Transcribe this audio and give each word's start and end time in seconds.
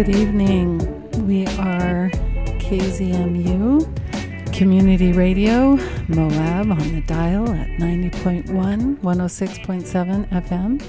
Good 0.00 0.16
evening. 0.16 1.26
We 1.26 1.46
are 1.58 2.08
KZMU 2.58 3.84
Community 4.50 5.12
Radio, 5.12 5.76
Moab 6.08 6.70
on 6.70 6.92
the 6.94 7.02
dial 7.06 7.46
at 7.50 7.68
90.1, 7.78 8.96
106.7 8.96 10.28
FM. 10.30 10.82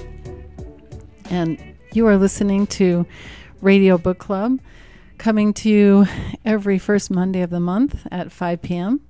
And 1.30 1.62
you 1.92 2.06
are 2.06 2.16
listening 2.16 2.66
to 2.68 3.04
Radio 3.60 3.98
Book 3.98 4.16
Club, 4.16 4.58
coming 5.18 5.52
to 5.52 5.68
you 5.68 6.06
every 6.46 6.78
first 6.78 7.10
Monday 7.10 7.42
of 7.42 7.50
the 7.50 7.60
month 7.60 8.06
at 8.10 8.32
5 8.32 8.62
p.m. 8.62 9.02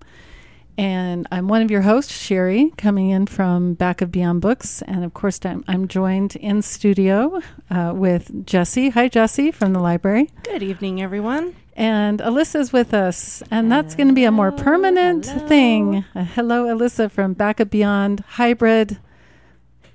And 0.79 1.27
I'm 1.31 1.49
one 1.49 1.63
of 1.63 1.71
your 1.71 1.83
hosts, 1.83 2.17
Sherry, 2.17 2.73
coming 2.77 3.11
in 3.11 3.27
from 3.27 3.75
Back 3.75 4.01
of 4.01 4.11
Beyond 4.11 4.41
Books. 4.41 4.83
And 4.83 5.05
of 5.05 5.13
course, 5.13 5.39
I'm, 5.45 5.65
I'm 5.69 5.87
joined 5.87 6.37
in 6.37 6.63
studio 6.63 7.41
uh, 7.71 7.93
with 7.95 8.47
Jesse. 8.47 8.91
Hi, 8.91 9.09
Jesse, 9.09 9.51
from 9.51 9.73
the 9.73 9.81
library. 9.81 10.31
Good 10.45 10.63
evening, 10.63 11.03
everyone. 11.03 11.55
And 11.77 12.21
Alyssa's 12.21 12.73
with 12.73 12.95
us. 12.95 13.43
And 13.51 13.71
that's 13.71 13.95
going 13.95 14.09
to 14.09 14.15
be 14.15 14.25
a 14.25 14.33
more 14.33 14.53
permanent 14.53 15.27
hello. 15.27 15.47
thing. 15.47 16.05
Uh, 16.15 16.25
hello, 16.25 16.65
Alyssa 16.65 17.11
from 17.11 17.35
Back 17.35 17.61
of 17.61 17.71
Beyond 17.71 18.21
Hybrid 18.21 18.99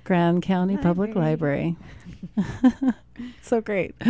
Grand 0.04 0.42
County 0.42 0.76
Public 0.76 1.14
Library. 1.14 1.76
so 3.42 3.60
great. 3.60 3.94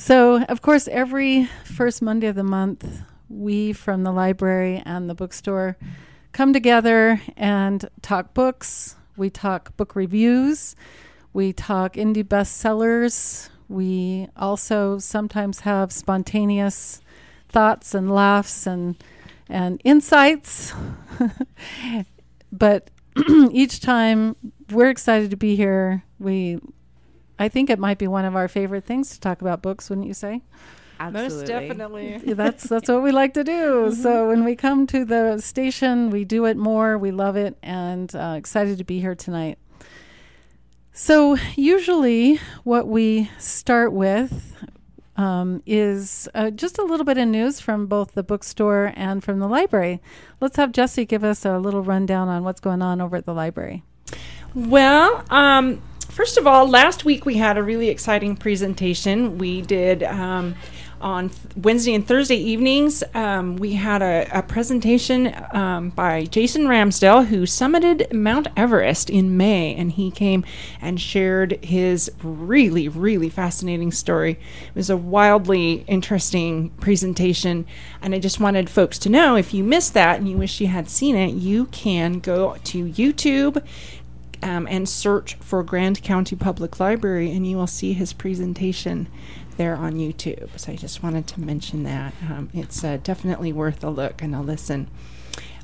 So, 0.00 0.44
of 0.44 0.62
course, 0.62 0.86
every 0.86 1.46
first 1.64 2.02
Monday 2.02 2.28
of 2.28 2.36
the 2.36 2.44
month, 2.44 3.02
we 3.28 3.72
from 3.72 4.02
the 4.02 4.12
library 4.12 4.82
and 4.84 5.08
the 5.08 5.14
bookstore 5.14 5.76
come 6.32 6.52
together 6.52 7.20
and 7.36 7.88
talk 8.02 8.34
books. 8.34 8.96
We 9.16 9.30
talk 9.30 9.76
book 9.76 9.96
reviews. 9.96 10.76
We 11.32 11.52
talk 11.52 11.94
indie 11.94 12.24
bestsellers. 12.24 13.50
We 13.68 14.28
also 14.36 14.98
sometimes 14.98 15.60
have 15.60 15.92
spontaneous 15.92 17.00
thoughts 17.48 17.94
and 17.94 18.14
laughs 18.14 18.66
and 18.66 18.96
and 19.48 19.80
insights. 19.84 20.72
but 22.52 22.90
each 23.50 23.80
time 23.80 24.36
we're 24.70 24.90
excited 24.90 25.30
to 25.30 25.36
be 25.36 25.56
here. 25.56 26.04
We 26.18 26.60
I 27.38 27.48
think 27.48 27.70
it 27.70 27.78
might 27.78 27.98
be 27.98 28.08
one 28.08 28.24
of 28.24 28.34
our 28.34 28.48
favorite 28.48 28.84
things 28.84 29.10
to 29.10 29.20
talk 29.20 29.40
about 29.40 29.62
books, 29.62 29.88
wouldn't 29.88 30.06
you 30.06 30.14
say? 30.14 30.42
Most 31.00 31.46
definitely. 31.46 32.20
Yeah, 32.24 32.34
that's 32.34 32.64
that's 32.64 32.88
what 32.88 33.02
we 33.02 33.12
like 33.12 33.34
to 33.34 33.44
do. 33.44 33.92
So 33.92 34.28
when 34.28 34.44
we 34.44 34.56
come 34.56 34.86
to 34.88 35.04
the 35.04 35.38
station, 35.38 36.10
we 36.10 36.24
do 36.24 36.44
it 36.46 36.56
more. 36.56 36.98
We 36.98 37.10
love 37.10 37.36
it, 37.36 37.56
and 37.62 38.14
uh, 38.14 38.34
excited 38.36 38.78
to 38.78 38.84
be 38.84 39.00
here 39.00 39.14
tonight. 39.14 39.58
So 40.92 41.36
usually, 41.54 42.40
what 42.64 42.88
we 42.88 43.30
start 43.38 43.92
with 43.92 44.56
um, 45.16 45.62
is 45.66 46.28
uh, 46.34 46.50
just 46.50 46.78
a 46.78 46.82
little 46.82 47.04
bit 47.04 47.18
of 47.18 47.28
news 47.28 47.60
from 47.60 47.86
both 47.86 48.14
the 48.14 48.22
bookstore 48.22 48.92
and 48.96 49.22
from 49.22 49.40
the 49.40 49.48
library. 49.48 50.00
Let's 50.40 50.56
have 50.56 50.72
Jesse 50.72 51.04
give 51.04 51.24
us 51.24 51.44
a 51.44 51.58
little 51.58 51.82
rundown 51.82 52.28
on 52.28 52.44
what's 52.44 52.60
going 52.60 52.82
on 52.82 53.00
over 53.00 53.16
at 53.16 53.26
the 53.26 53.34
library. 53.34 53.82
Well, 54.54 55.24
um, 55.28 55.82
first 56.08 56.38
of 56.38 56.46
all, 56.46 56.68
last 56.68 57.04
week 57.04 57.26
we 57.26 57.34
had 57.34 57.58
a 57.58 57.62
really 57.62 57.88
exciting 57.88 58.36
presentation. 58.36 59.38
We 59.38 59.60
did 59.62 60.04
um, 60.04 60.54
on 61.00 61.30
Wednesday 61.56 61.94
and 61.94 62.06
Thursday 62.06 62.36
evenings. 62.36 63.02
Um, 63.14 63.56
we 63.56 63.74
had 63.74 64.02
a, 64.02 64.28
a 64.32 64.42
presentation 64.42 65.34
um, 65.52 65.90
by 65.90 66.24
Jason 66.24 66.64
Ramsdale, 66.64 67.26
who 67.26 67.42
summited 67.42 68.12
Mount 68.12 68.48
Everest 68.56 69.10
in 69.10 69.36
May, 69.36 69.74
and 69.74 69.92
he 69.92 70.10
came 70.10 70.44
and 70.80 71.00
shared 71.00 71.62
his 71.64 72.10
really, 72.22 72.88
really 72.88 73.28
fascinating 73.28 73.92
story. 73.92 74.32
It 74.32 74.74
was 74.74 74.90
a 74.90 74.96
wildly 74.96 75.84
interesting 75.86 76.70
presentation, 76.80 77.66
and 78.02 78.14
I 78.14 78.18
just 78.18 78.40
wanted 78.40 78.70
folks 78.70 78.98
to 79.00 79.08
know 79.08 79.36
if 79.36 79.54
you 79.54 79.64
missed 79.64 79.94
that 79.94 80.18
and 80.18 80.28
you 80.28 80.36
wish 80.36 80.60
you 80.60 80.68
had 80.68 80.88
seen 80.88 81.16
it, 81.16 81.34
you 81.34 81.66
can 81.66 82.18
go 82.20 82.56
to 82.64 82.84
YouTube 82.86 83.64
um, 84.42 84.66
and 84.68 84.88
search 84.88 85.34
for 85.36 85.62
Grand 85.62 86.02
County 86.02 86.36
Public 86.36 86.80
Library, 86.80 87.30
and 87.32 87.46
you 87.46 87.56
will 87.56 87.66
see 87.66 87.92
his 87.92 88.12
presentation 88.12 89.08
there 89.58 89.76
on 89.76 89.94
YouTube. 89.94 90.58
So 90.58 90.72
I 90.72 90.76
just 90.76 91.02
wanted 91.02 91.26
to 91.26 91.40
mention 91.40 91.82
that. 91.82 92.14
Um, 92.22 92.48
it's 92.54 92.82
uh, 92.82 92.98
definitely 93.02 93.52
worth 93.52 93.84
a 93.84 93.90
look 93.90 94.22
and 94.22 94.34
a 94.34 94.40
listen. 94.40 94.88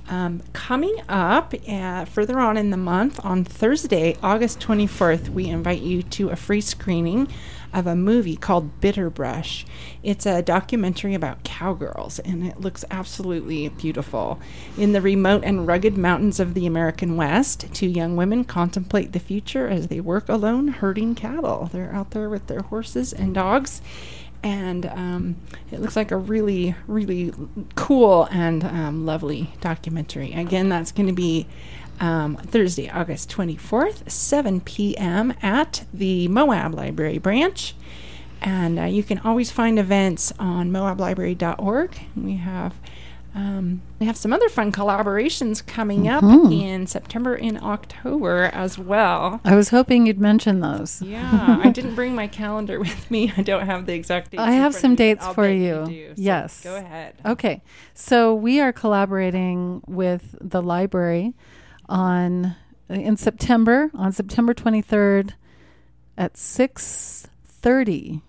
Um, 0.06 0.42
coming 0.52 0.96
up 1.08 1.54
uh, 1.66 2.04
further 2.04 2.38
on 2.38 2.58
in 2.58 2.68
the 2.68 2.76
month, 2.76 3.24
on 3.24 3.42
Thursday, 3.42 4.16
August 4.22 4.60
24th, 4.60 5.30
we 5.30 5.46
invite 5.46 5.80
you 5.80 6.02
to 6.02 6.28
a 6.28 6.36
free 6.36 6.60
screening 6.60 7.28
of 7.74 7.86
a 7.86 7.96
movie 7.96 8.36
called 8.36 8.80
Bitterbrush. 8.80 9.64
It's 10.02 10.26
a 10.26 10.42
documentary 10.42 11.14
about 11.14 11.44
cowgirls, 11.44 12.18
and 12.20 12.46
it 12.46 12.60
looks 12.60 12.84
absolutely 12.90 13.68
beautiful. 13.68 14.40
In 14.78 14.92
the 14.92 15.00
remote 15.00 15.42
and 15.44 15.66
rugged 15.66 15.98
mountains 15.98 16.40
of 16.40 16.54
the 16.54 16.66
American 16.66 17.16
West, 17.16 17.66
two 17.74 17.88
young 17.88 18.16
women 18.16 18.44
contemplate 18.44 19.12
the 19.12 19.18
future 19.18 19.68
as 19.68 19.88
they 19.88 20.00
work 20.00 20.28
alone 20.28 20.68
herding 20.68 21.14
cattle. 21.14 21.68
They're 21.72 21.92
out 21.92 22.12
there 22.12 22.30
with 22.30 22.46
their 22.46 22.62
horses 22.62 23.12
and 23.12 23.34
dogs 23.34 23.82
and 24.44 24.84
um, 24.84 25.36
it 25.72 25.80
looks 25.80 25.96
like 25.96 26.10
a 26.10 26.18
really, 26.18 26.74
really 26.86 27.32
cool 27.76 28.28
and 28.30 28.62
um, 28.62 29.06
lovely 29.06 29.50
documentary. 29.62 30.34
Again, 30.34 30.68
that's 30.68 30.92
going 30.92 31.06
to 31.06 31.14
be 31.14 31.46
um, 32.00 32.36
Thursday, 32.36 32.88
August 32.90 33.30
24th, 33.30 34.10
7 34.10 34.60
p.m. 34.60 35.34
at 35.42 35.84
the 35.92 36.28
Moab 36.28 36.74
Library 36.74 37.18
branch. 37.18 37.74
And 38.40 38.78
uh, 38.78 38.84
you 38.84 39.02
can 39.02 39.18
always 39.20 39.50
find 39.50 39.78
events 39.78 40.32
on 40.38 40.70
moablibrary.org. 40.70 41.98
We 42.14 42.36
have 42.36 42.74
um, 43.34 43.82
we 43.98 44.06
have 44.06 44.16
some 44.16 44.32
other 44.32 44.48
fun 44.48 44.70
collaborations 44.70 45.66
coming 45.66 46.06
up 46.06 46.22
in 46.22 46.86
September 46.86 47.34
and 47.34 47.58
October 47.58 48.44
as 48.52 48.78
well. 48.78 49.40
I 49.44 49.56
was 49.56 49.70
hoping 49.70 50.06
you'd 50.06 50.20
mention 50.20 50.60
those. 50.60 51.02
Yeah, 51.02 51.60
I 51.60 51.70
didn't 51.70 51.96
bring 51.96 52.14
my 52.14 52.28
calendar 52.28 52.78
with 52.78 53.10
me. 53.10 53.32
I 53.36 53.42
don't 53.42 53.66
have 53.66 53.86
the 53.86 53.94
exact 53.94 54.30
dates. 54.30 54.40
I 54.40 54.52
have 54.52 54.72
some 54.72 54.92
of 54.92 54.98
me, 55.00 55.14
but 55.14 55.20
dates 55.20 55.34
for 55.34 55.42
bet 55.48 55.56
you. 55.56 55.84
do. 55.86 56.08
So 56.14 56.22
Yes. 56.22 56.62
Go 56.62 56.76
ahead. 56.76 57.16
Okay, 57.26 57.62
so 57.92 58.32
we 58.32 58.60
are 58.60 58.72
collaborating 58.72 59.82
with 59.88 60.36
the 60.40 60.62
library 60.62 61.34
on 61.88 62.46
uh, 62.90 62.94
in 62.94 63.16
September 63.16 63.90
on 63.94 64.12
September 64.12 64.54
twenty 64.54 64.82
third 64.82 65.34
at 66.16 66.36
six 66.36 67.26
thirty, 67.44 68.20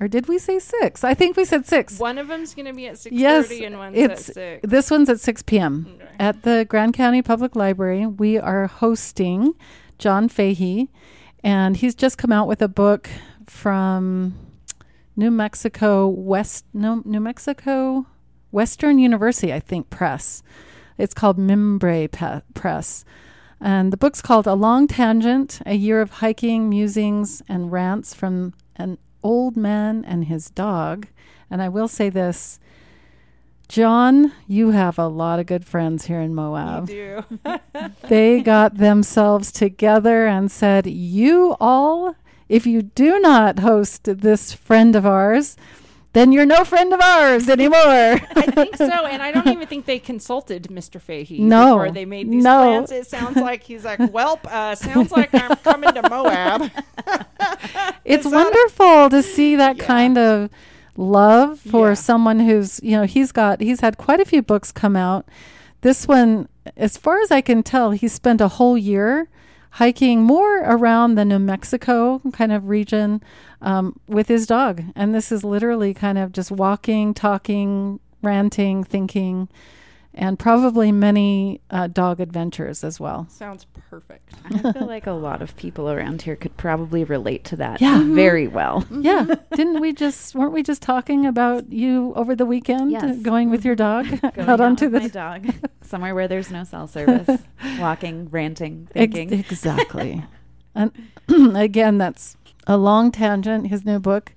or 0.00 0.08
did 0.08 0.28
we 0.28 0.38
say 0.38 0.58
six? 0.58 1.04
I 1.04 1.14
think 1.14 1.36
we 1.36 1.44
said 1.44 1.66
six. 1.66 1.98
One 1.98 2.18
of 2.18 2.28
them's 2.28 2.54
going 2.54 2.66
to 2.66 2.72
be 2.72 2.86
at 2.86 2.94
6.30 2.94 3.08
Yes, 3.12 3.50
and 3.50 3.78
one's 3.78 3.96
it's 3.98 4.28
at 4.30 4.34
6. 4.62 4.66
this 4.70 4.90
one's 4.90 5.08
at 5.08 5.20
six 5.20 5.42
p.m. 5.42 5.86
Okay. 5.96 6.10
at 6.18 6.42
the 6.42 6.66
Grand 6.68 6.94
County 6.94 7.22
Public 7.22 7.54
Library. 7.54 8.06
We 8.06 8.38
are 8.38 8.66
hosting 8.66 9.52
John 9.98 10.28
Fayhee, 10.28 10.88
and 11.44 11.76
he's 11.76 11.94
just 11.94 12.16
come 12.18 12.32
out 12.32 12.48
with 12.48 12.62
a 12.62 12.68
book 12.68 13.08
from 13.46 14.34
New 15.16 15.30
Mexico 15.30 16.08
West, 16.08 16.64
no, 16.72 17.02
New 17.04 17.20
Mexico 17.20 18.06
Western 18.50 18.98
University, 18.98 19.52
I 19.52 19.60
think, 19.60 19.90
Press. 19.90 20.42
It's 20.98 21.14
called 21.14 21.38
Mimbre 21.38 22.08
Pe- 22.08 22.42
Press. 22.54 23.04
And 23.60 23.92
the 23.92 23.96
book's 23.96 24.22
called 24.22 24.46
A 24.46 24.54
Long 24.54 24.86
Tangent 24.86 25.60
A 25.66 25.74
Year 25.74 26.00
of 26.00 26.10
Hiking, 26.10 26.68
Musings, 26.68 27.42
and 27.48 27.70
Rants 27.70 28.14
from 28.14 28.54
an 28.76 28.98
Old 29.22 29.56
Man 29.56 30.04
and 30.04 30.24
His 30.24 30.50
Dog. 30.50 31.08
And 31.50 31.60
I 31.60 31.68
will 31.68 31.88
say 31.88 32.08
this 32.08 32.58
John, 33.70 34.32
you 34.48 34.72
have 34.72 34.98
a 34.98 35.06
lot 35.06 35.38
of 35.38 35.46
good 35.46 35.64
friends 35.64 36.06
here 36.06 36.20
in 36.20 36.34
Moab 36.34 36.90
You 36.90 37.24
do. 37.44 37.58
they 38.08 38.40
got 38.40 38.78
themselves 38.78 39.52
together 39.52 40.26
and 40.26 40.50
said, 40.50 40.86
You 40.86 41.56
all, 41.60 42.16
if 42.48 42.66
you 42.66 42.82
do 42.82 43.20
not 43.20 43.60
host 43.60 44.04
this 44.04 44.52
friend 44.52 44.96
of 44.96 45.06
ours, 45.06 45.56
then 46.12 46.32
you're 46.32 46.46
no 46.46 46.64
friend 46.64 46.92
of 46.92 47.00
ours 47.00 47.48
anymore. 47.48 47.76
I 47.80 48.46
think 48.52 48.76
so, 48.76 48.84
and 49.06 49.22
I 49.22 49.30
don't 49.30 49.46
even 49.48 49.66
think 49.68 49.86
they 49.86 49.98
consulted 49.98 50.64
Mr. 50.64 51.00
Fayhee 51.00 51.38
No. 51.40 51.76
before 51.76 51.90
they 51.92 52.04
made 52.04 52.30
these 52.30 52.42
No. 52.42 52.62
plans. 52.62 52.90
It 52.90 53.06
sounds 53.06 53.36
like 53.36 53.62
he's 53.62 53.84
like, 53.84 53.98
"Welp, 54.00 54.44
uh, 54.46 54.74
sounds 54.74 55.12
like 55.12 55.32
I'm 55.34 55.56
coming 55.56 55.92
to 55.94 56.08
Moab." 56.10 56.70
it's 58.04 58.26
wonderful 58.26 59.10
to 59.10 59.22
see 59.22 59.56
that 59.56 59.76
Yeah. 59.76 59.84
kind 59.84 60.18
of 60.18 60.50
love 60.96 61.60
for 61.60 61.88
Yeah. 61.88 61.94
someone 61.94 62.40
who's, 62.40 62.80
you 62.82 62.92
know, 62.96 63.04
he's 63.04 63.32
got, 63.32 63.60
he's 63.60 63.80
had 63.80 63.96
quite 63.96 64.20
a 64.20 64.24
few 64.24 64.42
books 64.42 64.72
come 64.72 64.96
out. 64.96 65.26
This 65.82 66.06
one, 66.08 66.48
as 66.76 66.96
far 66.96 67.20
as 67.20 67.30
I 67.30 67.40
can 67.40 67.62
tell, 67.62 67.92
he 67.92 68.08
spent 68.08 68.40
a 68.40 68.48
whole 68.48 68.76
year 68.76 69.28
hiking 69.70 70.22
more 70.22 70.58
around 70.58 71.14
the 71.14 71.24
New 71.24 71.38
Mexico 71.38 72.20
kind 72.32 72.52
of 72.52 72.68
region 72.68 73.22
um, 73.60 73.98
with 74.08 74.28
his 74.28 74.46
dog. 74.46 74.82
And 74.96 75.14
this 75.14 75.30
is 75.30 75.44
literally 75.44 75.94
kind 75.94 76.18
of 76.18 76.32
just 76.32 76.50
walking, 76.50 77.14
talking, 77.14 78.00
ranting, 78.22 78.84
thinking. 78.84 79.48
And 80.12 80.38
probably 80.38 80.90
many 80.90 81.60
uh, 81.70 81.86
dog 81.86 82.18
adventures 82.20 82.82
as 82.82 82.98
well. 82.98 83.26
Sounds 83.30 83.64
perfect. 83.88 84.34
I 84.44 84.72
feel 84.72 84.86
like 84.86 85.06
a 85.06 85.12
lot 85.12 85.40
of 85.40 85.54
people 85.56 85.88
around 85.88 86.22
here 86.22 86.34
could 86.36 86.56
probably 86.56 87.04
relate 87.04 87.44
to 87.44 87.56
that 87.56 87.80
Yeah. 87.80 88.02
very 88.02 88.48
well. 88.48 88.84
Yeah, 88.90 89.34
didn't 89.54 89.80
we 89.80 89.92
just 89.92 90.34
weren't 90.34 90.52
we 90.52 90.62
just 90.62 90.82
talking 90.82 91.26
about 91.26 91.72
you 91.72 92.12
over 92.16 92.34
the 92.34 92.44
weekend 92.46 92.90
Yes. 92.90 93.18
going 93.22 93.50
with 93.50 93.64
your 93.64 93.76
dog 93.76 94.06
Going 94.34 94.48
out 94.48 94.60
onto 94.60 94.86
with 94.88 94.94
the 94.94 95.00
my 95.00 95.08
dog 95.08 95.54
somewhere 95.82 96.14
where 96.14 96.26
there's 96.28 96.50
no 96.50 96.64
cell 96.64 96.86
service, 96.88 97.42
walking, 97.78 98.28
ranting, 98.30 98.88
Ex- 98.94 99.14
thinking. 99.14 99.38
exactly. 99.40 100.24
and 100.74 100.90
again, 101.56 101.98
that's 101.98 102.36
a 102.66 102.76
long 102.76 103.10
tangent. 103.12 103.68
His 103.68 103.84
new 103.84 103.98
book, 104.00 104.32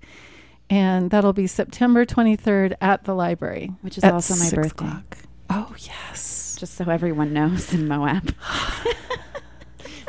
and 0.69 1.09
that'll 1.11 1.33
be 1.33 1.45
September 1.47 2.05
twenty 2.05 2.35
third 2.35 2.75
at 2.81 3.03
the 3.03 3.13
library, 3.13 3.71
Which 3.81 3.97
is 3.97 4.03
also 4.03 4.35
my 4.35 4.49
birthday. 4.51 4.85
o'clock. 4.85 5.17
Oh 5.49 5.73
yes. 5.79 6.55
Just 6.59 6.75
so 6.75 6.85
everyone 6.89 7.33
knows 7.33 7.73
in 7.73 7.87
Moab. 7.87 8.33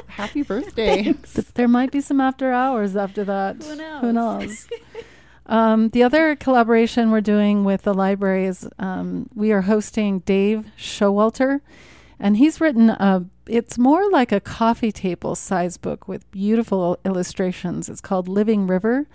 Happy 0.07 0.43
birthday. 0.43 1.03
Th- 1.03 1.47
there 1.55 1.69
might 1.69 1.91
be 1.91 2.01
some 2.01 2.21
after 2.21 2.53
hours 2.53 2.95
after 2.97 3.25
that. 3.25 3.57
Who 3.63 3.75
knows? 3.77 4.01
Who 4.01 4.13
knows? 4.13 4.69
um, 5.47 5.89
the 5.89 6.03
other 6.05 6.37
collaboration 6.37 7.11
we're 7.11 7.21
doing 7.21 7.65
with 7.65 7.83
the 7.83 7.93
library 7.95 8.47
is 8.47 8.69
um, 8.79 9.29
we 9.35 9.51
are 9.51 9.63
hosting 9.63 10.21
Dave 10.21 10.67
Showalter, 10.79 11.61
and 12.21 12.37
he's 12.37 12.61
written 12.61 12.91
a. 12.91 13.25
It's 13.47 13.77
more 13.77 14.09
like 14.11 14.33
a 14.33 14.41
coffee 14.41 14.93
table 14.93 15.35
size 15.35 15.77
book 15.77 16.09
with 16.09 16.31
beautiful 16.31 16.99
illustrations. 17.05 17.89
It's 17.91 18.01
called 18.01 18.27
Living 18.29 18.67
River. 18.67 19.07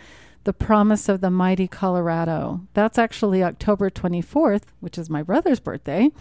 The 0.45 0.53
Promise 0.53 1.09
of 1.09 1.21
the 1.21 1.29
Mighty 1.29 1.67
Colorado. 1.67 2.61
That's 2.73 2.97
actually 2.97 3.43
October 3.43 3.89
24th, 3.89 4.63
which 4.79 4.97
is 4.97 5.09
my 5.09 5.21
brother's 5.21 5.59
birthday. 5.59 6.11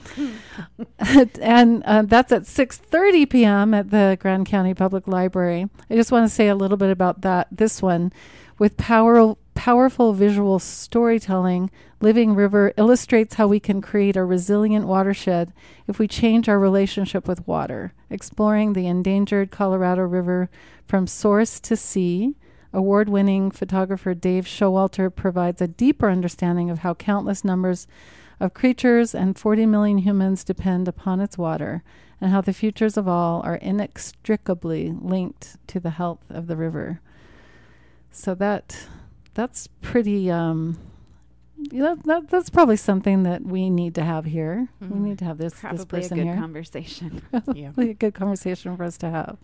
and 1.41 1.83
uh, 1.85 2.03
that's 2.03 2.33
at 2.33 2.43
6:30 2.43 3.31
p.m. 3.31 3.75
at 3.75 3.91
the 3.91 4.19
Grand 4.21 4.47
County 4.47 4.75
Public 4.75 5.07
Library. 5.07 5.69
I 5.89 5.95
just 5.95 6.13
want 6.13 6.29
to 6.29 6.35
say 6.35 6.49
a 6.49 6.55
little 6.55 6.77
bit 6.77 6.91
about 6.91 7.23
that 7.23 7.49
this 7.51 7.81
one 7.81 8.13
with 8.59 8.77
power, 8.77 9.35
powerful 9.55 10.13
visual 10.13 10.59
storytelling. 10.59 11.71
Living 12.01 12.35
River 12.35 12.73
illustrates 12.77 13.35
how 13.35 13.49
we 13.49 13.59
can 13.59 13.81
create 13.81 14.17
a 14.17 14.25
resilient 14.25 14.87
watershed 14.87 15.53
if 15.87 15.99
we 15.99 16.07
change 16.07 16.49
our 16.49 16.59
relationship 16.59 17.27
with 17.27 17.47
water, 17.47 17.93
exploring 18.11 18.73
the 18.73 18.87
endangered 18.87 19.51
Colorado 19.51 20.03
River 20.03 20.49
from 20.87 21.07
source 21.07 21.59
to 21.61 21.77
sea. 21.77 22.35
Award 22.79 23.09
winning 23.09 23.51
photographer 23.51 24.15
Dave 24.15 24.45
Showalter 24.47 25.13
provides 25.13 25.61
a 25.61 25.67
deeper 25.67 26.09
understanding 26.09 26.71
of 26.71 26.79
how 26.79 26.95
countless 26.95 27.45
numbers 27.45 27.89
of 28.39 28.55
creatures 28.55 29.17
and 29.17 29.37
40 29.37 29.67
million 29.67 29.99
humans 29.99 30.45
depend 30.45 30.87
upon 30.87 31.19
its 31.21 31.37
water, 31.37 31.83
and 32.21 32.31
how 32.31 32.41
the 32.41 32.53
futures 32.53 32.97
of 32.97 33.09
all 33.09 33.43
are 33.43 33.57
inextricably 33.57 34.93
linked 34.97 35.57
to 35.67 35.81
the 35.81 35.91
health 35.91 36.25
of 36.31 36.47
the 36.47 36.57
river. 36.57 37.01
So 38.13 38.37
that 38.37 38.87
that's 39.35 39.67
pretty 39.83 40.31
um 40.31 40.79
know, 41.73 41.97
that, 42.05 42.29
that's 42.31 42.49
probably 42.49 42.77
something 42.77 43.25
that 43.25 43.43
we 43.43 43.71
need 43.71 43.97
to 43.97 44.05
have 44.05 44.25
here. 44.25 44.69
We 44.81 44.87
Mhm. 44.87 45.01
need 45.01 45.19
to 45.19 45.25
have 45.25 45.39
this 45.39 45.55
this 45.55 45.61
Probably 45.63 45.83
a 45.83 45.87
person 46.03 46.17
good 46.19 46.25
here. 46.27 46.37
conversation. 46.37 47.23
Yeah. 47.55 47.73
A 47.77 47.93
good 47.95 48.15
conversation 48.15 48.77
for 48.77 48.85
us 48.85 48.97
to 48.99 49.11
have. 49.11 49.37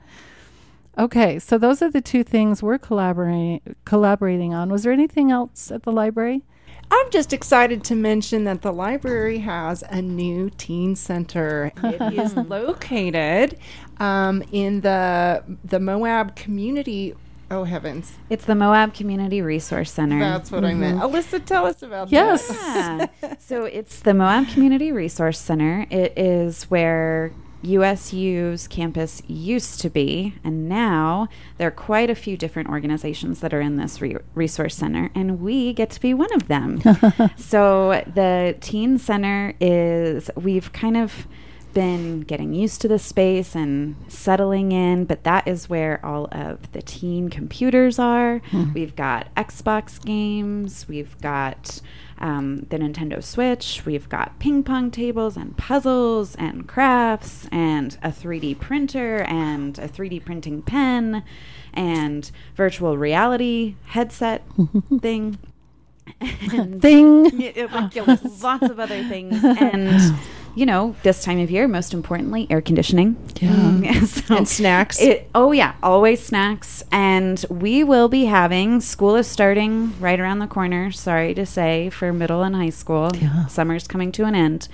Okay, 0.98 1.38
so 1.38 1.58
those 1.58 1.82
are 1.82 1.90
the 1.90 2.00
two 2.00 2.22
things 2.22 2.62
we're 2.62 2.78
collaborating 2.78 3.60
collaborating 3.84 4.54
on. 4.54 4.70
Was 4.70 4.84
there 4.84 4.92
anything 4.92 5.30
else 5.32 5.70
at 5.72 5.82
the 5.82 5.92
library? 5.92 6.42
I'm 6.90 7.10
just 7.10 7.32
excited 7.32 7.82
to 7.84 7.94
mention 7.96 8.44
that 8.44 8.62
the 8.62 8.72
library 8.72 9.38
has 9.38 9.82
a 9.90 10.00
new 10.02 10.50
teen 10.50 10.94
center. 10.94 11.72
It 11.82 12.00
is 12.14 12.36
located 12.36 13.58
um, 13.98 14.44
in 14.52 14.82
the 14.82 15.42
the 15.64 15.80
Moab 15.80 16.36
community. 16.36 17.14
Oh 17.50 17.64
heavens, 17.64 18.12
It's 18.30 18.46
the 18.46 18.54
Moab 18.54 18.94
Community 18.94 19.42
Resource 19.42 19.92
Center. 19.92 20.18
that's 20.18 20.50
what 20.50 20.64
I 20.64 20.72
meant. 20.74 20.98
Alyssa, 21.00 21.44
tell 21.44 21.66
us 21.66 21.82
about 21.82 22.10
Yes. 22.10 22.48
that. 22.48 23.12
Yeah. 23.22 23.34
so 23.38 23.64
it's 23.64 24.00
the 24.00 24.14
Moab 24.14 24.48
Community 24.48 24.92
Resource 24.92 25.38
Center. 25.38 25.86
It 25.90 26.16
is 26.18 26.64
where 26.64 27.32
USU's 27.64 28.68
campus 28.68 29.22
used 29.26 29.80
to 29.80 29.90
be, 29.90 30.34
and 30.44 30.68
now 30.68 31.28
there 31.58 31.68
are 31.68 31.72
quite 31.72 32.10
a 32.10 32.14
few 32.14 32.36
different 32.36 32.68
organizations 32.68 33.40
that 33.40 33.54
are 33.54 33.60
in 33.60 33.76
this 33.76 34.00
re- 34.00 34.16
resource 34.34 34.76
center, 34.76 35.10
and 35.14 35.40
we 35.40 35.72
get 35.72 35.90
to 35.90 36.00
be 36.00 36.14
one 36.14 36.32
of 36.34 36.48
them. 36.48 36.80
so 37.36 38.02
the 38.12 38.56
Teen 38.60 38.98
Center 38.98 39.54
is, 39.60 40.30
we've 40.36 40.72
kind 40.72 40.96
of 40.96 41.26
been 41.74 42.20
getting 42.22 42.54
used 42.54 42.80
to 42.82 42.88
the 42.88 42.98
space 42.98 43.54
and 43.54 43.96
settling 44.08 44.72
in, 44.72 45.04
but 45.04 45.24
that 45.24 45.46
is 45.48 45.68
where 45.68 46.04
all 46.04 46.28
of 46.32 46.70
the 46.72 46.80
teen 46.82 47.28
computers 47.28 47.98
are. 47.98 48.40
We've 48.72 48.94
got 48.96 49.34
Xbox 49.34 50.02
games, 50.04 50.86
we've 50.88 51.20
got 51.20 51.80
um, 52.18 52.66
the 52.70 52.78
Nintendo 52.78 53.22
Switch, 53.22 53.82
we've 53.84 54.08
got 54.08 54.38
ping 54.38 54.62
pong 54.62 54.90
tables 54.90 55.36
and 55.36 55.56
puzzles 55.56 56.34
and 56.36 56.66
crafts 56.68 57.48
and 57.50 57.98
a 58.02 58.08
3D 58.10 58.58
printer 58.60 59.22
and 59.22 59.78
a 59.78 59.88
3D 59.88 60.24
printing 60.24 60.62
pen 60.62 61.24
and 61.74 62.30
virtual 62.54 62.96
reality 62.96 63.74
headset 63.86 64.42
thing. 65.00 65.38
And 66.52 66.80
Thing. 66.82 67.24
yeah, 67.40 67.50
it- 67.54 67.72
like, 67.72 67.96
lots 68.42 68.68
of 68.70 68.78
other 68.78 69.02
things 69.04 69.42
and 69.44 70.14
you 70.54 70.64
know 70.66 70.94
this 71.02 71.22
time 71.24 71.38
of 71.40 71.50
year 71.50 71.66
most 71.66 71.92
importantly 71.92 72.46
air 72.50 72.60
conditioning 72.60 73.16
Yeah. 73.40 73.52
Um, 73.52 73.84
so 74.06 74.36
And 74.36 74.48
snacks. 74.48 75.00
it, 75.00 75.28
oh 75.34 75.52
yeah 75.52 75.74
always 75.82 76.22
snacks 76.24 76.82
and 76.92 77.44
we 77.50 77.82
will 77.84 78.08
be 78.08 78.26
having 78.26 78.80
school 78.80 79.16
is 79.16 79.26
starting 79.26 79.98
right 80.00 80.18
around 80.20 80.38
the 80.38 80.46
corner 80.46 80.90
sorry 80.92 81.34
to 81.34 81.44
say 81.46 81.90
for 81.90 82.12
middle 82.12 82.42
and 82.42 82.54
high 82.54 82.70
school 82.70 83.10
Yeah. 83.16 83.46
summer's 83.46 83.86
coming 83.88 84.12
to 84.12 84.24
an 84.24 84.34
end 84.34 84.68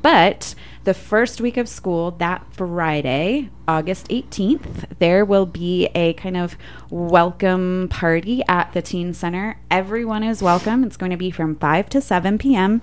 but 0.00 0.54
the 0.84 0.94
first 0.94 1.40
week 1.40 1.56
of 1.56 1.68
school, 1.68 2.12
that 2.12 2.46
Friday, 2.52 3.50
August 3.66 4.08
18th, 4.08 4.96
there 5.00 5.24
will 5.24 5.44
be 5.44 5.86
a 5.94 6.12
kind 6.14 6.36
of 6.36 6.56
welcome 6.88 7.88
party 7.90 8.42
at 8.48 8.72
the 8.72 8.80
Teen 8.80 9.12
Center. 9.12 9.58
Everyone 9.70 10.22
is 10.22 10.40
welcome. 10.40 10.84
It's 10.84 10.96
going 10.96 11.10
to 11.10 11.16
be 11.18 11.30
from 11.32 11.56
5 11.56 11.88
to 11.90 12.00
7 12.00 12.38
p.m. 12.38 12.80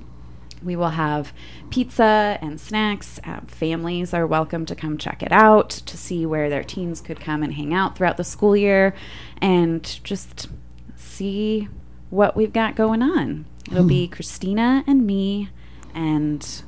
We 0.62 0.76
will 0.76 0.90
have 0.90 1.32
pizza 1.70 2.38
and 2.42 2.60
snacks. 2.60 3.20
Uh, 3.24 3.42
families 3.48 4.14
are 4.14 4.26
welcome 4.26 4.66
to 4.66 4.76
come 4.76 4.98
check 4.98 5.24
it 5.24 5.32
out 5.32 5.70
to 5.70 5.98
see 5.98 6.26
where 6.26 6.50
their 6.50 6.64
teens 6.64 7.02
could 7.02 7.20
come 7.20 7.44
and 7.44 7.54
hang 7.54 7.74
out 7.74 7.98
throughout 7.98 8.18
the 8.18 8.24
school 8.24 8.56
year 8.56 8.94
and 9.42 10.00
just 10.04 10.48
see 10.96 11.68
what 12.10 12.36
we've 12.36 12.54
got 12.54 12.76
going 12.76 13.02
on. 13.02 13.46
It'll 13.72 13.84
be 13.84 14.08
Christina 14.08 14.84
and 14.86 15.06
me, 15.08 15.50
and 15.94 16.64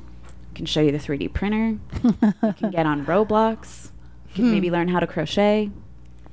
I 0.50 0.56
can 0.56 0.66
show 0.66 0.80
you 0.80 0.90
the 0.90 0.98
3D 0.98 1.32
printer. 1.32 1.78
you 2.42 2.52
can 2.54 2.70
get 2.70 2.86
on 2.86 3.06
Roblox. 3.06 3.90
You 4.30 4.34
can 4.34 4.50
maybe 4.50 4.70
learn 4.70 4.88
how 4.88 5.00
to 5.00 5.06
crochet. 5.06 5.70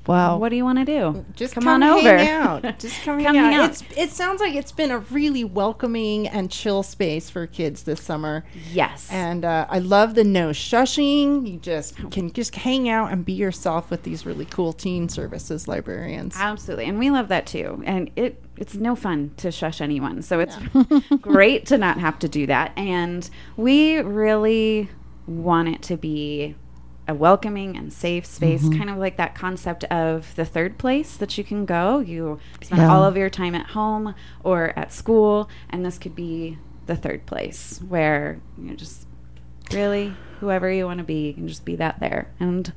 Wow. 0.07 0.37
What 0.37 0.49
do 0.49 0.55
you 0.55 0.63
want 0.63 0.79
to 0.79 0.85
do? 0.85 1.25
Just 1.35 1.53
come, 1.53 1.63
come, 1.63 1.81
on 1.83 1.99
hang 1.99 2.07
over. 2.07 2.17
out. 2.67 2.79
Just 2.79 3.01
come, 3.03 3.23
Come 3.23 3.35
hang 3.35 3.43
hang 3.43 3.53
out. 3.55 3.61
out. 3.61 3.69
It's 3.71 3.83
it 3.97 4.09
sounds 4.11 4.39
like 4.41 4.53
it's 4.55 4.71
been 4.71 4.91
a 4.91 4.99
really 4.99 5.43
welcoming 5.43 6.27
and 6.27 6.51
chill 6.51 6.83
space 6.83 7.29
for 7.29 7.47
kids 7.47 7.83
this 7.83 8.01
summer. 8.01 8.45
yes. 8.71 9.09
And 9.11 9.43
uh, 9.45 9.65
I 9.69 9.79
love 9.79 10.15
the 10.15 10.23
no 10.23 10.49
shushing. 10.49 11.49
You 11.51 11.57
just 11.57 11.95
can 12.11 12.31
just 12.33 12.55
hang 12.55 12.87
out 12.89 13.11
and 13.11 13.25
be 13.25 13.33
yourself 13.33 13.89
with 13.89 14.03
these 14.03 14.25
really 14.25 14.45
cool 14.45 14.73
teen 14.73 15.09
services 15.09 15.67
librarians. 15.67 16.35
Absolutely, 16.37 16.85
and 16.85 16.99
we 16.99 17.09
love 17.09 17.29
that 17.29 17.45
too. 17.47 17.81
And 17.85 18.11
it 18.15 18.41
it's 18.57 18.75
no 18.75 18.95
fun 18.95 19.31
to 19.37 19.51
shush 19.51 19.81
anyone, 19.81 20.21
so 20.21 20.39
it's 20.39 20.55
great 21.21 21.65
to 21.67 21.77
not 21.77 21.99
have 21.99 22.19
to 22.19 22.29
do 22.29 22.45
that. 22.47 22.71
And 22.77 23.29
we 23.57 23.97
really 23.97 24.89
want 25.27 25.67
it 25.69 25.81
to 25.81 25.97
be 25.97 26.55
a 27.07 27.13
welcoming 27.13 27.77
and 27.77 27.93
safe 27.93 28.25
space, 28.25 28.63
mm-hmm. 28.63 28.77
kind 28.77 28.89
of 28.89 28.97
like 28.97 29.17
that 29.17 29.35
concept 29.35 29.83
of 29.85 30.33
the 30.35 30.45
third 30.45 30.77
place 30.77 31.15
that 31.17 31.37
you 31.37 31.43
can 31.43 31.65
go. 31.65 31.99
You 31.99 32.39
spend 32.61 32.81
Yeah. 32.81 32.93
all 32.93 33.03
of 33.03 33.15
your 33.15 33.29
time 33.29 33.53
at 33.55 33.67
home 33.67 34.15
or 34.43 34.73
at 34.77 34.91
school, 34.91 35.49
and 35.69 35.85
this 35.85 35.97
could 35.97 36.15
be 36.15 36.57
the 36.87 36.95
third 36.95 37.25
place 37.25 37.79
where 37.87 38.39
you 38.57 38.65
know, 38.65 38.75
just 38.75 39.07
really 39.71 40.13
whoever 40.39 40.71
you 40.71 40.85
want 40.85 40.99
to 40.99 41.03
be, 41.03 41.27
you 41.27 41.33
can 41.33 41.47
just 41.47 41.65
be 41.65 41.75
that 41.75 41.99
there. 41.99 42.31
And 42.39 42.71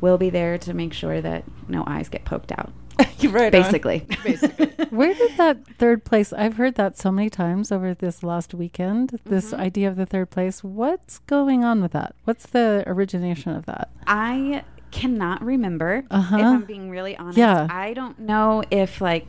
we'll 0.00 0.18
be 0.18 0.30
there 0.30 0.58
to 0.58 0.74
make 0.74 0.92
sure 0.92 1.20
that 1.20 1.44
no 1.68 1.84
eyes 1.86 2.08
get 2.08 2.24
poked 2.24 2.52
out. 2.52 2.72
You're 3.18 3.32
right. 3.32 3.52
Basically. 3.52 4.06
Basically. 4.24 4.66
Where 4.90 5.14
did 5.14 5.36
that 5.36 5.58
third 5.78 6.04
place? 6.04 6.32
I've 6.32 6.56
heard 6.56 6.74
that 6.76 6.96
so 6.96 7.10
many 7.12 7.28
times 7.30 7.70
over 7.72 7.94
this 7.94 8.22
last 8.22 8.54
weekend. 8.54 9.18
This 9.24 9.52
Mm-hmm. 9.52 9.60
idea 9.60 9.88
of 9.88 9.96
the 9.96 10.06
third 10.06 10.30
place. 10.30 10.62
What's 10.64 11.18
going 11.20 11.64
on 11.64 11.82
with 11.82 11.92
that? 11.92 12.14
What's 12.24 12.46
the 12.46 12.84
origination 12.86 13.52
of 13.54 13.66
that? 13.66 13.90
I 14.06 14.64
cannot 14.90 15.42
remember 15.44 16.04
Uh-huh. 16.10 16.36
if 16.36 16.42
I'm 16.44 16.64
being 16.64 16.90
really 16.90 17.16
honest. 17.16 17.36
Yeah. 17.38 17.66
I 17.70 17.92
don't 17.92 18.18
know 18.20 18.62
if 18.70 19.00
like 19.00 19.26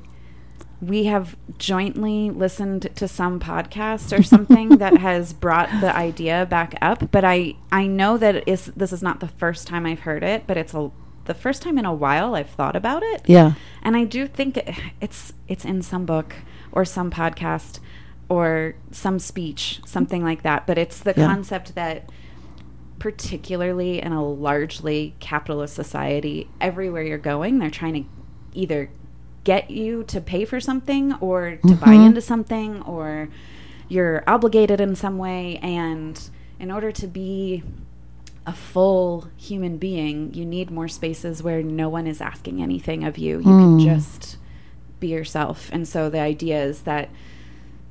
we 0.79 1.05
have 1.05 1.35
jointly 1.57 2.29
listened 2.29 2.87
to 2.95 3.07
some 3.07 3.39
podcast 3.39 4.17
or 4.17 4.21
something 4.21 4.77
that 4.77 4.95
has 4.99 5.33
brought 5.33 5.69
the 5.81 5.93
idea 5.95 6.45
back 6.49 6.75
up. 6.81 7.11
But 7.11 7.25
I 7.25 7.55
I 7.71 7.87
know 7.87 8.17
that 8.17 8.35
it 8.35 8.43
is 8.47 8.67
this 8.77 8.93
is 8.93 9.01
not 9.01 9.19
the 9.19 9.27
first 9.27 9.67
time 9.67 9.85
I've 9.85 10.01
heard 10.01 10.23
it, 10.23 10.45
but 10.45 10.55
it's 10.55 10.73
a 10.75 10.91
the 11.27 11.33
first 11.33 11.61
time 11.61 11.77
in 11.77 11.85
a 11.85 11.93
while 11.93 12.35
I've 12.35 12.49
thought 12.49 12.75
about 12.75 13.03
it. 13.03 13.21
Yeah. 13.27 13.53
And 13.83 13.95
I 13.95 14.03
do 14.03 14.27
think 14.27 14.57
it, 14.57 14.69
it's 14.99 15.33
it's 15.47 15.63
in 15.63 15.81
some 15.81 16.05
book 16.05 16.35
or 16.71 16.83
some 16.83 17.09
podcast 17.11 17.79
or 18.29 18.75
some 18.91 19.19
speech, 19.19 19.79
something 19.85 20.23
like 20.23 20.41
that. 20.43 20.67
But 20.67 20.77
it's 20.77 20.99
the 20.99 21.13
Yeah. 21.15 21.27
concept 21.27 21.75
that 21.75 22.09
particularly 22.99 24.01
in 24.01 24.11
a 24.11 24.23
largely 24.25 25.15
capitalist 25.19 25.75
society, 25.75 26.49
everywhere 26.59 27.03
you're 27.03 27.17
going, 27.17 27.59
they're 27.59 27.69
trying 27.69 27.93
to 27.93 28.09
either 28.53 28.89
get 29.43 29.69
you 29.69 30.03
to 30.05 30.19
pay 30.19 30.43
for 30.45 30.59
something 30.59 31.13
or 31.21 31.57
to 31.67 31.75
buy 31.75 31.93
Mhm. 31.95 32.07
into 32.07 32.21
something 32.21 32.81
or 32.81 33.29
you're 33.87 34.23
obligated 34.27 34.81
in 34.81 34.95
some 34.95 35.17
way 35.17 35.57
and 35.61 36.29
in 36.59 36.71
order 36.71 36.91
to 36.91 37.07
be 37.07 37.63
a 38.47 38.53
full 38.53 39.27
human 39.37 39.77
being, 39.77 40.33
you 40.33 40.45
need 40.45 40.71
more 40.71 40.87
spaces 40.87 41.43
where 41.43 41.61
no 41.61 41.89
one 41.89 42.07
is 42.07 42.21
asking 42.21 42.61
anything 42.63 43.03
of 43.03 43.17
you. 43.17 43.37
You 43.39 43.43
can 43.43 43.77
Mm. 43.79 43.83
just 43.83 44.37
be 44.99 45.09
yourself. 45.09 45.69
And 45.73 45.87
so 45.87 46.09
the 46.09 46.19
idea 46.21 46.63
is 46.63 46.81
that 46.81 47.09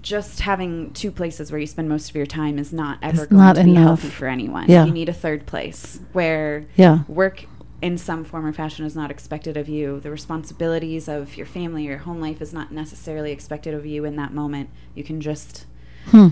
just 0.03 0.41
having 0.41 0.91
two 0.93 1.11
places 1.11 1.53
where 1.53 1.61
you 1.61 1.67
spend 1.67 1.89
most 1.89 2.09
of 2.11 2.17
your 2.17 2.27
time 2.27 2.59
is 2.59 2.73
not 2.73 2.99
ever 3.03 3.23
It's 3.25 3.31
going 3.31 3.43
not 3.43 3.57
to 3.57 3.65
be 3.65 3.71
enough. 3.71 4.01
healthy 4.03 4.09
for 4.09 4.27
anyone. 4.29 4.65
Yeah. 4.69 4.87
You 4.87 4.93
need 4.93 5.09
a 5.09 5.13
third 5.13 5.47
place 5.47 6.01
where 6.13 6.65
Yeah. 6.77 7.01
work 7.07 7.45
in 7.83 7.99
some 7.99 8.25
form 8.25 8.47
or 8.47 8.53
fashion 8.53 8.87
is 8.87 8.97
not 8.97 9.11
expected 9.11 9.57
of 9.59 9.69
you. 9.69 10.01
The 10.01 10.11
responsibilities 10.11 11.07
of 11.09 11.37
your 11.37 11.45
family, 11.47 11.85
your 11.85 11.99
home 11.99 12.21
life 12.21 12.41
is 12.41 12.53
not 12.55 12.73
necessarily 12.73 13.31
expected 13.31 13.75
of 13.75 13.85
you 13.85 14.05
in 14.07 14.17
that 14.17 14.33
moment. 14.33 14.71
You 14.95 15.05
can 15.05 15.21
just 15.21 15.67
Hmm. 16.07 16.29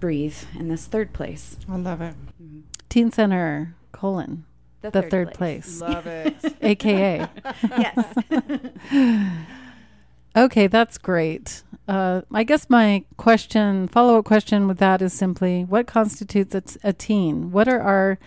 breathe 0.00 0.36
in 0.58 0.68
this 0.68 0.86
third 0.86 1.12
place. 1.12 1.56
I 1.68 1.76
love 1.76 2.00
it. 2.00 2.14
Teen 2.88 3.10
Center 3.10 3.74
colon 3.92 4.44
the 4.92 5.02
third, 5.02 5.32
place, 5.34 5.80
Love 5.80 6.06
it. 6.06 6.36
aka. 6.62 7.28
yes. 7.62 8.14
Okay, 10.36 10.66
that's 10.66 10.98
great. 10.98 11.62
Uh, 11.88 12.20
I 12.30 12.44
guess 12.44 12.68
my 12.68 13.04
question, 13.16 13.88
follow 13.88 14.18
up 14.18 14.26
question 14.26 14.68
with 14.68 14.76
that 14.76 15.00
is 15.00 15.14
simply 15.14 15.64
what 15.64 15.86
constitutes 15.86 16.54
a, 16.54 16.60
t- 16.60 16.78
a 16.84 16.92
teen? 16.92 17.52
What 17.52 17.68
are 17.68 17.80
our 17.80 18.18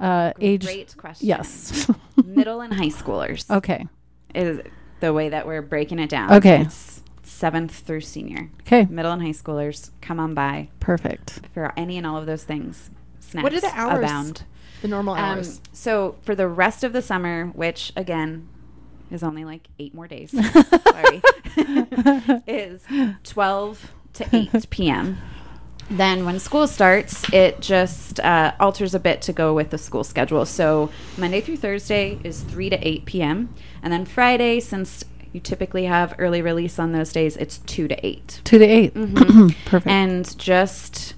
uh, 0.00 0.32
age? 0.40 0.64
Great 0.64 0.96
question. 0.96 1.28
Yes. 1.28 1.90
Middle 2.24 2.62
and 2.62 2.72
high 2.72 2.88
schoolers 2.88 3.50
okay. 3.54 3.86
is 4.34 4.60
the 5.00 5.12
way 5.12 5.28
that 5.28 5.46
we're 5.46 5.60
breaking 5.60 5.98
it 5.98 6.08
down. 6.08 6.32
Okay. 6.32 6.62
It's 6.62 7.02
seventh 7.24 7.74
through 7.80 8.00
senior. 8.00 8.50
Okay. 8.62 8.86
Middle 8.86 9.12
and 9.12 9.20
high 9.20 9.28
schoolers, 9.28 9.90
come 10.00 10.18
on 10.18 10.32
by 10.32 10.70
Perfect. 10.80 11.40
for 11.52 11.74
any 11.76 11.98
and 11.98 12.06
all 12.06 12.16
of 12.16 12.24
those 12.24 12.44
things. 12.44 12.88
Snacks 13.30 13.42
What 13.44 13.54
are 13.54 13.60
the 13.60 13.70
hours? 13.74 13.98
abound. 14.04 14.42
The 14.82 14.88
normal 14.88 15.14
Um, 15.14 15.20
hours. 15.38 15.60
so 15.72 16.16
for 16.22 16.34
the 16.34 16.48
rest 16.48 16.84
of 16.84 16.92
the 16.92 17.02
summer, 17.02 17.46
which 17.54 17.92
again 17.96 18.48
is 19.10 19.22
only 19.22 19.44
like 19.44 19.68
eight 19.78 19.94
more 19.94 20.08
days, 20.08 20.30
sorry, 20.32 21.22
is 22.46 22.82
12 23.24 23.92
to 24.14 24.36
8 24.54 24.66
p.m. 24.70 25.18
Then 25.90 26.24
when 26.24 26.38
school 26.38 26.66
starts, 26.68 27.30
it 27.32 27.60
just 27.60 28.20
uh, 28.20 28.52
alters 28.60 28.94
a 28.94 29.00
bit 29.00 29.22
to 29.22 29.32
go 29.32 29.52
with 29.54 29.70
the 29.70 29.78
school 29.78 30.04
schedule. 30.04 30.46
So 30.46 30.90
Monday 31.18 31.40
through 31.40 31.56
Thursday 31.56 32.18
is 32.22 32.42
3 32.42 32.70
to 32.70 32.76
8 32.88 33.04
p.m. 33.06 33.52
And 33.82 33.92
then 33.92 34.04
Friday, 34.04 34.60
since 34.60 35.04
you 35.32 35.40
typically 35.40 35.86
have 35.86 36.14
early 36.18 36.42
release 36.42 36.78
on 36.78 36.92
those 36.92 37.12
days, 37.12 37.36
it's 37.36 37.58
2 37.58 37.88
to 37.88 38.06
8. 38.06 38.40
Two 38.44 38.58
to 38.58 38.64
8 38.64 38.94
Mhm. 38.94 39.54
Perfect. 39.64 39.86
And 39.90 40.38
just 40.38 41.14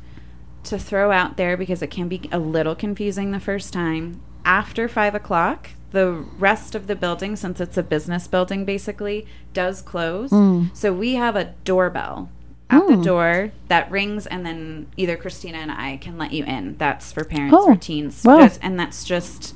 to 0.64 0.78
throw 0.78 1.10
out 1.10 1.36
there, 1.36 1.56
because 1.56 1.82
it 1.82 1.90
can 1.90 2.08
be 2.08 2.28
a 2.32 2.38
little 2.38 2.74
confusing 2.74 3.30
the 3.32 3.40
first 3.40 3.72
time, 3.72 4.20
after 4.44 4.88
five 4.88 5.14
o'clock, 5.14 5.70
the 5.90 6.10
rest 6.38 6.74
of 6.74 6.86
the 6.86 6.96
building, 6.96 7.36
since 7.36 7.60
it's 7.60 7.76
a 7.76 7.82
business 7.82 8.26
building 8.26 8.64
basically, 8.64 9.26
does 9.52 9.82
close. 9.82 10.30
Mm. 10.30 10.74
So 10.76 10.92
we 10.92 11.14
have 11.16 11.36
a 11.36 11.52
doorbell 11.64 12.30
at 12.70 12.86
the 12.86 12.94
Mm. 12.94 13.04
door 13.04 13.52
that 13.68 13.90
rings, 13.90 14.26
and 14.26 14.46
then 14.46 14.86
either 14.96 15.16
Christina 15.16 15.58
and 15.58 15.70
I 15.70 15.98
can 15.98 16.16
let 16.16 16.32
you 16.32 16.44
in. 16.44 16.76
That's 16.78 17.12
for 17.12 17.24
parents 17.24 17.54
Oh, 17.58 17.70
or 17.72 17.76
teens. 17.76 18.22
wow. 18.24 18.38
Just- 18.40 18.60
and 18.62 18.78
that's 18.80 19.04
just 19.04 19.54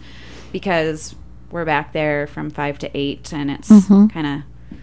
because 0.53 1.15
we're 1.51 1.65
back 1.65 1.93
there 1.93 2.27
from 2.27 2.51
five 2.51 2.79
to 2.81 2.91
eight, 2.97 3.33
and 3.33 3.51
it's 3.51 3.71
Mhm. 3.71 4.13
kind 4.13 4.27
of 4.27 4.79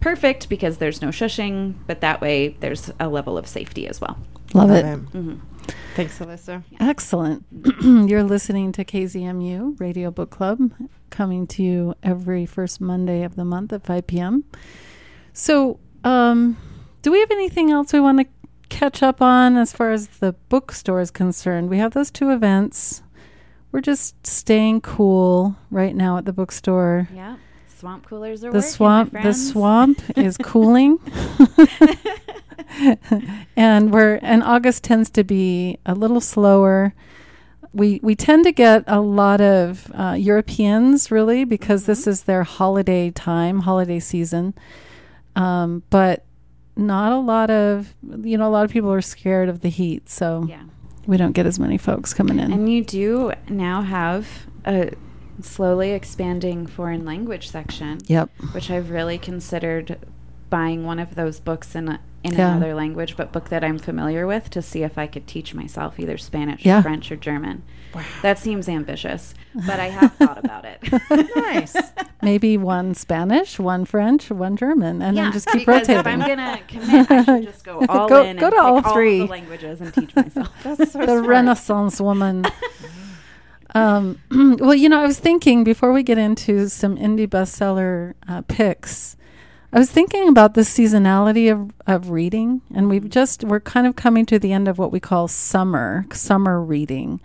perfect 0.00 0.48
because 0.50 0.76
there's 0.76 1.00
no 1.00 1.08
shushing, 1.08 1.74
but 1.86 2.00
that 2.02 2.20
way 2.20 2.56
there's 2.60 2.90
a 3.00 3.08
level 3.08 3.38
of 3.38 3.46
safety 3.46 3.86
as 3.88 4.00
well. 4.00 4.18
Love, 4.54 4.70
Love 4.70 4.76
it. 4.78 4.84
it. 4.84 4.98
hmm 4.98 5.34
Thanks, 5.94 6.18
Alyssa. 6.18 6.62
Excellent. 6.80 7.44
You're 7.82 8.24
listening 8.24 8.72
to 8.72 8.84
KZMU 8.84 9.78
Radio 9.80 10.10
Book 10.10 10.30
Club, 10.30 10.72
coming 11.10 11.46
to 11.48 11.62
you 11.62 11.94
every 12.02 12.46
first 12.46 12.80
Monday 12.80 13.22
of 13.22 13.36
the 13.36 13.44
month 13.44 13.72
at 13.72 13.86
5 13.86 14.06
p.m. 14.08 14.44
So, 15.32 15.78
um, 16.02 16.56
do 17.02 17.12
we 17.12 17.20
have 17.20 17.30
anything 17.30 17.70
else 17.70 17.92
we 17.92 18.00
want 18.00 18.18
to 18.20 18.26
catch 18.68 19.02
up 19.04 19.22
on 19.22 19.56
as 19.56 19.72
far 19.72 19.92
as 19.92 20.08
the 20.18 20.32
bookstore 20.48 21.00
is 21.00 21.10
concerned? 21.12 21.70
We 21.70 21.78
have 21.78 21.92
those 21.92 22.10
two 22.10 22.30
events. 22.30 23.02
We're 23.70 23.80
just 23.80 24.26
staying 24.26 24.80
cool 24.82 25.56
right 25.70 25.94
now 25.94 26.16
at 26.18 26.24
the 26.24 26.32
bookstore. 26.32 27.08
Yeah. 27.14 27.36
Swamp 27.68 28.06
coolers 28.06 28.42
are 28.44 28.50
The 28.50 28.58
working, 28.58 28.62
my 28.62 28.70
swamp, 28.70 29.12
the 29.22 29.32
swamp 29.32 30.18
is 30.18 30.36
cooling. 30.42 30.98
and 33.56 33.92
we're 33.92 34.18
and 34.22 34.42
August 34.42 34.84
tends 34.84 35.10
to 35.10 35.24
be 35.24 35.78
a 35.86 35.94
little 35.94 36.20
slower. 36.20 36.94
We 37.72 38.00
we 38.02 38.14
tend 38.14 38.44
to 38.44 38.52
get 38.52 38.84
a 38.86 39.00
lot 39.00 39.40
of 39.40 39.90
uh, 39.94 40.16
Europeans 40.18 41.10
really 41.10 41.44
because 41.44 41.86
this 41.86 42.06
is 42.06 42.24
their 42.24 42.44
holiday 42.44 43.10
time, 43.10 43.60
holiday 43.60 44.00
season. 44.00 44.54
Um, 45.36 45.82
but 45.90 46.24
not 46.76 47.12
a 47.12 47.18
lot 47.18 47.50
of 47.50 47.94
you 48.22 48.38
know 48.38 48.48
a 48.48 48.50
lot 48.50 48.64
of 48.64 48.70
people 48.70 48.92
are 48.92 49.02
scared 49.02 49.48
of 49.48 49.60
the 49.60 49.68
heat, 49.68 50.08
so 50.08 50.44
Yeah. 50.48 50.62
we 51.06 51.16
don't 51.16 51.32
get 51.32 51.46
as 51.46 51.58
many 51.58 51.78
folks 51.78 52.14
coming 52.14 52.38
in. 52.38 52.52
And 52.52 52.72
you 52.72 52.84
do 52.84 53.32
now 53.48 53.82
have 53.82 54.46
a 54.64 54.92
slowly 55.40 55.90
expanding 55.90 56.66
foreign 56.66 57.04
language 57.04 57.50
section, 57.50 57.98
yep. 58.06 58.30
which 58.52 58.70
I've 58.70 58.90
really 58.90 59.18
considered 59.18 59.98
buying 60.58 60.84
one 60.84 61.00
of 61.00 61.16
those 61.16 61.40
books 61.40 61.74
in 61.74 61.88
a, 61.88 61.98
in 62.22 62.32
Yeah. 62.34 62.50
another 62.56 62.74
language, 62.74 63.16
but 63.16 63.32
book 63.32 63.48
that 63.48 63.64
I'm 63.64 63.78
familiar 63.78 64.24
with 64.26 64.50
to 64.50 64.62
see 64.62 64.82
if 64.84 64.96
I 64.96 65.06
could 65.08 65.26
teach 65.26 65.52
myself 65.54 65.98
either 65.98 66.16
Spanish, 66.16 66.64
Yeah. 66.64 66.80
French, 66.80 67.10
or 67.10 67.16
German. 67.16 67.62
Wow. 67.92 68.02
That 68.22 68.38
seems 68.38 68.68
ambitious, 68.68 69.34
but 69.66 69.78
I 69.80 69.88
have 69.88 70.12
thought 70.14 70.38
about 70.44 70.64
it. 70.64 70.78
Nice. 71.36 71.74
Maybe 72.22 72.56
one 72.56 72.94
Spanish, 72.94 73.58
one 73.58 73.84
French, 73.84 74.30
one 74.30 74.56
German, 74.56 75.02
and 75.02 75.16
then 75.16 75.32
just 75.32 75.46
keep 75.48 75.60
because 75.66 75.88
rotating. 75.88 76.00
If 76.00 76.06
I'm 76.06 76.20
gonna 76.20 76.60
commit, 76.68 77.10
I 77.10 77.24
should 77.24 77.44
just 77.52 77.64
go 77.64 77.84
all 77.88 78.08
Go- 78.08 78.22
in 78.24 78.36
go 78.36 78.46
and 78.46 78.54
to 78.54 78.60
all 78.60 78.80
three. 78.94 79.20
of 79.22 79.28
the 79.28 79.32
languages 79.32 79.80
and 79.80 79.92
teach 79.92 80.14
myself. 80.16 80.50
That's 80.62 80.92
so 80.92 80.98
the 81.00 81.06
smart. 81.06 81.26
Renaissance 81.26 82.00
woman. 82.00 82.44
um, 83.74 84.18
well, 84.60 84.74
you 84.74 84.88
know, 84.88 85.00
I 85.02 85.06
was 85.06 85.18
thinking 85.18 85.64
before 85.64 85.92
we 85.92 86.02
get 86.02 86.18
into 86.18 86.68
some 86.68 86.96
indie 86.96 87.28
bestseller 87.28 88.14
uh, 88.28 88.42
picks, 88.48 89.16
I 89.74 89.78
was 89.78 89.90
thinking 89.90 90.28
about 90.28 90.54
the 90.54 90.60
seasonality 90.60 91.50
of, 91.50 91.72
of 91.84 92.10
reading, 92.10 92.62
and 92.72 92.88
we've 92.88 93.10
just 93.10 93.42
we're 93.42 93.58
kind 93.58 93.88
of 93.88 93.96
coming 93.96 94.24
to 94.26 94.38
the 94.38 94.52
end 94.52 94.68
of 94.68 94.78
what 94.78 94.92
we 94.92 95.00
call 95.00 95.26
summer 95.26 96.06
summer 96.12 96.62
reading, 96.62 97.20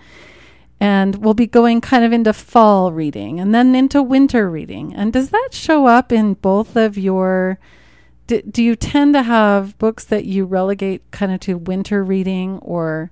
and 0.79 1.17
we'll 1.17 1.35
be 1.35 1.45
going 1.45 1.79
kind 1.79 2.03
of 2.03 2.11
into 2.11 2.33
fall 2.33 2.91
reading 2.91 3.39
and 3.39 3.53
then 3.53 3.75
into 3.75 4.01
winter 4.01 4.49
reading. 4.49 4.95
And 4.95 5.13
does 5.13 5.29
that 5.29 5.49
show 5.51 5.85
up 5.85 6.11
in 6.11 6.33
both 6.33 6.75
of 6.75 6.97
your? 6.97 7.59
Do, 8.25 8.41
do 8.41 8.63
you 8.63 8.75
tend 8.75 9.13
to 9.13 9.21
have 9.21 9.77
books 9.77 10.03
that 10.05 10.25
you 10.25 10.45
relegate 10.45 11.03
kind 11.11 11.31
of 11.31 11.39
to 11.41 11.55
winter 11.55 12.03
reading 12.03 12.57
or? 12.63 13.11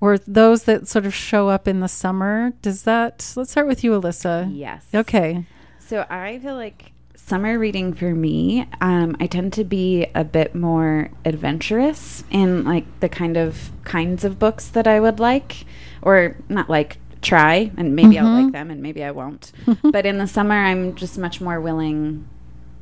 or 0.00 0.18
those 0.18 0.64
that 0.64 0.88
sort 0.88 1.06
of 1.06 1.14
show 1.14 1.48
up 1.48 1.68
in 1.68 1.78
the 1.78 1.88
summer. 1.88 2.52
Does 2.60 2.82
that? 2.82 3.32
Let's 3.36 3.52
start 3.52 3.68
with 3.68 3.84
you, 3.84 3.92
Alyssa. 3.92 4.50
yes. 4.52 4.84
Okay. 4.92 5.46
So 5.78 6.04
I 6.10 6.40
feel 6.40 6.56
like 6.56 6.91
summer 7.32 7.58
reading 7.58 7.94
for 7.94 8.14
me, 8.14 8.68
um, 8.82 9.16
I 9.18 9.26
tend 9.26 9.54
to 9.54 9.64
be 9.64 10.06
a 10.14 10.22
bit 10.22 10.54
more 10.54 11.08
adventurous 11.24 12.24
in 12.30 12.62
like 12.62 12.84
the 13.00 13.08
kind 13.08 13.38
of 13.38 13.70
kinds 13.84 14.22
of 14.22 14.38
books 14.38 14.68
that 14.68 14.86
I 14.86 15.00
would 15.00 15.18
like, 15.18 15.64
or 16.02 16.36
not 16.50 16.68
like 16.68 16.98
try, 17.22 17.70
and 17.78 17.96
maybe 17.96 18.18
I'll 18.18 18.26
Mhm. 18.28 18.44
like 18.44 18.52
them 18.52 18.70
and 18.70 18.82
maybe 18.82 19.02
I 19.02 19.12
won't. 19.12 19.50
but 19.82 20.04
in 20.04 20.18
the 20.18 20.26
summer, 20.26 20.54
I'm 20.56 20.94
just 20.94 21.16
much 21.16 21.40
more 21.40 21.58
willing 21.58 22.26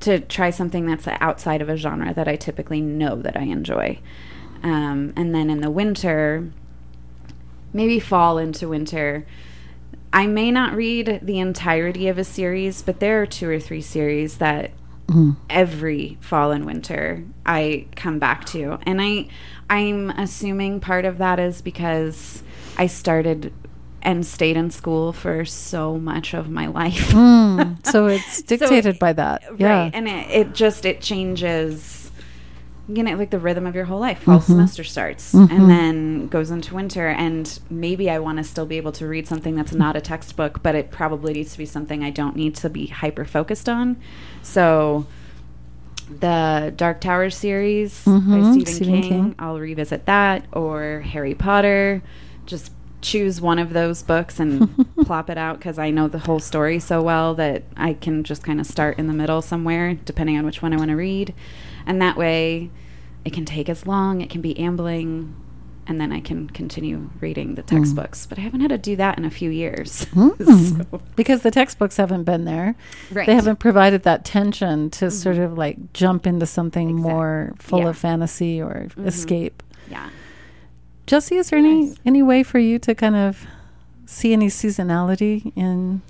to 0.01 0.19
try 0.19 0.51
something 0.51 0.85
that's 0.85 1.07
outside 1.07 1.63
of 1.63 1.69
a 1.69 1.77
genre 1.77 2.13
that 2.13 2.27
I 2.27 2.35
typically 2.35 2.81
know 2.81 3.15
that 3.23 3.37
I 3.37 3.43
enjoy. 3.43 4.01
Um, 4.65 5.13
and 5.15 5.33
then 5.33 5.49
in 5.49 5.61
the 5.61 5.71
winter, 5.71 6.51
maybe 7.73 8.01
fall 8.01 8.37
into 8.37 8.69
winter. 8.69 9.25
I 10.13 10.27
may 10.27 10.51
not 10.51 10.75
read 10.75 11.21
the 11.23 11.39
entirety 11.39 12.09
of 12.09 12.19
a 12.19 12.25
series, 12.25 12.83
but 12.83 13.01
there 13.01 13.23
are 13.23 13.27
two 13.27 13.49
or 13.49 13.61
three 13.61 13.81
series 13.81 14.39
that 14.39 14.73
every 15.49 16.17
fall 16.21 16.53
and 16.53 16.65
winter 16.65 17.25
I 17.45 17.87
come 17.97 18.19
back 18.19 18.45
to. 18.47 18.79
And 18.83 19.01
I 19.01 19.29
I'm 19.69 20.11
assuming 20.11 20.81
part 20.81 21.05
of 21.05 21.19
that 21.19 21.39
is 21.39 21.63
because 21.63 22.43
I 22.77 22.87
started 22.87 23.53
and 24.03 24.25
stayed 24.25 24.57
in 24.57 24.71
school 24.71 25.13
for 25.13 25.45
so 25.45 25.99
much 25.99 26.33
of 26.33 26.49
my 26.49 26.67
life. 26.67 27.11
Mm, 27.11 27.85
so 27.87 28.07
it's 28.09 28.43
dictated 28.43 28.99
by 28.99 29.13
that. 29.13 29.43
Yeah. 29.59 29.83
Right. 29.83 29.95
And 29.95 30.09
it, 30.09 30.31
it 30.31 30.55
just 30.55 30.85
it 30.85 31.01
changes 31.01 32.00
you 32.93 33.03
know 33.03 33.15
like 33.17 33.31
the 33.31 33.39
rhythm 33.39 33.67
of 33.67 33.75
your 33.75 33.85
whole 33.85 34.01
life. 34.01 34.23
Fall 34.23 34.39
Mm-hmm. 34.39 34.53
semester 34.53 34.85
starts 34.85 35.35
and 35.35 35.71
then 35.71 36.29
goes 36.29 36.51
into 36.51 36.75
winter 36.75 37.09
and 37.09 37.59
maybe 37.71 38.11
I 38.11 38.19
want 38.19 38.39
to 38.39 38.45
still 38.45 38.67
be 38.67 38.77
able 38.77 38.93
to 38.93 39.07
read 39.07 39.27
something 39.29 39.55
that's 39.55 39.73
not 39.73 39.97
a 39.97 40.01
textbook, 40.01 40.63
but 40.63 40.75
it 40.75 40.91
probably 40.91 41.33
needs 41.35 41.53
to 41.53 41.59
be 41.59 41.67
something 41.67 42.03
I 42.03 42.11
don't 42.11 42.37
need 42.37 42.55
to 42.57 42.69
be 42.71 42.87
hyper 42.87 43.25
focused 43.25 43.69
on. 43.69 43.97
So 44.43 45.07
the 46.19 46.73
Dark 46.77 47.01
Tower 47.01 47.31
series 47.31 48.05
by 48.05 48.11
Mhm, 48.13 48.53
Stephen, 48.53 48.75
Stephen 48.75 48.93
King, 48.95 49.03
King. 49.03 49.35
I'll 49.39 49.59
revisit 49.61 50.07
that 50.07 50.45
or 50.53 51.01
Harry 51.07 51.35
Potter. 51.35 52.03
Just 52.47 52.73
choose 53.01 53.41
one 53.41 53.59
of 53.59 53.73
those 53.73 54.03
books 54.03 54.41
and 54.41 54.75
plop 55.05 55.31
it 55.31 55.39
out 55.39 55.59
because 55.59 55.79
I 55.79 55.91
know 55.91 56.09
the 56.09 56.19
whole 56.19 56.41
story 56.41 56.79
so 56.81 57.01
well 57.01 57.35
that 57.37 57.63
I 57.77 57.95
can 57.95 58.25
just 58.25 58.43
kind 58.43 58.61
of 58.61 58.67
start 58.67 58.99
in 58.99 59.07
the 59.07 59.13
middle 59.15 59.41
somewhere, 59.41 59.95
depending 60.05 60.37
on 60.37 60.45
which 60.45 60.61
one 60.63 60.73
I 60.73 60.77
want 60.77 60.91
to 60.91 60.97
read. 60.97 61.33
And 61.91 62.01
that 62.01 62.17
way, 62.17 62.71
it 63.25 63.33
can 63.33 63.45
take 63.45 63.69
as 63.69 63.85
long, 63.85 64.21
it 64.21 64.31
can 64.31 64.41
be 64.41 64.57
ambling, 64.57 65.35
and 65.89 66.01
then 66.01 66.13
I 66.13 66.21
can 66.21 66.49
continue 66.49 67.11
reading 67.21 67.57
the 67.57 67.65
mm. 67.65 67.67
textbooks. 67.67 68.27
But 68.27 68.39
I 68.39 68.43
haven't 68.43 68.61
had 68.61 68.71
to 68.71 68.79
do 68.79 68.95
that 68.95 69.19
in 69.19 69.25
a 69.25 69.31
few 69.31 69.51
years. 69.51 70.07
Mm. 70.15 70.89
So- 70.89 71.03
because 71.17 71.43
the 71.43 71.51
textbooks 71.51 71.97
haven't 71.97 72.23
been 72.23 72.45
there. 72.45 72.77
Right. 73.11 73.27
They 73.27 73.35
haven't 73.35 73.59
provided 73.59 74.05
that 74.05 74.25
tension 74.25 74.89
to 74.91 75.07
mm-hmm. 75.07 75.17
sort 75.17 75.39
of 75.39 75.59
like 75.59 75.93
jump 75.93 76.29
into 76.29 76.47
something 76.47 76.91
Exact- 76.91 77.03
more 77.03 77.55
full 77.59 77.81
yeah. 77.81 77.89
of 77.89 77.99
fantasy 77.99 78.63
or 78.63 78.87
mm-hmm. 78.91 79.09
escape. 79.09 79.65
yeah. 79.91 80.11
Jesse, 81.09 81.39
is 81.39 81.51
there 81.51 81.59
any 81.59 81.93
any 82.05 82.23
way 82.23 82.45
for 82.45 82.61
you 82.61 82.79
to 82.79 82.95
kind 82.95 83.17
of 83.17 83.45
see 84.07 84.33
any 84.33 84.47
seasonality 84.47 85.53
in 85.57 86.03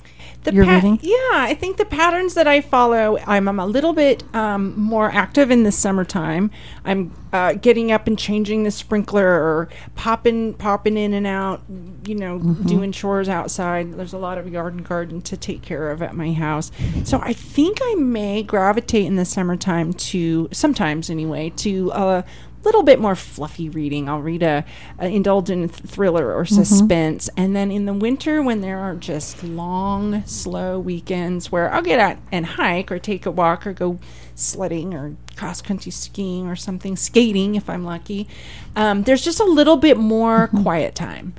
The 0.45 0.53
your 0.53 0.65
pa- 0.65 0.77
reading? 0.77 0.99
Yeah, 1.03 1.15
I 1.33 1.57
think 1.59 1.77
the 1.77 1.85
patterns 1.85 2.35
that 2.35 2.47
I 2.47 2.61
follow, 2.61 3.19
I'm, 3.27 3.49
I'm 3.49 3.59
a 3.59 3.67
little 3.67 3.93
bit 3.93 4.23
um, 4.35 4.79
more 4.79 5.11
active 5.11 5.51
in 5.51 5.63
the 5.63 5.73
summertime. 5.73 6.51
I'm 6.85 7.13
uh, 7.33 7.53
getting 7.55 7.93
up 7.93 8.07
and 8.07 8.19
changing 8.19 8.65
the 8.65 8.71
sprinkler 8.71 9.27
or 9.27 9.69
popping 9.95 10.55
popping 10.55 10.97
in 10.97 11.15
and 11.15 11.27
out, 11.27 11.63
you 12.05 12.15
know, 12.15 12.39
doing 12.39 12.93
chores 12.93 13.29
outside. 13.29 13.95
There's 13.95 14.13
a 14.13 14.19
lot 14.19 14.39
of 14.39 14.49
yard 14.49 14.75
and 14.75 14.85
garden 14.85 15.21
to 15.23 15.37
take 15.37 15.63
care 15.63 15.91
of 15.91 16.03
at 16.03 16.15
my 16.15 16.33
house. 16.33 16.73
So 17.05 17.21
I 17.23 17.33
think 17.33 17.79
I 17.83 17.95
may 17.95 18.43
gravitate 18.43 19.07
in 19.07 19.17
the 19.17 19.25
summertime 19.25 19.93
to, 19.93 20.49
sometimes 20.53 21.11
anyway, 21.11 21.51
to 21.57 21.91
a 21.95 22.25
little 22.63 22.83
bit 22.83 23.01
more 23.01 23.15
fluffy 23.15 23.69
reading. 23.69 24.09
I'll 24.09 24.21
read 24.21 24.43
a, 24.43 24.65
a 24.99 25.09
indulge 25.09 25.51
in 25.51 25.69
th- 25.69 25.91
thriller 25.91 26.33
or 26.35 26.45
suspense, 26.45 27.31
and 27.37 27.57
then 27.57 27.71
in 27.71 27.87
the 27.87 27.95
winter 27.95 28.43
when 28.43 28.61
there 28.61 28.79
are 28.79 28.95
just 28.95 29.43
long, 29.43 30.25
slow 30.27 30.79
weekends 30.79 31.51
where 31.51 31.73
I'll 31.73 31.83
get 31.83 31.99
out 31.99 32.19
and 32.31 32.45
hike 32.45 32.93
or 32.93 32.99
take 32.99 33.27
a 33.27 33.31
walk 33.31 33.67
or 33.67 33.73
go 33.73 33.99
sledding 34.35 34.95
or 34.95 35.17
cross 35.37 35.63
country 35.63 35.91
skiing 35.91 36.47
or 36.47 36.57
something, 36.57 36.97
skating 36.97 37.55
if 37.55 37.69
I'm 37.71 37.85
lucky. 37.85 38.29
Um, 38.77 39.05
there's 39.05 39.23
just 39.25 39.41
a 39.41 39.45
little 39.45 39.77
bit 39.77 39.97
more 39.97 40.49
quiet 40.49 40.95
time, 40.95 41.35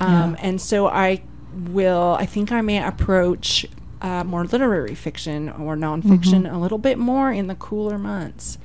um, 0.00 0.36
and 0.40 0.60
so 0.60 0.86
I 0.88 1.22
will. 1.52 2.16
I 2.18 2.26
think 2.26 2.50
I 2.52 2.60
may 2.60 2.82
approach. 2.82 3.66
Uh, 4.00 4.24
more 4.24 4.44
literary 4.44 4.96
fiction 4.96 5.48
or 5.48 5.76
nonfiction 5.76 6.52
a 6.52 6.58
little 6.58 6.78
bit 6.78 6.98
more 6.98 7.30
in 7.30 7.46
the 7.46 7.54
cooler 7.54 7.98
months. 7.98 8.58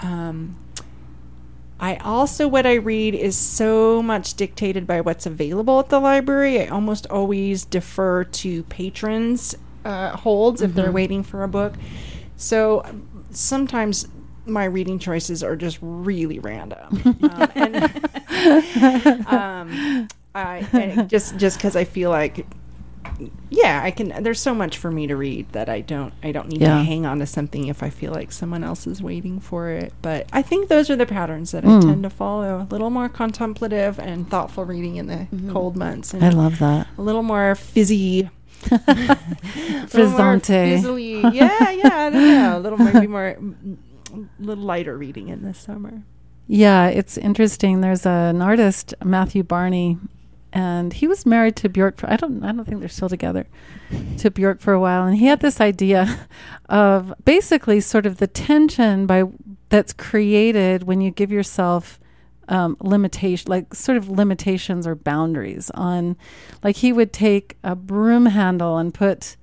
Um, 0.00 0.58
I 1.84 1.96
also, 1.96 2.48
what 2.48 2.64
I 2.64 2.76
read 2.76 3.14
is 3.14 3.36
so 3.36 4.02
much 4.02 4.32
dictated 4.32 4.86
by 4.86 5.02
what's 5.02 5.26
available 5.26 5.80
at 5.80 5.90
the 5.90 6.00
library. 6.00 6.62
I 6.62 6.68
almost 6.68 7.06
always 7.08 7.66
defer 7.66 8.24
to 8.24 8.62
patrons' 8.62 9.54
uh, 9.84 10.16
holds 10.16 10.62
if 10.62 10.72
they're 10.72 10.90
waiting 10.90 11.22
for 11.22 11.42
a 11.42 11.48
book. 11.48 11.74
So 12.36 12.86
sometimes 13.28 14.08
my 14.46 14.64
reading 14.64 14.98
choices 14.98 15.42
are 15.42 15.56
just 15.56 15.78
really 15.82 16.38
random. 16.38 17.02
um, 17.22 17.48
and, 17.54 19.26
um, 19.26 20.08
I, 20.34 20.66
and 20.72 21.10
just 21.10 21.36
just 21.36 21.58
because 21.58 21.76
I 21.76 21.84
feel 21.84 22.08
like 22.08 22.46
yeah, 23.50 23.80
I 23.84 23.90
can. 23.90 24.22
There's 24.22 24.40
so 24.40 24.54
much 24.54 24.78
for 24.78 24.90
me 24.90 25.06
to 25.06 25.16
read 25.16 25.50
that 25.52 25.68
I 25.68 25.80
don't. 25.80 26.12
I 26.22 26.32
don't 26.32 26.48
need 26.48 26.60
Yeah. 26.60 26.78
to 26.78 26.84
hang 26.84 27.06
on 27.06 27.18
to 27.20 27.26
something 27.26 27.68
if 27.68 27.82
I 27.82 27.90
feel 27.90 28.12
like 28.12 28.32
someone 28.32 28.64
else 28.64 28.86
is 28.86 29.02
waiting 29.02 29.40
for 29.40 29.70
it. 29.70 29.92
But 30.02 30.26
I 30.32 30.42
think 30.42 30.68
those 30.68 30.90
are 30.90 30.96
the 30.96 31.06
patterns 31.06 31.52
that 31.52 31.64
Mm. 31.64 31.78
I 31.78 31.80
tend 31.86 32.02
to 32.02 32.10
follow. 32.10 32.66
A 32.68 32.72
little 32.72 32.90
more 32.90 33.08
contemplative 33.08 33.98
and 33.98 34.28
thoughtful 34.28 34.64
reading 34.64 34.96
in 34.96 35.06
the 35.06 35.26
cold 35.52 35.76
months, 35.76 36.12
and 36.14 36.24
I 36.24 36.30
love 36.30 36.58
that. 36.58 36.86
a 36.98 37.02
little 37.02 37.22
more 37.22 37.54
fizzy. 37.54 38.30
a 38.70 38.78
Frizzante. 39.86 41.34
Yeah, 41.34 41.70
yeah. 41.70 42.06
I 42.06 42.10
don't 42.10 42.22
know. 42.26 42.58
A 42.58 42.60
little 42.60 42.78
maybe 42.78 43.06
more, 43.06 43.36
mm, 43.40 43.76
little 44.38 44.64
lighter 44.64 44.96
reading 44.96 45.28
in 45.28 45.42
this 45.44 45.58
summer. 45.58 46.02
Yeah, 46.46 46.88
it's 46.88 47.16
interesting. 47.16 47.80
There's 47.80 48.04
an 48.06 48.42
artist, 48.42 48.94
Matthew 49.04 49.42
Barney, 49.42 49.98
and 50.54 50.92
he 50.92 51.08
was 51.08 51.26
married 51.26 51.56
to 51.56 51.68
Bjork. 51.68 51.98
For, 51.98 52.08
I 52.10 52.16
don't, 52.16 52.42
I 52.44 52.52
don't 52.52 52.64
think 52.64 52.78
they're 52.78 52.88
still 52.88 53.08
together. 53.08 53.46
To 54.18 54.30
Bjork 54.30 54.60
for 54.60 54.72
a 54.72 54.80
while, 54.80 55.04
and 55.04 55.16
he 55.18 55.26
had 55.26 55.40
this 55.40 55.60
idea 55.60 56.28
of 56.68 57.12
basically 57.24 57.80
sort 57.80 58.06
of 58.06 58.18
the 58.18 58.28
tension 58.28 59.06
by 59.06 59.24
that's 59.68 59.92
created 59.92 60.84
when 60.84 61.00
you 61.00 61.10
give 61.10 61.32
yourself 61.32 61.98
um, 62.48 62.76
limitation, 62.80 63.50
like 63.50 63.74
sort 63.74 63.98
of 63.98 64.08
limitations 64.08 64.86
or 64.86 64.94
boundaries 64.94 65.70
on, 65.74 66.16
like 66.62 66.76
he 66.76 66.92
would 66.92 67.12
take 67.12 67.56
a 67.64 67.74
broom 67.74 68.26
handle 68.26 68.78
and 68.78 68.94
put 68.94 69.36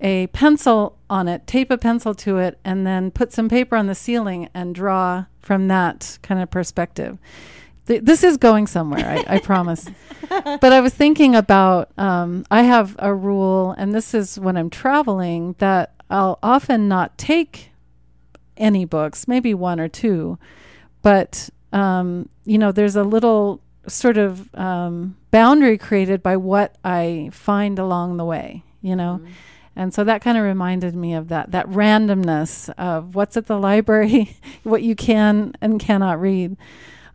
a 0.00 0.28
pencil 0.28 0.98
on 1.08 1.26
it, 1.26 1.46
tape 1.46 1.70
a 1.70 1.78
pencil 1.78 2.14
to 2.14 2.38
it, 2.38 2.60
and 2.64 2.86
then 2.86 3.10
put 3.10 3.32
some 3.32 3.48
paper 3.48 3.74
on 3.74 3.86
the 3.86 3.94
ceiling 3.94 4.48
and 4.54 4.74
draw 4.74 5.24
from 5.40 5.68
that 5.68 6.18
kind 6.22 6.40
of 6.40 6.50
perspective. 6.50 7.18
Th- 7.86 8.02
This 8.02 8.22
is 8.24 8.36
going 8.36 8.66
somewhere, 8.66 9.24
I, 9.28 9.36
I 9.36 9.38
promise. 9.38 9.88
But 10.28 10.72
I 10.72 10.80
was 10.80 10.92
thinking 10.92 11.36
about 11.36 11.90
um, 11.96 12.44
I 12.50 12.62
have 12.62 12.96
a 12.98 13.14
rule, 13.14 13.76
and 13.78 13.94
this 13.94 14.12
is 14.12 14.40
when 14.40 14.56
I'm 14.56 14.70
traveling, 14.70 15.54
that 15.58 15.94
I'll 16.10 16.40
often 16.42 16.88
not 16.88 17.16
take 17.16 17.70
any 18.56 18.84
books, 18.84 19.28
maybe 19.28 19.54
one 19.54 19.78
or 19.78 19.86
two, 19.86 20.36
but 21.02 21.48
um, 21.72 22.28
you 22.44 22.58
know, 22.58 22.72
there's 22.72 22.96
a 22.96 23.04
little 23.04 23.60
sort 23.86 24.16
of 24.16 24.52
um, 24.56 25.16
boundary 25.30 25.78
created 25.78 26.22
by 26.24 26.36
what 26.36 26.74
I 26.84 27.30
find 27.32 27.78
along 27.78 28.16
the 28.16 28.24
way, 28.24 28.64
you 28.82 28.96
know. 28.96 29.20
And 29.76 29.92
so 29.94 30.02
that 30.04 30.22
kind 30.22 30.36
of 30.38 30.42
reminded 30.42 30.96
me 30.96 31.14
of 31.14 31.28
that 31.28 31.52
that 31.52 31.68
randomness 31.68 32.68
of 32.78 33.14
what's 33.14 33.36
at 33.36 33.46
the 33.46 33.58
library, 33.58 34.36
what 34.64 34.82
you 34.82 34.96
can 34.96 35.54
and 35.60 35.78
cannot 35.78 36.20
read. 36.20 36.56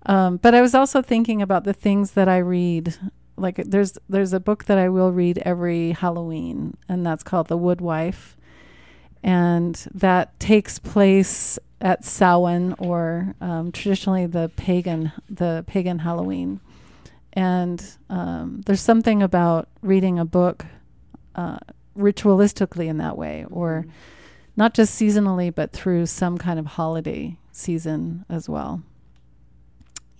Um, 0.05 0.37
but 0.37 0.55
I 0.55 0.61
was 0.61 0.73
also 0.73 1.01
thinking 1.01 1.41
about 1.41 1.63
the 1.63 1.73
things 1.73 2.11
that 2.11 2.27
I 2.27 2.37
read. 2.37 2.95
Like 3.37 3.57
there's 3.57 3.97
there's 4.09 4.33
a 4.33 4.39
book 4.39 4.65
that 4.65 4.77
I 4.77 4.89
will 4.89 5.11
read 5.11 5.39
every 5.39 5.91
Halloween, 5.91 6.77
and 6.89 7.05
that's 7.05 7.23
called 7.23 7.47
The 7.47 7.57
Wood 7.57 7.81
Wife, 7.81 8.35
and 9.23 9.75
that 9.93 10.39
takes 10.39 10.79
place 10.79 11.57
at 11.79 12.05
Samhain 12.05 12.75
or 12.77 13.35
um, 13.41 13.71
traditionally 13.71 14.25
the 14.27 14.51
pagan 14.55 15.11
the 15.29 15.63
pagan 15.67 15.99
Halloween. 15.99 16.59
And 17.33 17.83
um, 18.09 18.61
there's 18.65 18.81
something 18.81 19.23
about 19.23 19.69
reading 19.81 20.19
a 20.19 20.25
book 20.25 20.65
uh, 21.35 21.57
ritualistically 21.97 22.87
in 22.87 22.97
that 22.97 23.17
way, 23.17 23.45
or 23.49 23.85
not 24.57 24.73
just 24.73 24.99
seasonally, 24.99 25.53
but 25.53 25.71
through 25.71 26.07
some 26.07 26.37
kind 26.37 26.59
of 26.59 26.65
holiday 26.65 27.37
season 27.51 28.25
as 28.29 28.49
well. 28.49 28.83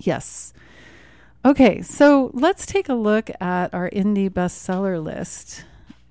Yes. 0.06 0.54
Okay, 1.44 1.82
so 1.82 2.30
let's 2.34 2.66
take 2.66 2.90
a 2.90 2.94
look 2.94 3.32
at 3.40 3.74
our 3.74 3.90
indie 3.90 4.30
bestseller 4.30 5.04
list. 5.04 5.66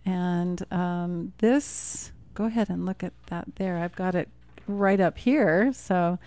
And 0.04 0.64
um, 0.72 1.32
this, 1.38 2.10
go 2.34 2.46
ahead 2.46 2.68
and 2.68 2.84
look 2.84 3.04
at 3.04 3.12
that 3.26 3.46
there. 3.56 3.78
I've 3.78 3.94
got 3.94 4.14
it 4.14 4.28
right 4.66 5.00
up 5.00 5.18
here. 5.18 5.72
So, 5.72 6.18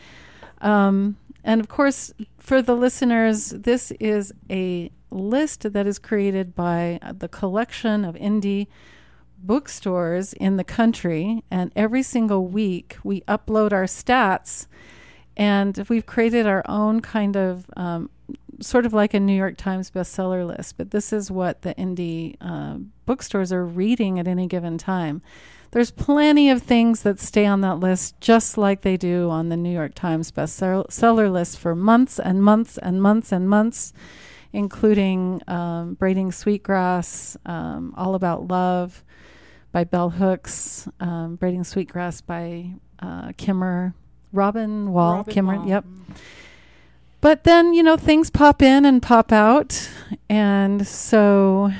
um, 0.61 1.17
and 1.43 1.59
of 1.59 1.67
course, 1.67 2.13
for 2.37 2.61
the 2.61 2.75
listeners, 2.75 3.49
this 3.49 3.91
is 3.99 4.33
a 4.49 4.89
list 5.11 5.73
that 5.73 5.85
is 5.85 5.99
created 5.99 6.55
by 6.55 6.99
the 7.17 7.27
collection 7.27 8.05
of 8.05 8.15
indie 8.15 8.67
bookstores 9.37 10.31
in 10.33 10.55
the 10.55 10.63
country. 10.63 11.43
And 11.51 11.71
every 11.75 12.03
single 12.03 12.47
week, 12.47 12.97
we 13.03 13.21
upload 13.21 13.73
our 13.73 13.83
stats 13.83 14.67
and 15.35 15.85
we've 15.89 16.05
created 16.05 16.45
our 16.45 16.63
own 16.67 17.01
kind 17.01 17.35
of 17.35 17.65
um, 17.75 18.09
sort 18.61 18.85
of 18.85 18.93
like 18.93 19.13
a 19.13 19.19
New 19.19 19.35
York 19.35 19.57
Times 19.57 19.91
bestseller 19.91 20.45
list, 20.45 20.77
but 20.77 20.91
this 20.91 21.11
is 21.11 21.31
what 21.31 21.61
the 21.61 21.73
indie 21.75 22.35
uh, 22.41 22.77
bookstores 23.05 23.51
are 23.51 23.65
reading 23.65 24.19
at 24.19 24.27
any 24.27 24.47
given 24.47 24.77
time. 24.77 25.21
There's 25.71 25.89
plenty 25.89 26.51
of 26.51 26.61
things 26.61 27.01
that 27.01 27.19
stay 27.19 27.47
on 27.47 27.61
that 27.61 27.79
list 27.79 28.21
just 28.21 28.59
like 28.59 28.81
they 28.81 28.95
do 28.95 29.31
on 29.31 29.49
the 29.49 29.57
New 29.57 29.71
York 29.71 29.95
Times 29.95 30.31
bestseller 30.31 31.31
list 31.31 31.57
for 31.57 31.75
months 31.75 32.19
and 32.19 32.43
months 32.43 32.77
and 32.77 33.01
months 33.01 33.31
and 33.31 33.49
months, 33.49 33.91
including 34.51 35.41
um, 35.47 35.95
Braiding 35.95 36.31
Sweetgrass, 36.31 37.37
um, 37.47 37.93
All 37.97 38.13
About 38.13 38.47
Love 38.47 39.03
by 39.71 39.83
Bell 39.83 40.11
Hooks, 40.11 40.87
um, 40.99 41.37
Braiding 41.37 41.63
Sweetgrass 41.63 42.21
by 42.21 42.73
uh, 42.99 43.31
Kimmer, 43.35 43.95
Robin 44.33 44.91
Wall, 44.91 45.17
Robin 45.17 45.33
Kimmer, 45.33 45.55
Wall. 45.57 45.67
yep. 45.67 45.85
But 47.21 47.45
then, 47.45 47.73
you 47.73 47.83
know, 47.83 47.95
things 47.95 48.29
pop 48.29 48.61
in 48.61 48.83
and 48.83 49.01
pop 49.01 49.31
out. 49.31 49.89
And 50.29 50.85
so 50.85 51.71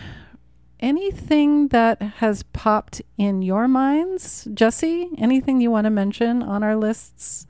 anything 0.80 1.70
that 1.70 2.02
has 2.02 2.44
popped 2.44 3.02
in 3.18 3.42
your 3.42 3.68
minds, 3.68 4.48
Jesse? 4.54 5.10
Anything 5.18 5.60
you 5.60 5.70
want 5.70 5.84
to 5.86 5.90
mention 5.90 6.42
on 6.44 6.64
our 6.64 6.78
lists 6.78 7.46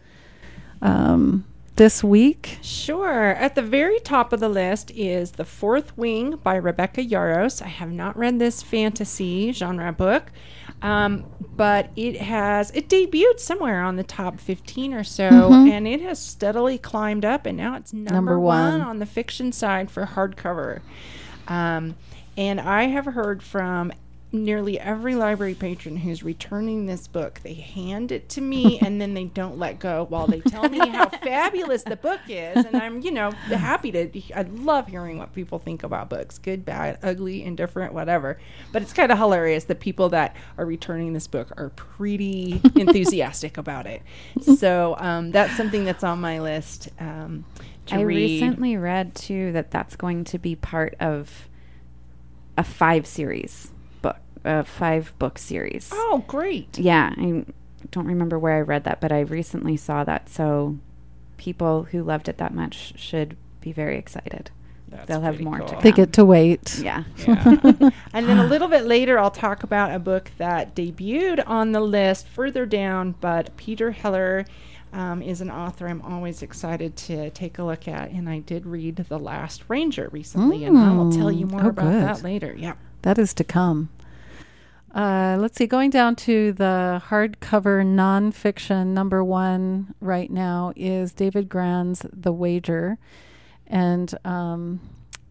um, 0.82 1.46
this 1.76 2.04
week? 2.04 2.58
Sure. 2.62 3.32
At 3.36 3.56
the 3.56 3.62
very 3.62 4.00
top 4.00 4.34
of 4.34 4.40
the 4.40 4.50
list 4.50 4.90
is 4.92 5.34
The 5.34 5.46
Fourth 5.46 5.96
Wing 5.98 6.38
by 6.38 6.56
Rebecca 6.56 7.04
Yarros. 7.04 7.62
I 7.62 7.68
have 7.68 7.92
not 7.92 8.18
read 8.18 8.40
this 8.40 8.64
fantasy 8.64 9.52
genre 9.52 9.92
book, 9.92 10.32
um, 10.84 11.26
but 11.56 11.90
it 11.96 12.18
has, 12.18 12.70
it 12.72 12.90
debuted 12.90 13.40
somewhere 13.40 13.82
on 13.84 13.96
the 13.96 14.04
top 14.04 14.40
15 14.40 14.94
or 14.94 15.04
so, 15.04 15.30
Mhm. 15.30 15.72
and 15.72 15.88
it 15.88 16.02
has 16.02 16.20
steadily 16.20 16.78
climbed 16.78 17.26
up, 17.26 17.46
and 17.46 17.58
now 17.58 17.76
it's 17.76 17.94
number, 17.94 18.14
Number 18.14 18.40
one. 18.40 18.80
one. 18.80 18.82
on 18.82 19.00
the 19.00 19.06
fiction 19.06 19.52
side 19.52 19.90
for 19.90 20.06
hardcover. 20.06 20.82
Um, 21.48 21.96
and 22.38 22.60
I 22.60 22.84
have 22.86 23.06
heard 23.06 23.42
from 23.44 23.92
nearly 24.34 24.80
every 24.80 25.14
library 25.14 25.54
patron 25.54 25.96
who's 25.96 26.24
returning 26.24 26.88
this 26.88 27.08
book. 27.08 27.40
They 27.44 27.54
hand 27.54 28.12
it 28.12 28.28
to 28.30 28.42
me 28.42 28.80
and 28.82 29.00
then 29.00 29.14
they 29.14 29.26
don't 29.26 29.60
let 29.60 29.80
go 29.80 30.06
while 30.10 30.26
they 30.28 30.42
tell 30.42 30.68
me 30.68 30.80
how 30.80 31.08
fabulous 31.24 31.84
the 31.84 31.96
book 31.96 32.20
is. 32.28 32.66
And 32.66 32.76
I'm, 32.76 33.02
you 33.02 33.12
know, 33.12 33.32
happy 33.32 33.92
to, 33.92 34.22
I 34.36 34.42
love 34.42 34.88
hearing 34.88 35.20
what 35.20 35.34
people 35.34 35.60
think 35.60 35.84
about 35.84 36.10
books 36.10 36.40
good, 36.40 36.66
bad, 36.66 36.98
ugly, 37.04 37.44
indifferent, 37.44 37.94
whatever. 37.94 38.40
But 38.72 38.82
it's 38.82 38.94
kind 38.94 39.12
of 39.12 39.20
hilarious 39.20 39.66
that 39.66 39.80
people 39.80 40.10
that 40.10 40.36
are 40.58 40.66
returning 40.66 41.14
this 41.14 41.28
book 41.28 41.52
are 41.58 41.70
pretty 41.70 42.60
enthusiastic 42.76 43.58
about 43.58 43.86
it. 43.86 44.02
So 44.58 44.96
um, 44.98 45.32
that's 45.32 45.56
something 45.56 45.86
that's 45.86 46.04
on 46.04 46.20
my 46.20 46.40
list. 46.40 46.90
Um, 47.00 47.46
I 47.92 48.02
read. 48.02 48.16
recently 48.16 48.78
read 48.78 49.14
too 49.14 49.52
that 49.52 49.70
that's 49.70 49.96
going 49.96 50.24
to 50.26 50.40
be 50.40 50.56
part 50.56 50.96
of 51.00 51.50
a 52.58 52.64
five 52.64 53.06
series 53.06 53.73
a 54.46 54.64
five 54.64 55.14
book 55.20 55.38
series. 55.38 55.90
Oh, 55.94 56.24
great. 56.28 56.78
Yeah, 56.78 57.14
I 57.18 57.46
don't 57.92 58.06
remember 58.08 58.38
where 58.40 58.56
I 58.56 58.62
read 58.62 58.84
that, 58.86 59.00
but 59.02 59.12
I 59.12 59.22
recently 59.22 59.78
saw 59.78 60.04
that. 60.04 60.30
So 60.30 60.78
people 61.38 61.84
who 61.84 62.04
loved 62.04 62.30
it 62.30 62.38
that 62.38 62.54
much 62.54 62.94
should 62.98 63.36
be 63.62 63.72
very 63.72 63.98
excited. 63.98 64.52
That's 64.90 65.08
They'll 65.08 65.22
have 65.22 65.36
pretty 65.36 65.46
more 65.46 65.58
to 65.60 65.66
cool. 65.66 65.82
They 65.82 65.90
Yeah. 65.90 65.96
get 65.96 66.14
to 66.14 66.26
wait. 66.26 66.80
Yeah. 66.80 67.04
Yeah. 67.26 67.44
and 68.14 68.28
then 68.30 68.38
a 68.38 68.46
little 68.46 68.68
bit 68.68 68.86
later, 68.86 69.18
I'll 69.18 69.32
talk 69.32 69.64
about 69.64 69.94
a 69.94 69.98
book 70.00 70.30
that 70.38 70.76
debuted 70.76 71.44
on 71.48 71.72
the 71.72 71.80
list 71.82 72.28
further 72.28 72.66
down, 72.66 73.16
but 73.20 73.56
Peter 73.58 73.92
Heller 73.92 74.46
um, 74.92 75.24
is 75.24 75.42
an 75.42 75.50
author 75.50 75.88
I'm 75.88 76.04
always 76.04 76.44
excited 76.44 76.96
to 76.98 77.32
take 77.32 77.58
a 77.58 77.64
look 77.64 77.88
at. 77.88 78.12
And 78.12 78.30
I 78.30 78.40
did 78.40 78.68
read 78.68 78.98
The 78.98 79.18
Last 79.18 79.64
Ranger 79.68 80.08
recently, 80.12 80.66
and 80.66 80.78
I 80.78 80.96
will 80.96 81.12
tell 81.12 81.32
you 81.32 81.48
Mm. 81.48 81.52
more 81.52 81.66
Oh, 81.66 81.70
about 81.70 81.92
good. 81.92 82.04
that 82.04 82.24
later. 82.24 82.54
Yeah. 82.56 82.74
That 83.02 83.18
is 83.18 83.34
to 83.36 83.44
come. 83.44 83.90
Uh, 84.94 85.38
let's 85.40 85.58
see, 85.58 85.66
going 85.66 85.90
down 85.90 86.16
to 86.16 86.54
the 86.54 87.02
hardcover 87.08 87.84
nonfiction 87.84 88.88
number 88.88 89.24
one 89.24 89.96
right 90.00 90.30
now 90.30 90.72
is 90.76 91.14
David 91.14 91.50
Grann's 91.50 92.06
The 92.14 92.32
Wager. 92.32 93.00
And 93.66 94.14
um, 94.24 94.82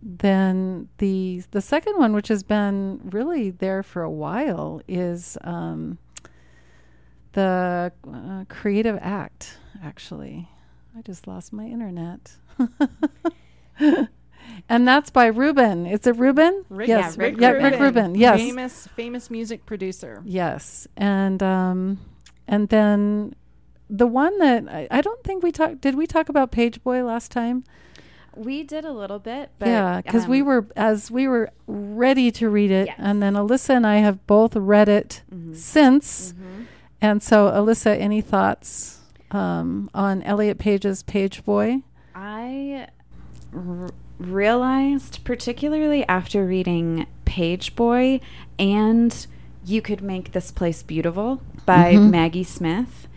then 0.03 0.89
the 0.99 1.45
the 1.53 1.61
second 1.61 1.97
one, 1.97 2.13
which 2.13 2.27
has 2.27 2.43
been 2.43 3.01
really 3.05 3.51
there 3.51 3.85
for 3.85 4.03
a 4.03 4.11
while, 4.11 4.83
is 4.89 5.39
um, 5.43 5.99
the 7.35 7.93
uh, 8.13 8.45
Creative 8.49 8.99
Act. 9.01 9.59
Actually, 9.81 10.49
I 10.99 11.03
just 11.03 11.29
lost 11.29 11.53
my 11.53 11.67
internet. 11.67 12.33
and 14.69 14.87
that's 14.87 15.11
by 15.11 15.27
Rubin. 15.27 15.87
It's 15.87 16.07
a 16.07 16.13
Rubin. 16.13 16.65
Rick, 16.69 16.89
yes, 16.89 17.17
Rick, 17.17 17.37
yeah, 17.39 17.51
Rubin, 17.51 17.71
Rick 17.73 17.81
Rubin. 17.81 18.15
Yes, 18.15 18.39
Famous, 18.41 18.87
famous 18.97 19.31
music 19.31 19.67
producer. 19.67 20.23
yes, 20.25 20.87
and 20.97 21.43
um, 21.43 21.99
and 22.49 22.69
then 22.69 23.35
the 23.91 24.07
one 24.07 24.39
that 24.39 24.69
I, 24.69 24.89
I 24.91 25.01
don't 25.01 25.23
think 25.25 25.43
we 25.43 25.53
talked. 25.53 25.81
Did 25.81 25.95
we 25.97 26.07
talk 26.07 26.29
about 26.29 26.51
Page 26.51 26.83
Boy 26.83 27.05
last 27.05 27.31
time? 27.31 27.65
We 28.35 28.63
did 28.63 28.87
a 28.87 28.93
little 28.93 29.19
bit, 29.19 29.51
but 29.59 29.69
yeah, 29.69 30.01
because 30.01 30.27
we 30.27 30.41
um, 30.41 30.47
were 30.47 30.67
as 30.75 31.11
we 31.11 31.29
were 31.29 31.51
ready 31.67 32.31
to 32.33 32.49
read 32.49 32.71
it, 32.71 32.87
Yes. 32.87 32.97
and 32.99 33.23
then 33.23 33.35
Alyssa 33.35 33.71
and 33.77 33.87
I 33.87 33.97
have 33.97 34.27
both 34.27 34.57
read 34.57 34.89
it 34.89 35.23
Mhm. 35.31 35.55
since. 35.55 36.33
Mhm. 36.33 36.67
And 37.03 37.23
so, 37.23 37.51
Alyssa, 37.51 37.99
any 38.01 38.21
thoughts 38.23 39.01
um, 39.33 39.91
on 39.93 40.23
Elliot 40.23 40.57
Page's 40.59 41.03
Page 41.03 41.45
Boy? 41.45 41.83
I 42.15 42.87
r- 43.55 43.91
realized, 44.29 45.25
particularly 45.25 46.07
after 46.09 46.45
reading 46.47 47.07
Page 47.25 47.75
Boy 47.77 48.21
and 48.59 49.27
You 49.65 49.81
Could 49.83 50.03
Make 50.03 50.33
This 50.33 50.51
Place 50.51 50.83
Beautiful 50.83 51.41
by 51.67 51.95
Mhm. 51.95 52.11
Maggie 52.11 52.45
Smith, 52.45 53.09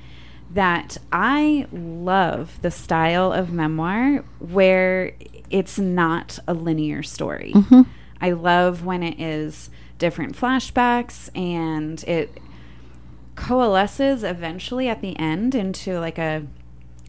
that 0.54 0.98
I 1.12 1.68
love 1.72 2.60
the 2.62 2.72
style 2.72 3.32
of 3.34 3.52
memoir 3.52 4.24
where 4.39 5.13
it's 5.50 5.78
not 5.78 6.39
a 6.48 6.54
linear 6.54 7.04
story. 7.04 7.52
Mm-hmm. 7.54 7.82
I 8.22 8.32
love 8.32 8.86
when 8.86 9.04
it 9.04 9.20
is 9.20 9.70
different 9.98 10.36
flashbacks 10.36 11.30
and 11.38 12.04
it 12.08 12.38
coalesces 13.36 14.24
eventually 14.24 14.88
at 14.88 15.02
the 15.02 15.18
end 15.20 15.54
into 15.56 16.00
like 16.00 16.18
a 16.18 16.44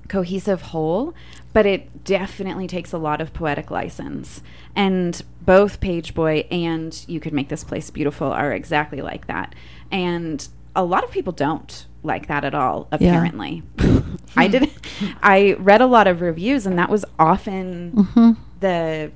cohesive 0.09 0.63
whole, 0.63 1.15
but 1.53 1.67
it 1.67 2.05
definitely 2.05 2.67
takes 2.67 2.93
a 2.93 2.99
lot 2.99 3.21
of 3.21 3.33
poetic 3.33 3.71
license. 3.71 4.43
And 4.75 5.23
both 5.43 5.81
Page 5.81 6.15
Boy 6.15 6.47
and 6.51 7.05
You 7.09 7.21
Could 7.21 7.33
Make 7.33 7.49
This 7.49 7.65
Place 7.65 7.91
Beautiful 7.91 8.31
are 8.31 8.53
exactly 8.53 9.01
like 9.03 9.27
that. 9.27 9.55
And 9.91 10.47
a 10.75 10.85
lot 10.85 11.05
of 11.05 11.11
people 11.11 11.33
don't 11.33 11.87
like 12.03 12.29
that 12.29 12.45
at 12.45 12.55
all, 12.55 12.87
apparently. 12.93 13.63
I 14.37 14.49
did 14.49 14.71
I 15.23 15.55
read 15.59 15.81
a 15.81 15.87
lot 15.87 16.07
of 16.07 16.21
reviews 16.21 16.67
and 16.67 16.79
that 16.79 16.91
was 16.91 17.05
often 17.19 17.93
Mm-hmm. 17.93 18.31
the 18.61 19.11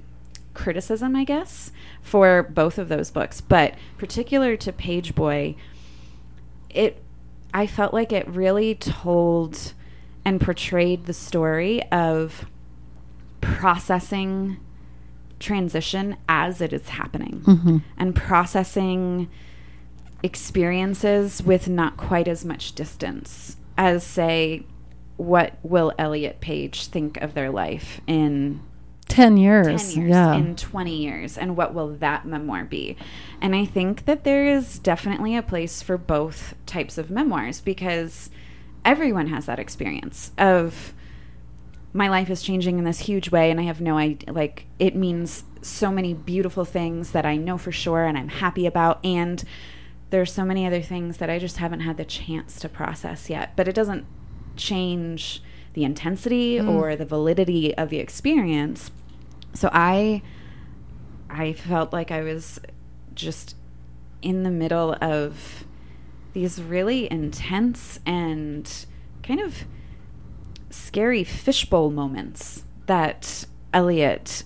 criticism, 0.54 1.14
I 1.14 1.24
guess, 1.24 1.70
for 2.02 2.42
both 2.42 2.78
of 2.78 2.88
those 2.88 3.10
books. 3.10 3.40
But 3.40 3.74
particular 3.98 4.56
to 4.56 4.72
Page 4.72 5.14
Boy, 5.14 5.54
it 6.70 7.02
I 7.52 7.66
felt 7.66 7.92
like 7.92 8.12
it 8.12 8.26
really 8.28 8.74
told 8.74 9.72
and 10.24 10.40
portrayed 10.40 11.06
the 11.06 11.12
story 11.12 11.82
of 11.90 12.46
processing 13.40 14.58
transition 15.38 16.16
as 16.28 16.60
it 16.60 16.72
is 16.72 16.90
happening 16.90 17.40
Mm-hmm. 17.46 17.78
and 17.96 18.14
processing 18.14 19.28
experiences 20.22 21.42
with 21.42 21.68
not 21.68 21.96
quite 21.96 22.28
as 22.28 22.44
much 22.44 22.74
distance 22.74 23.56
as 23.78 24.04
say 24.04 24.64
what 25.16 25.54
will 25.62 25.92
Elliot 25.98 26.40
Page 26.40 26.86
think 26.86 27.16
of 27.18 27.34
their 27.34 27.50
life 27.50 28.00
in 28.06 28.60
Ten 29.08 29.36
years. 29.36 29.66
10 29.94 30.02
years, 30.02 30.10
Yeah. 30.10 30.34
in 30.36 30.54
20 30.54 30.96
years, 30.96 31.36
and 31.36 31.56
what 31.56 31.74
will 31.74 31.88
that 31.96 32.26
memoir 32.26 32.64
be? 32.64 32.96
And 33.40 33.56
I 33.56 33.64
think 33.64 34.04
that 34.04 34.22
there 34.22 34.46
is 34.46 34.78
definitely 34.78 35.34
a 35.36 35.42
place 35.42 35.82
for 35.82 35.98
both 35.98 36.54
types 36.64 36.96
of 36.96 37.10
memoirs 37.10 37.60
because 37.60 38.30
everyone 38.84 39.26
has 39.28 39.46
that 39.46 39.58
experience 39.58 40.30
of 40.38 40.92
my 41.92 42.08
life 42.08 42.30
is 42.30 42.42
changing 42.42 42.78
in 42.78 42.84
this 42.84 43.00
huge 43.00 43.30
way 43.30 43.50
and 43.50 43.58
I 43.60 43.64
have 43.64 43.80
no 43.80 43.98
idea 43.98 44.32
like 44.32 44.66
it 44.78 44.94
means 44.94 45.44
so 45.62 45.90
many 45.90 46.14
beautiful 46.14 46.64
things 46.64 47.10
that 47.12 47.26
I 47.26 47.36
know 47.36 47.58
for 47.58 47.72
sure 47.72 48.04
and 48.06 48.16
I'm 48.16 48.28
happy 48.28 48.64
about 48.66 49.04
and 49.04 49.42
there's 50.10 50.32
so 50.32 50.44
many 50.44 50.66
other 50.66 50.82
things 50.82 51.18
that 51.18 51.28
I 51.30 51.38
just 51.38 51.58
haven't 51.58 51.80
had 51.80 51.96
the 51.96 52.04
chance 52.04 52.58
to 52.60 52.68
process 52.68 53.28
yet 53.28 53.54
but 53.56 53.66
it 53.68 53.74
doesn't 53.74 54.06
change 54.56 55.42
the 55.74 55.84
intensity 55.84 56.58
Mm. 56.58 56.68
or 56.68 56.96
the 56.96 57.04
validity 57.04 57.76
of 57.76 57.90
the 57.90 57.98
experience 57.98 58.90
so 59.52 59.68
I 59.72 60.22
I 61.28 61.52
felt 61.52 61.92
like 61.92 62.10
I 62.10 62.22
was 62.22 62.60
just 63.14 63.56
in 64.22 64.42
the 64.42 64.50
middle 64.50 64.96
of 65.00 65.64
these 66.32 66.62
really 66.62 67.10
intense 67.10 68.00
and 68.06 68.86
kind 69.22 69.40
of 69.40 69.64
scary 70.70 71.24
fishbowl 71.24 71.90
moments 71.90 72.64
that 72.86 73.44
Elliot 73.72 74.44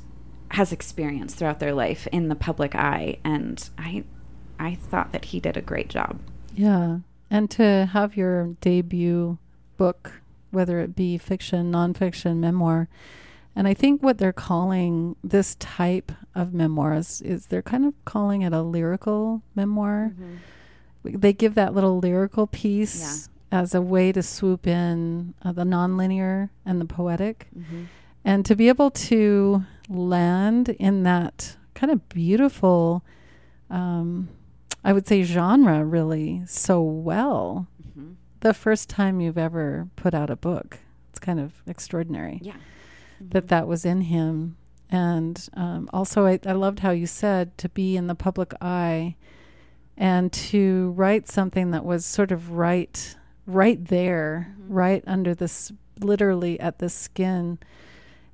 has 0.51 0.73
experienced 0.73 1.37
throughout 1.37 1.59
their 1.61 1.75
life 1.75 2.07
in 2.13 2.29
the 2.29 2.35
public 2.35 2.75
eye, 2.75 3.19
and 3.25 3.69
I, 3.77 4.05
I 4.59 4.75
thought 4.75 5.13
that 5.13 5.27
he 5.27 5.41
did 5.41 5.57
a 5.57 5.63
great 5.63 5.89
job. 5.89 6.21
Yeah. 6.55 6.99
And 7.31 7.51
to 7.53 7.89
have 7.93 8.17
your 8.17 8.57
debut 8.61 9.39
book, 9.77 10.23
whether 10.51 10.79
it 10.81 10.95
be 10.95 11.19
fiction, 11.19 11.73
nonfiction, 11.73 12.37
memoir, 12.37 12.89
and 13.57 13.69
I 13.69 13.75
think 13.75 14.03
what 14.03 14.19
they're 14.19 14.33
calling 14.33 15.17
this 15.23 15.55
type 15.57 16.13
of 16.35 16.53
memoirs 16.53 17.21
is 17.23 17.47
they're 17.47 17.63
kind 17.63 17.85
of 17.85 17.95
calling 18.05 18.43
it 18.43 18.53
a 18.53 18.63
lyrical 18.63 19.43
memoir. 19.55 20.13
Mm-hmm. 20.13 20.37
They 21.05 21.33
give 21.33 21.55
that 21.55 21.75
little 21.75 21.99
lyrical 21.99 22.47
piece 22.47 23.29
as 23.53 23.75
a 23.75 23.81
way 23.83 24.11
to 24.13 24.23
swoop 24.23 24.67
in 24.67 25.35
uh, 25.43 25.53
the 25.53 25.63
nonlinear 25.65 26.51
and 26.67 26.81
the 26.81 26.85
poetic. 26.87 27.47
Mm-hmm. 27.57 27.85
And 28.25 28.45
to 28.47 28.57
be 28.57 28.69
able 28.69 28.91
to 28.91 29.65
land 29.89 30.71
in 30.71 31.03
that 31.05 31.57
kind 31.75 31.93
of 31.93 32.09
beautiful, 32.09 33.05
um, 33.71 34.29
I 34.83 34.93
would 34.93 35.07
say, 35.07 35.23
genre 35.23 35.85
really 35.85 36.43
so 36.47 36.81
well. 36.83 37.69
Mm-hmm. 37.87 38.13
The 38.41 38.55
first 38.55 38.89
time 38.89 39.21
you've 39.21 39.39
ever 39.39 39.89
put 39.97 40.15
out 40.15 40.31
a 40.31 40.37
book, 40.37 40.79
it's 41.11 41.19
kind 41.19 41.39
of 41.39 41.63
extraordinary 41.67 42.41
Yeah. 42.43 42.57
that 43.21 43.49
that 43.49 43.69
was 43.69 43.85
in 43.85 44.03
him. 44.03 44.57
And 44.91 45.49
um, 45.55 45.89
also, 45.93 46.27
I, 46.27 46.39
I 46.47 46.53
loved 46.53 46.81
how 46.81 46.91
you 46.91 47.07
said 47.07 47.57
to 47.59 47.69
be 47.69 47.97
in 47.97 48.07
the 48.07 48.15
public 48.15 48.53
eye 48.61 49.17
and 49.97 50.33
to 50.33 50.93
write 50.97 51.29
something 51.29 51.71
that 51.71 51.85
was 51.85 52.05
sort 52.05 52.33
of 52.33 52.51
right, 52.53 53.17
right 53.47 53.85
there, 53.85 54.55
Mhm. 54.59 54.65
right 54.69 55.05
under 55.07 55.35
this, 55.35 55.73
literally 56.01 56.59
at 56.61 56.79
the 56.79 56.89
skin, 56.89 57.59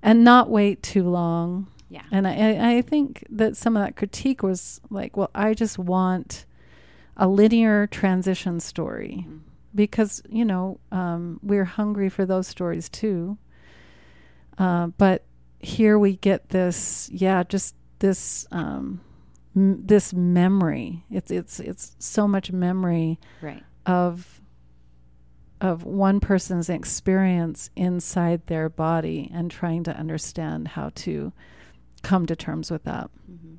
and 0.02 0.24
not 0.24 0.48
wait 0.48 0.82
too 0.82 1.04
long. 1.08 1.66
Yeah. 1.90 2.02
And 2.10 2.26
I, 2.26 2.76
I 2.78 2.82
think 2.82 3.26
that 3.30 3.56
some 3.56 3.76
of 3.76 3.82
that 3.82 3.96
critique 3.96 4.42
was 4.42 4.80
like, 4.90 5.16
well, 5.16 5.30
I 5.34 5.54
just 5.54 5.78
want 5.78 6.46
a 7.16 7.28
linear 7.28 7.86
transition 7.88 8.60
story 8.60 9.26
Mhm. 9.28 9.40
because 9.74 10.22
you 10.30 10.44
know 10.44 10.78
um, 10.90 11.38
we're 11.42 11.64
hungry 11.64 12.08
for 12.08 12.24
those 12.24 12.46
stories 12.46 12.88
too. 12.88 13.36
Uh, 14.56 14.88
but 14.98 15.24
here 15.58 15.98
we 15.98 16.16
get 16.16 16.48
this, 16.50 17.10
yeah, 17.12 17.42
just 17.42 17.74
this 17.98 18.46
um, 18.52 19.00
m- 19.56 19.84
this 19.84 20.12
memory. 20.12 21.04
It's 21.10 21.30
it's 21.30 21.60
it's 21.60 21.96
so 21.98 22.26
much 22.28 22.52
memory 22.52 23.18
Right. 23.40 23.62
of 23.86 24.40
of 25.60 25.84
one 25.84 26.20
person's 26.20 26.70
experience 26.70 27.68
inside 27.76 28.46
their 28.46 28.68
body 28.70 29.30
and 29.32 29.50
trying 29.50 29.84
to 29.84 29.94
understand 29.96 30.68
how 30.68 30.90
to 30.94 31.32
come 32.02 32.24
to 32.26 32.34
terms 32.34 32.70
with 32.70 32.82
that. 32.84 33.10
hmm 33.26 33.56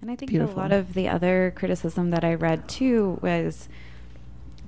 And 0.00 0.10
I 0.10 0.14
think 0.16 0.30
Beautiful. 0.30 0.54
a 0.56 0.60
lot 0.62 0.72
of 0.72 0.94
the 0.94 1.08
other 1.08 1.52
criticism 1.56 2.10
that 2.10 2.22
I 2.24 2.34
read 2.34 2.68
too 2.68 3.18
was 3.22 3.68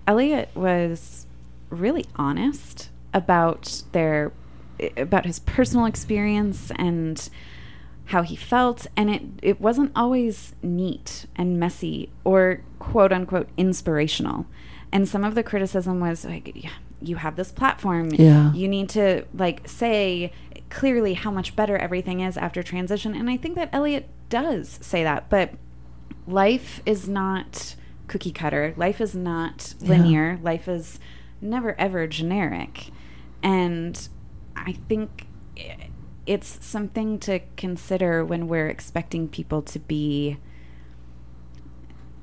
Elliot 0.07 0.51
was 0.55 1.27
really 1.71 2.07
honest 2.17 2.91
about 3.13 3.83
their 3.93 4.33
about 4.97 5.25
his 5.25 5.39
personal 5.39 5.87
experience 5.87 6.73
and 6.77 7.29
how 8.07 8.23
he 8.23 8.37
felt 8.37 8.87
and 8.97 9.11
it 9.11 9.23
it 9.43 9.61
wasn't 9.61 9.91
always 9.97 10.55
neat 10.63 11.27
and 11.37 11.59
messy 11.59 12.11
or 12.25 12.61
quote 12.79 13.13
unquote 13.13 13.49
inspirational. 13.57 14.47
And 14.93 15.09
some 15.09 15.25
of 15.25 15.35
the 15.35 15.43
criticism 15.43 15.99
was 16.01 16.25
like 16.25 16.53
"Yeah, 16.55 16.71
you 17.01 17.17
have 17.17 17.37
this 17.37 17.51
platform 17.51 18.11
Yeah. 18.13 18.53
you 18.53 18.69
need 18.69 18.89
to 18.91 19.25
like 19.35 19.69
say 19.69 20.33
clearly 20.71 21.15
how 21.15 21.31
much 21.31 21.55
better 21.57 21.77
everything 21.77 22.21
is 22.21 22.37
after 22.37 22.63
transition 22.63 23.15
and 23.15 23.29
i 23.31 23.37
think 23.37 23.55
that 23.55 23.69
elliot 23.73 24.09
does 24.29 24.79
say 24.83 25.03
that 25.05 25.29
but 25.29 25.51
life 26.27 26.81
is 26.87 27.09
not 27.09 27.75
cookie 28.09 28.33
cutter 28.33 28.73
life 28.77 29.01
is 29.01 29.15
not 29.15 29.75
Yeah. 29.81 29.89
linear 29.91 30.39
life 30.43 30.67
is 30.69 30.99
never 31.41 31.79
ever 31.79 32.07
generic 32.07 32.91
and 33.43 34.09
i 34.57 34.73
think 34.89 35.27
i- 35.59 35.89
it's 36.27 36.65
something 36.65 37.19
to 37.21 37.41
consider 37.57 38.25
when 38.25 38.49
we're 38.49 38.69
expecting 38.69 39.29
people 39.29 39.61
to 39.63 39.79
be 39.79 40.39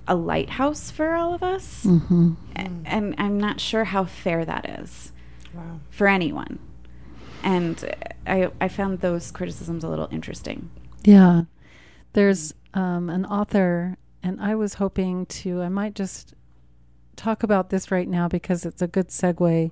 a 0.08 0.16
lighthouse 0.16 0.90
for 0.92 1.14
all 1.14 1.34
of 1.34 1.44
us 1.44 1.84
Mm-hmm. 1.86 2.34
A- 2.56 2.70
and 2.86 3.16
i'm 3.18 3.40
not 3.40 3.60
sure 3.60 3.84
how 3.86 4.06
fair 4.06 4.44
that 4.46 4.80
is 4.82 5.12
Wow. 5.54 5.82
for 5.90 6.08
anyone. 6.08 6.60
And 7.44 7.94
I, 8.26 8.50
I 8.62 8.70
found 8.70 9.00
those 9.02 9.32
criticisms 9.32 9.84
a 9.84 9.90
little 9.90 10.08
interesting. 10.10 10.70
Yeah. 11.04 11.42
There's 12.14 12.54
um, 12.74 13.10
an 13.10 13.26
author, 13.26 13.98
and 14.24 14.40
I 14.40 14.56
was 14.56 14.76
hoping 14.76 15.26
to, 15.26 15.62
I 15.62 15.68
might 15.68 15.94
just 15.94 16.36
talk 17.18 17.44
about 17.44 17.70
this 17.70 17.92
right 17.92 18.08
now 18.08 18.30
because 18.30 18.66
it's 18.66 18.82
a 18.82 18.88
good 18.88 19.10
segue. 19.10 19.72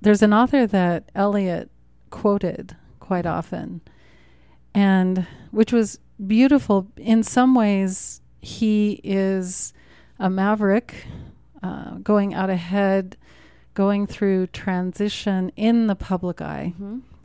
There's 0.00 0.22
an 0.22 0.32
author 0.32 0.64
that 0.64 1.10
Elliot 1.16 1.72
quoted 2.10 2.76
quite 3.04 3.26
often, 3.26 3.82
and 4.74 5.26
which 5.50 5.72
was 5.72 5.98
beautiful. 6.26 6.86
In 6.96 7.22
some 7.22 7.54
ways, 7.54 8.22
he 8.40 8.98
is 9.04 9.74
a 10.18 10.30
maverick 10.30 11.06
uh, 11.62 11.96
going 11.96 12.32
out 12.32 12.48
ahead, 12.48 13.18
going 13.74 14.06
through 14.06 14.46
transition 14.46 15.52
in 15.54 15.86
the 15.86 15.94
public 15.94 16.40
eye. 16.40 16.72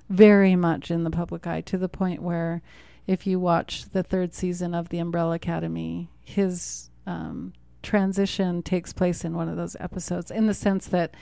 Very 0.09 0.55
much 0.57 0.91
in 0.91 1.05
the 1.05 1.11
public 1.11 1.47
eye 1.47 1.61
to 1.61 1.77
the 1.77 1.87
point 1.87 2.21
where 2.21 2.61
if 3.07 3.25
you 3.25 3.39
watch 3.39 3.85
the 3.91 4.03
third 4.03 4.33
season 4.33 4.73
of 4.73 4.89
the 4.89 4.99
umbrella 4.99 5.35
academy 5.35 6.09
his 6.23 6.89
um, 7.07 7.53
transition 7.81 8.61
takes 8.61 8.91
place 8.91 9.23
in 9.23 9.33
one 9.33 9.47
of 9.47 9.55
those 9.55 9.77
episodes 9.79 10.29
in 10.29 10.47
the 10.47 10.53
sense 10.53 10.87
that 10.87 11.15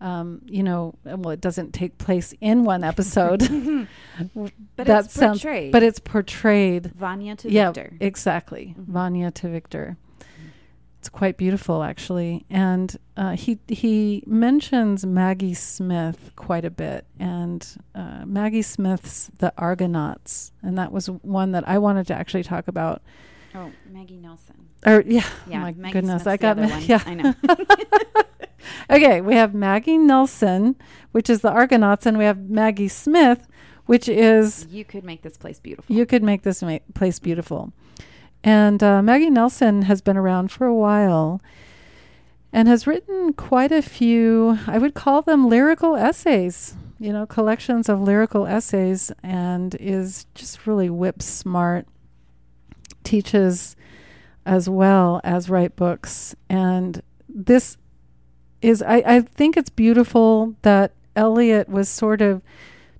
um, 0.00 0.40
you 0.46 0.62
know 0.62 0.94
well 1.04 1.30
it 1.30 1.40
doesn't 1.40 1.72
take 1.72 1.98
place 1.98 2.34
in 2.40 2.64
one 2.64 2.84
episode. 2.84 3.42
But 4.76 4.86
That 4.86 5.04
it's 5.06 5.14
sounds- 5.14 5.42
portrayed. 5.42 5.72
but 5.72 5.82
it's 5.82 5.98
portrayed. 6.00 6.92
Vanya 6.94 7.36
to 7.36 7.50
yeah 7.50 7.72
Victor. 7.72 7.96
exactly. 8.00 8.74
Mhm. 8.78 8.84
vanya 8.86 9.30
to 9.32 9.48
victor. 9.48 9.96
It's 11.00 11.08
quite 11.08 11.36
beautiful 11.36 11.82
actually. 11.84 12.44
And 12.50 12.96
uh, 13.16 13.36
he 13.36 13.58
he 13.68 14.24
mentions 14.26 15.06
maggie 15.06 15.54
smith 15.54 16.32
quite 16.34 16.64
a 16.64 16.70
bit. 16.70 17.06
And 17.20 17.64
uh, 17.94 18.24
maggie 18.26 18.62
smith's 18.62 19.30
the 19.38 19.52
argonauts. 19.56 20.50
And 20.62 20.76
that 20.78 20.90
was 20.92 21.06
one 21.08 21.52
that 21.52 21.68
i 21.68 21.78
wanted 21.78 22.06
to 22.08 22.14
actually 22.14 22.42
talk 22.42 22.66
about. 22.68 23.02
Oh, 23.54 23.70
Maggie 23.90 24.16
Nelson. 24.18 24.56
or 24.86 25.02
yeah, 25.06 25.24
Yeah, 25.48 25.60
my 25.60 25.72
Maggie 25.72 25.92
goodness 25.92 26.22
Smith's 26.22 26.26
i 26.26 26.36
got 26.36 26.58
ma- 26.58 26.76
yeah. 26.92 27.02
I 27.06 27.14
know. 27.14 27.34
Okay 28.90 29.20
we 29.20 29.34
have 29.34 29.54
maggie 29.54 29.98
nelson 29.98 30.76
which 31.12 31.28
is 31.28 31.40
the 31.40 31.50
argonauts 31.50 32.06
and 32.06 32.18
we 32.18 32.24
have 32.24 32.50
maggie 32.50 32.88
smith 32.88 33.46
which 33.88 34.06
is 34.06 34.66
you 34.68 34.84
could 34.84 35.02
make 35.02 35.22
this 35.22 35.38
place 35.38 35.58
beautiful. 35.58 35.96
You 35.96 36.04
could 36.04 36.22
make 36.22 36.42
this 36.42 36.62
ma- 36.62 36.78
place 36.94 37.18
beautiful. 37.18 37.72
And 38.44 38.82
uh, 38.82 39.00
Maggie 39.00 39.30
Nelson 39.30 39.82
has 39.82 40.02
been 40.02 40.16
around 40.18 40.52
for 40.52 40.66
a 40.66 40.74
while 40.74 41.40
and 42.52 42.68
has 42.68 42.86
written 42.86 43.32
quite 43.32 43.72
a 43.72 43.80
few, 43.80 44.58
I 44.66 44.76
would 44.76 44.92
call 44.92 45.22
them 45.22 45.48
lyrical 45.48 45.96
essays, 45.96 46.74
you 46.98 47.14
know, 47.14 47.24
collections 47.24 47.88
of 47.88 48.02
lyrical 48.02 48.46
essays, 48.46 49.10
and 49.22 49.74
is 49.80 50.26
just 50.34 50.66
really 50.66 50.90
whip 50.90 51.22
smart, 51.22 51.86
teaches 53.04 53.74
as 54.44 54.68
well 54.68 55.22
as 55.24 55.48
write 55.48 55.76
books. 55.76 56.36
And 56.50 57.02
this 57.26 57.78
is, 58.62 58.82
I, 58.82 59.02
I 59.06 59.20
think 59.20 59.56
it's 59.56 59.70
beautiful 59.70 60.54
that 60.62 60.92
Elliot 61.16 61.68
was 61.68 61.88
sort 61.88 62.20
of 62.20 62.42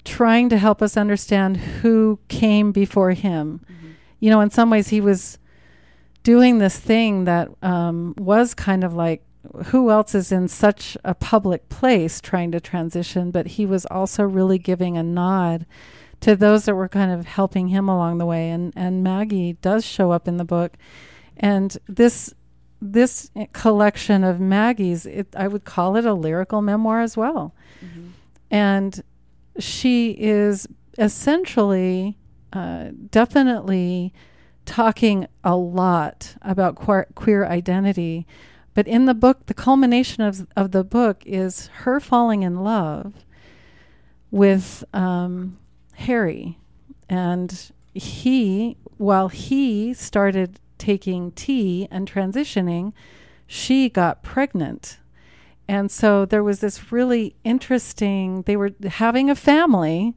trying 0.05 0.49
to 0.49 0.59
help 0.59 0.81
us 0.81 0.97
understand 0.97 1.57
who 1.57 2.19
came 2.29 2.73
before 2.73 3.13
him. 3.13 3.61
Mhm. 3.71 3.93
You 4.21 4.31
know, 4.31 4.41
in 4.41 4.51
some 4.51 4.71
ways, 4.71 4.89
he 4.89 5.01
was 5.01 5.39
doing 6.23 6.59
this 6.59 6.79
thing 6.79 7.25
that 7.25 7.49
um, 7.63 8.15
was 8.19 8.55
kind 8.55 8.85
of 8.85 8.95
like 8.95 9.23
who 9.67 9.91
else 9.91 10.15
is 10.15 10.31
in 10.33 10.49
such 10.49 10.97
a 11.05 11.15
public 11.15 11.69
place 11.69 12.21
trying 12.21 12.53
to 12.53 12.61
transition, 12.61 13.31
but 13.31 13.47
he 13.47 13.65
was 13.65 13.87
also 13.87 14.23
really 14.25 14.59
giving 14.59 14.97
a 14.97 15.03
nod 15.03 15.65
to 16.21 16.35
those 16.35 16.65
that 16.65 16.75
were 16.75 16.89
kind 16.89 17.13
of 17.13 17.25
helping 17.25 17.69
him 17.69 17.89
along 17.89 18.19
the 18.19 18.27
way. 18.27 18.51
And, 18.51 18.73
and 18.77 19.03
Maggie 19.03 19.55
does 19.55 19.85
show 19.85 20.11
up 20.11 20.27
in 20.27 20.37
the 20.37 20.45
book. 20.45 20.77
And 21.37 21.77
this 21.87 22.35
this 22.81 23.31
collection 23.53 24.23
of 24.25 24.39
Maggie's, 24.41 25.05
it, 25.07 25.29
I 25.37 25.49
would 25.49 25.65
call 25.65 25.97
it 25.97 26.05
a 26.05 26.15
lyrical 26.15 26.63
memoir 26.63 27.01
as 27.01 27.17
well. 27.17 27.55
Mhm. 27.85 28.11
and 28.51 29.03
she 29.59 30.11
is 30.13 30.67
essentially 30.99 32.17
uh, 32.53 32.91
definitely 33.11 34.13
talking 34.65 35.27
a 35.43 35.57
lot 35.57 36.37
about 36.43 36.77
queer, 36.77 37.07
queer 37.15 37.45
identity. 37.47 38.27
But 38.75 38.87
in 38.87 39.07
the 39.07 39.15
book 39.15 39.47
the 39.47 39.55
culmination 39.55 40.23
of, 40.23 40.47
of 40.57 40.71
the 40.71 40.85
book 40.85 41.23
is 41.27 41.67
her 41.83 41.99
falling 42.01 42.43
in 42.43 42.63
love 42.63 43.13
with 44.31 44.85
um, 44.93 45.59
harry. 45.95 46.59
And 47.09 47.71
he, 47.95 48.77
while 48.99 49.29
he 49.29 49.95
started 49.95 50.61
taking 50.79 51.33
tea 51.33 51.89
and 51.91 52.11
transitioning, 52.11 52.93
she 53.47 53.89
got 53.89 54.23
pregnant. 54.23 54.99
And 55.69 55.91
so 55.91 56.25
there 56.25 56.43
was 56.43 56.61
this 56.61 56.93
really 56.93 57.35
interesting, 57.45 58.43
they 58.43 58.57
were 58.57 58.73
having 58.87 59.29
a 59.29 59.35
family. 59.35 60.15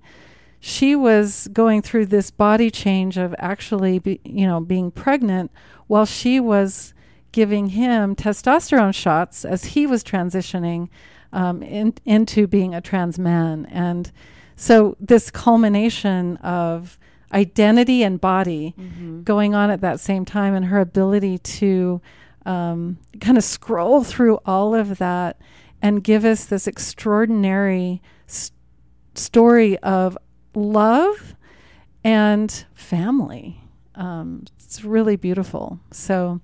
She 0.60 0.96
was 0.96 1.50
going 1.52 1.82
through 1.82 2.06
this 2.06 2.32
body 2.32 2.72
change 2.72 3.18
of 3.18 3.36
actually, 3.38 4.00
be, 4.00 4.22
you 4.24 4.48
know, 4.48 4.62
being 4.62 4.92
pregnant 4.92 5.52
while 5.88 6.06
she 6.06 6.40
was 6.40 6.94
giving 7.32 7.68
him 7.68 8.16
testosterone 8.16 8.94
shots 8.94 9.44
as 9.44 9.66
he 9.66 9.86
was 9.86 10.04
transitioning 10.04 10.90
um, 11.34 11.64
in, 11.64 11.94
into 12.06 12.48
being 12.48 12.74
a 12.74 12.82
trans 12.82 13.18
man. 13.18 13.66
And 13.66 14.12
so 14.56 14.96
this 15.00 15.32
culmination 15.32 16.38
of 16.38 16.98
identity 17.34 18.04
and 18.04 18.20
body 18.20 18.74
Mm-hmm. 18.80 19.24
going 19.24 19.54
on 19.56 19.70
at 19.70 19.82
that 19.82 20.00
same 20.00 20.26
time, 20.26 20.54
and 20.54 20.66
her 20.66 20.80
ability 20.80 21.38
to 21.40 22.02
um, 22.46 22.98
kind 23.20 23.38
of 23.38 23.44
scroll 23.44 24.04
through 24.04 24.40
all 24.46 24.74
of 24.76 24.98
that 24.98 25.40
and 25.82 26.04
give 26.04 26.26
us 26.26 26.46
this 26.46 26.68
extraordinary 26.68 28.02
s- 28.28 28.52
story 29.16 29.78
of 29.80 30.18
love 30.56 31.36
and 32.04 32.66
family. 32.74 33.62
Um, 33.96 34.46
it's 34.60 34.84
really 34.84 35.16
beautiful. 35.16 35.80
So, 35.92 36.42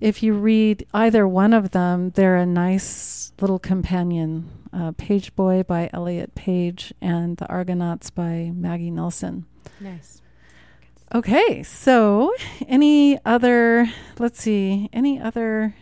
if 0.00 0.22
you 0.22 0.32
read 0.32 0.86
either 0.94 1.28
one 1.28 1.52
of 1.52 1.72
them, 1.72 2.10
they're 2.10 2.36
a 2.38 2.46
nice 2.46 3.32
little 3.40 3.58
companion. 3.58 4.48
Uh, 4.72 4.92
Page 4.96 5.34
Boy 5.36 5.62
by 5.64 5.90
Elliot 5.92 6.34
Page 6.34 6.94
and 7.00 7.36
The 7.36 7.46
Argonauts 7.48 8.08
by 8.10 8.50
Maggie 8.54 8.90
Nelson. 8.90 9.44
Nice. 9.80 10.20
Okay, 11.12 11.62
so 11.62 12.32
any 12.68 13.18
other, 13.24 13.90
let's 14.18 14.40
see, 14.40 14.88
any 14.92 15.18
other 15.20 15.74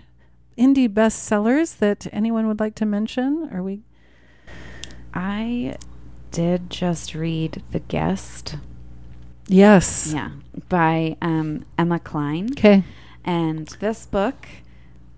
indie 0.57 0.89
bestsellers 0.89 1.79
that 1.79 2.07
anyone 2.13 2.47
would 2.49 2.61
like 2.61 2.75
to 2.77 2.87
mention? 2.87 3.49
Are 3.53 3.63
we? 3.63 3.83
I 5.13 5.77
did 6.31 6.71
just 6.71 7.15
read 7.15 7.63
The 7.73 7.81
Guest. 7.81 8.57
Yes. 9.47 10.13
Yeah. 10.15 10.31
By 10.69 11.17
um, 11.21 11.65
Emma 11.77 11.99
Cline. 11.99 12.51
Okay. 12.53 12.85
And 13.25 13.67
this 13.81 14.07
book 14.07 14.47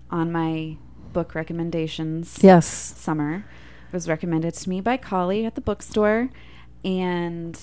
on 0.09 0.31
my 0.31 0.77
book 1.13 1.35
recommendations 1.35 2.39
Yes. 2.41 2.65
summer 2.65 3.45
was 3.91 4.07
recommended 4.07 4.53
to 4.53 4.69
me 4.69 4.79
by 4.81 4.97
Collie 4.97 5.45
at 5.45 5.55
the 5.55 5.61
bookstore. 5.61 6.29
And 6.83 7.59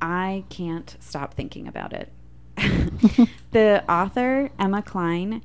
I 0.00 0.44
can't 0.48 0.96
stop 1.00 1.34
thinking 1.34 1.68
about 1.68 1.92
it. 1.92 2.12
the 3.52 3.84
author, 3.88 4.50
Emma 4.58 4.82
Cline, 4.82 5.42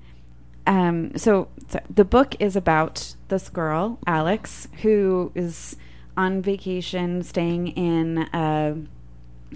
um, 0.68 1.15
so, 1.15 1.48
so 1.68 1.80
the 1.94 2.06
book 2.06 2.36
is 2.39 2.56
about 2.56 3.15
this 3.28 3.50
girl, 3.50 4.00
Alex, 4.08 4.68
who 4.82 5.32
is 5.36 5.76
on 6.18 6.41
vacation 6.41 7.22
staying 7.24 7.70
in 7.70 8.20
uh, 8.20 8.76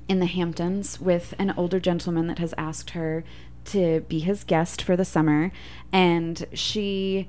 in 0.08 0.20
the 0.20 0.26
Hamptons 0.26 1.02
with 1.02 1.34
an 1.40 1.54
older 1.58 1.80
gentleman 1.80 2.28
that 2.28 2.40
has 2.40 2.54
asked 2.58 2.92
her 2.92 3.24
to 3.66 4.02
be 4.02 4.20
his 4.20 4.44
guest 4.44 4.82
for 4.82 4.96
the 4.96 5.06
summer, 5.06 5.52
and 5.92 6.46
she 6.54 7.28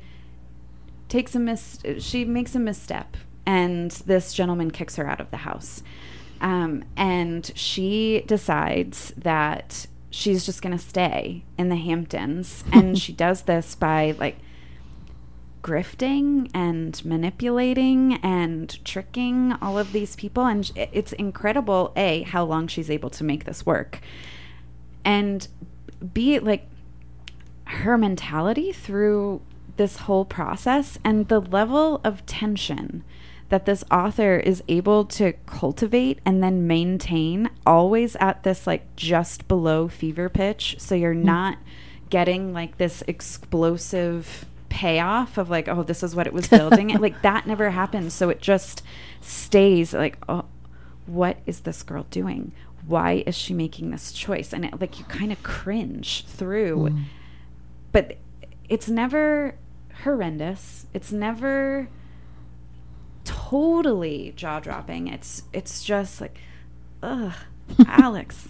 takes 1.08 1.34
a 1.34 1.38
mis 1.38 1.78
she 1.98 2.24
makes 2.24 2.54
a 2.54 2.58
misstep, 2.58 3.16
and 3.46 3.90
this 4.06 4.34
gentleman 4.34 4.70
kicks 4.70 4.96
her 4.96 5.08
out 5.08 5.20
of 5.20 5.30
the 5.30 5.38
house, 5.38 5.82
um, 6.40 6.84
and 6.96 7.50
she 7.54 8.24
decides 8.26 9.12
that 9.16 9.86
she's 10.10 10.44
just 10.46 10.62
going 10.62 10.76
to 10.76 10.82
stay 10.82 11.44
in 11.58 11.68
the 11.68 11.76
Hamptons, 11.76 12.64
and 12.72 12.98
she 12.98 13.12
does 13.12 13.42
this 13.42 13.74
by 13.74 14.14
like 14.18 14.36
grifting 15.62 16.50
and 16.54 17.04
manipulating 17.04 18.14
and 18.22 18.82
tricking 18.84 19.52
all 19.60 19.78
of 19.78 19.92
these 19.92 20.16
people. 20.16 20.46
And 20.46 20.70
it's 20.74 21.12
incredible 21.12 21.92
a 21.96 22.22
how 22.22 22.44
long 22.44 22.66
she's 22.66 22.90
able 22.90 23.10
to 23.10 23.24
make 23.24 23.44
this 23.44 23.66
work. 23.66 24.00
And 25.04 25.46
b 26.14 26.38
like 26.38 26.66
her 27.64 27.98
mentality 27.98 28.72
through 28.72 29.42
this 29.76 29.98
whole 29.98 30.24
process 30.24 30.98
and 31.04 31.28
the 31.28 31.40
level 31.40 32.00
of 32.04 32.24
tension 32.26 33.04
that 33.50 33.66
this 33.66 33.84
author 33.90 34.36
is 34.36 34.62
able 34.68 35.04
to 35.04 35.32
cultivate 35.44 36.20
and 36.24 36.42
then 36.42 36.66
maintain 36.66 37.50
always 37.66 38.16
at 38.16 38.44
this 38.44 38.66
like 38.66 38.96
just 38.96 39.46
below 39.48 39.88
fever 39.88 40.28
pitch. 40.28 40.76
So 40.78 40.94
you're 40.94 41.12
hmm. 41.12 41.24
not 41.24 41.58
getting 42.08 42.52
like 42.52 42.78
this 42.78 43.02
explosive 43.06 44.46
payoff 44.68 45.36
of 45.36 45.50
like 45.50 45.68
oh 45.68 45.82
this 45.82 46.02
is 46.02 46.14
what 46.14 46.26
it 46.26 46.32
was 46.32 46.48
building. 46.48 46.88
Like 46.98 47.22
that 47.22 47.46
never 47.46 47.70
happens. 47.70 48.14
So 48.14 48.30
it 48.30 48.40
just 48.40 48.82
stays 49.20 49.92
like 49.92 50.16
oh 50.28 50.44
what 51.06 51.38
is 51.44 51.60
this 51.60 51.82
girl 51.82 52.06
doing? 52.10 52.52
Why 52.86 53.24
is 53.26 53.34
she 53.34 53.52
making 53.52 53.90
this 53.90 54.12
choice? 54.12 54.52
And 54.52 54.64
it, 54.64 54.80
like 54.80 55.00
you 55.00 55.04
kind 55.06 55.32
of 55.32 55.42
cringe 55.42 56.24
through. 56.26 56.90
Hmm. 56.90 57.02
But 57.90 58.18
it's 58.68 58.88
never 58.88 59.56
horrendous. 60.04 60.86
It's 60.94 61.10
never 61.10 61.88
totally 63.30 64.32
jaw-dropping. 64.34 65.06
It's 65.06 65.44
it's 65.52 65.84
just 65.84 66.20
like 66.20 66.38
ugh 67.02 67.32
alex 67.86 68.48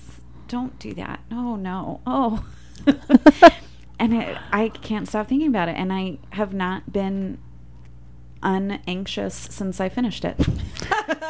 don't 0.48 0.78
do 0.78 0.94
that. 0.94 1.20
No 1.30 1.56
no. 1.56 2.00
Oh. 2.06 2.44
And 4.00 4.14
it, 4.14 4.38
i 4.50 4.70
can't 4.70 5.06
stop 5.06 5.28
thinking 5.28 5.48
about 5.48 5.68
it. 5.68 5.76
And 5.76 5.92
i 5.92 6.16
have 6.30 6.54
not 6.54 6.90
been 6.90 7.36
unanxious 8.42 9.34
since 9.34 9.78
i 9.78 9.90
finished 9.90 10.24
it. 10.24 10.40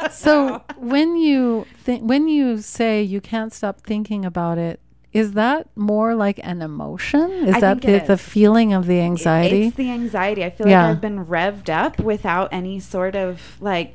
So 0.09 0.63
when 0.77 1.17
you 1.17 1.67
think 1.83 2.03
when 2.03 2.29
you 2.29 2.59
say 2.59 3.03
you 3.03 3.19
can't 3.19 3.51
stop 3.51 3.81
thinking 3.81 4.23
about 4.23 4.57
it, 4.57 4.79
is 5.13 5.33
that 5.33 5.67
more 5.75 6.15
like 6.15 6.39
an 6.43 6.61
emotion? 6.61 7.29
Is 7.31 7.55
I 7.55 7.59
that 7.59 7.81
the, 7.81 7.99
the 7.99 8.17
feeling 8.17 8.73
of 8.73 8.87
the 8.87 8.99
anxiety? 9.01 9.67
It's 9.67 9.75
the 9.75 9.89
anxiety. 9.91 10.43
I 10.43 10.49
feel 10.49 10.67
Yeah. 10.67 10.83
like 10.87 10.91
I've 10.95 11.01
been 11.01 11.25
revved 11.25 11.69
up 11.69 11.99
without 11.99 12.49
any 12.51 12.79
sort 12.79 13.15
of 13.15 13.57
like 13.59 13.93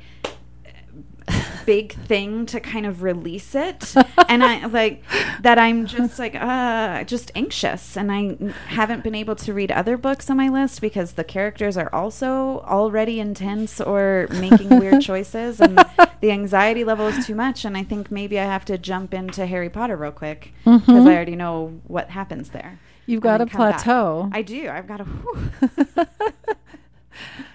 big 1.65 1.91
thing 2.05 2.45
to 2.45 2.59
kind 2.61 2.85
of 2.85 3.03
release 3.03 3.53
it. 3.53 3.93
and 4.29 4.41
I 4.43 4.65
like 4.67 5.03
that 5.41 5.59
I'm 5.59 5.85
just 5.85 6.17
like 6.17 6.33
uh 6.35 7.03
just 7.03 7.31
anxious 7.35 7.97
and 7.97 8.09
I 8.11 8.37
haven't 8.67 9.03
been 9.03 9.15
able 9.15 9.35
to 9.37 9.53
read 9.53 9.71
other 9.71 9.97
books 9.97 10.29
on 10.29 10.37
my 10.37 10.47
list 10.47 10.79
because 10.79 11.13
the 11.13 11.25
characters 11.25 11.75
are 11.75 11.93
also 11.93 12.61
already 12.61 13.19
intense 13.19 13.81
or 13.81 14.27
making 14.31 14.79
weird 14.79 15.01
choices 15.09 15.59
and 15.59 15.77
the 16.21 16.31
anxiety 16.31 16.83
level 16.83 17.07
is 17.07 17.25
too 17.25 17.35
much 17.35 17.63
and 17.65 17.77
I 17.77 17.83
think 17.83 18.11
maybe 18.11 18.39
I 18.39 18.45
have 18.45 18.65
to 18.65 18.77
jump 18.77 19.13
into 19.13 19.45
Harry 19.45 19.69
Potter 19.69 19.95
real 19.95 20.11
quick 20.11 20.53
because 20.63 20.81
Mhm. 20.83 21.07
I 21.07 21.15
already 21.15 21.35
know 21.35 21.79
what 21.87 22.09
happens 22.09 22.49
there. 22.49 22.79
You've 23.05 23.21
got 23.21 23.39
a 23.41 23.45
come 23.45 23.59
back. 23.69 23.83
plateau. 23.83 24.29
I 24.33 24.41
do. 24.41 24.69
I've 24.69 24.87
got 24.87 25.01
a. 25.01 26.07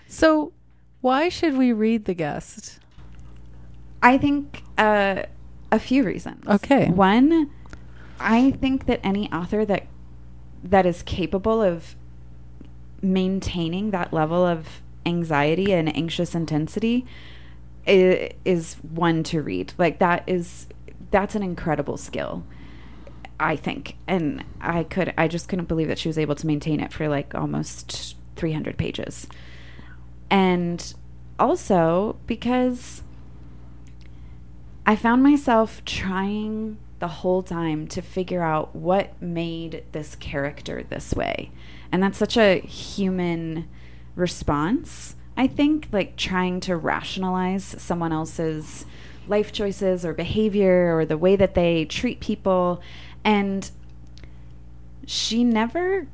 so 0.07 0.53
why 1.01 1.29
should 1.29 1.57
we 1.57 1.73
read 1.73 2.05
The 2.05 2.15
Guest? 2.15 2.79
I 4.03 4.19
think 4.19 4.63
uh, 4.79 5.25
a 5.71 5.79
few 5.79 6.05
reasons. 6.05 6.47
Okay. 6.47 6.89
One, 6.91 7.51
I 8.19 8.53
think 8.53 8.87
that 8.87 9.01
any 9.05 9.31
author 9.33 9.65
that 9.65 9.87
that 10.65 10.87
is 10.87 11.03
capable 11.03 11.61
of 11.61 11.97
maintaining 13.01 13.91
that 13.91 14.13
level 14.13 14.45
of 14.47 14.81
anxiety 15.05 15.73
and 15.73 15.95
anxious 15.97 16.35
intensity 16.35 17.05
is, 17.87 18.75
one 18.83 19.23
to 19.25 19.43
read. 19.43 19.73
Like 19.79 19.99
that 19.99 20.25
is 20.27 20.67
that's 21.11 21.35
an 21.35 21.43
incredible 21.43 21.97
skill. 21.97 22.45
I 23.39 23.57
think, 23.57 23.97
and 24.07 24.45
I 24.61 24.85
could, 24.85 25.13
I 25.19 25.27
just 25.27 25.49
couldn't 25.49 25.67
believe 25.67 25.89
that 25.89 25.99
she 25.99 26.09
was 26.09 26.17
able 26.17 26.37
to 26.37 26.47
maintain 26.47 26.81
it 26.81 26.93
for 26.93 27.09
like 27.09 27.35
almost 27.35 28.17
300 28.37 28.79
pages. 28.79 29.27
And 30.31 30.95
also 31.39 32.17
because 32.27 33.03
I 34.87 34.97
found 34.97 35.23
myself 35.23 35.85
trying 35.85 36.79
the 36.99 37.09
whole 37.09 37.43
time 37.43 37.89
to 37.89 38.01
figure 38.01 38.43
out 38.43 38.77
what 38.77 39.21
made 39.21 39.85
this 39.91 40.15
character 40.15 40.85
this 40.89 41.13
way. 41.15 41.51
And 41.91 42.03
that's 42.03 42.17
such 42.17 42.37
a 42.37 42.61
human 42.61 43.69
response, 44.15 45.17
I 45.37 45.47
think, 45.47 45.89
like 45.93 46.17
trying 46.17 46.61
to 46.61 46.77
rationalize 46.77 47.65
someone 47.79 48.13
else's 48.13 48.85
life 49.29 49.53
choices 49.53 50.05
or 50.05 50.13
behavior 50.13 50.97
or 50.97 51.07
the 51.07 51.17
way 51.17 51.37
that 51.37 51.55
they 51.55 51.85
treat 51.85 52.21
people. 52.21 52.83
And 53.25 53.71
she 55.07 55.45
never 55.45 56.07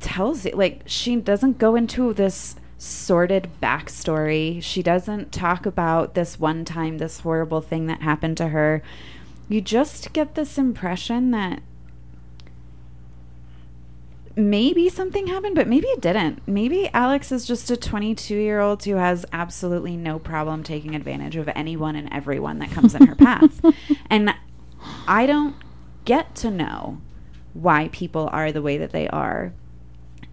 tells 0.00 0.44
it, 0.44 0.56
like, 0.56 0.82
she 0.86 1.16
doesn't 1.16 1.58
go 1.58 1.76
into 1.76 2.12
this 2.12 2.56
sordid 2.78 3.48
backstory. 3.62 4.62
She 4.62 4.82
doesn't 4.82 5.32
talk 5.32 5.66
about 5.66 6.14
this 6.14 6.38
one 6.38 6.64
time, 6.64 6.98
this 6.98 7.20
horrible 7.20 7.60
thing 7.60 7.86
that 7.86 8.02
happened 8.02 8.36
to 8.38 8.48
her. 8.48 8.82
you 9.48 9.60
just 9.60 10.12
get 10.12 10.34
this 10.34 10.58
impression 10.58 11.30
that 11.32 11.62
maybe 14.36 14.88
something 14.88 15.26
happened, 15.28 15.54
but 15.54 15.68
maybe 15.68 15.86
it 15.88 16.00
didn't. 16.00 16.46
Maybe 16.46 16.88
Alex 16.92 17.30
is 17.30 17.46
just 17.46 17.70
a 17.70 17.76
22 17.76 18.34
year 18.34 18.60
old 18.60 18.84
who 18.84 18.96
has 18.96 19.24
absolutely 19.32 19.96
no 19.96 20.18
problem 20.18 20.62
taking 20.62 20.94
advantage 20.94 21.36
of 21.36 21.48
anyone 21.54 21.96
and 21.96 22.12
everyone 22.12 22.58
that 22.58 22.70
comes 22.70 22.94
in 22.94 23.06
her 23.06 23.14
path. 23.14 23.60
And 24.10 24.34
I 25.08 25.26
don't 25.26 25.56
get 26.04 26.34
to 26.36 26.50
know 26.50 27.00
why 27.52 27.88
people 27.92 28.28
are 28.32 28.52
the 28.52 28.62
way 28.62 28.76
that 28.78 28.92
they 28.92 29.08
are. 29.08 29.52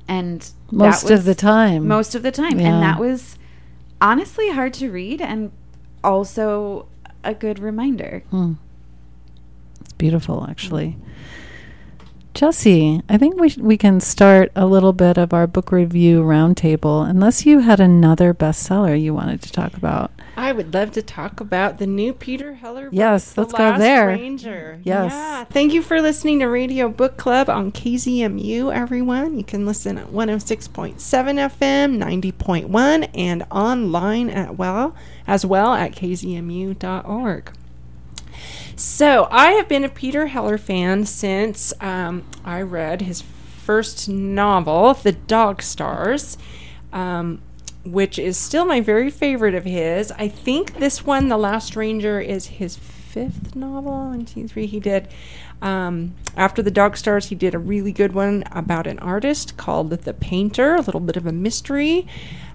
And 0.07 0.47
Most 0.71 1.09
of 1.09 1.23
the 1.23 1.35
time. 1.35 1.87
Most 1.87 2.15
of 2.15 2.23
the 2.23 2.31
time. 2.31 2.59
Yeah. 2.59 2.67
And 2.73 2.83
that 2.83 2.99
was 2.99 3.37
honestly 4.01 4.49
hard 4.49 4.73
to 4.75 4.91
read 4.91 5.21
and 5.21 5.51
also 6.03 6.87
a 7.23 7.33
good 7.33 7.59
reminder. 7.59 8.23
Hmm. 8.29 8.53
It's 9.79 9.93
beautiful, 9.93 10.45
actually. 10.49 10.97
Jesse, 12.41 13.03
I 13.07 13.19
think 13.19 13.39
we 13.39 13.49
sh- 13.49 13.57
we 13.59 13.77
can 13.77 13.99
start 13.99 14.51
a 14.55 14.65
little 14.65 14.93
bit 14.93 15.19
of 15.19 15.31
our 15.31 15.45
book 15.45 15.71
review 15.71 16.23
roundtable. 16.23 17.07
Unless 17.07 17.45
you 17.45 17.59
had 17.59 17.79
another 17.79 18.33
bestseller 18.33 18.99
you 18.99 19.13
wanted 19.13 19.43
to 19.43 19.51
talk 19.51 19.75
about. 19.75 20.09
I 20.35 20.51
would 20.51 20.73
love 20.73 20.89
to 20.93 21.03
talk 21.03 21.39
about 21.39 21.77
the 21.77 21.85
new 21.85 22.13
Peter 22.13 22.55
Heller 22.55 22.85
book, 22.85 22.93
Yes, 22.95 23.33
The 23.33 23.41
let's 23.41 23.53
go 23.53 23.59
Last 23.61 23.79
there. 23.79 24.07
Ranger. 24.07 24.79
Yes. 24.83 25.11
Yeah. 25.11 25.43
Thank 25.43 25.71
you 25.73 25.83
for 25.83 26.01
listening 26.01 26.39
to 26.39 26.47
Radio 26.47 26.89
Book 26.89 27.15
Club 27.15 27.47
on 27.47 27.71
KZMU, 27.71 28.73
everyone. 28.73 29.37
You 29.37 29.43
can 29.43 29.67
listen 29.67 29.99
at 29.99 30.07
106.7 30.07 30.95
FM, 30.97 31.99
90.1, 31.99 33.09
and 33.13 33.43
online 33.51 34.31
at 34.31 34.57
well 34.57 34.95
as 35.27 35.45
well 35.45 35.75
at 35.75 35.91
kzmu.org. 35.91 37.51
So 38.81 39.27
I 39.29 39.51
have 39.51 39.67
been 39.67 39.83
a 39.83 39.89
Peter 39.89 40.25
Heller 40.25 40.57
fan 40.57 41.05
since 41.05 41.71
um, 41.81 42.23
I 42.43 42.63
read 42.63 43.03
his 43.03 43.21
first 43.21 44.09
novel, 44.09 44.95
The 44.95 45.11
Dog 45.11 45.61
Stars, 45.61 46.35
um, 46.91 47.43
which 47.85 48.17
is 48.17 48.37
still 48.37 48.65
my 48.65 48.81
very 48.81 49.11
favorite 49.11 49.53
of 49.53 49.65
his. 49.65 50.11
I 50.13 50.27
think 50.27 50.79
this 50.79 51.05
one, 51.05 51.29
The 51.29 51.37
Last 51.37 51.75
Ranger, 51.75 52.19
is 52.19 52.47
his 52.47 52.75
fifth 52.75 53.55
novel. 53.55 53.91
One, 53.91 54.25
two, 54.25 54.47
three. 54.47 54.65
He 54.65 54.79
did. 54.79 55.09
Um, 55.61 56.15
after 56.35 56.63
The 56.63 56.71
Dog 56.71 56.97
Stars, 56.97 57.27
he 57.27 57.35
did 57.35 57.53
a 57.53 57.59
really 57.59 57.91
good 57.91 58.13
one 58.13 58.43
about 58.51 58.87
an 58.87 58.97
artist 58.97 59.57
called 59.57 59.91
The 59.91 60.13
Painter, 60.15 60.73
a 60.73 60.81
little 60.81 61.01
bit 61.01 61.17
of 61.17 61.27
a 61.27 61.31
mystery. 61.31 62.07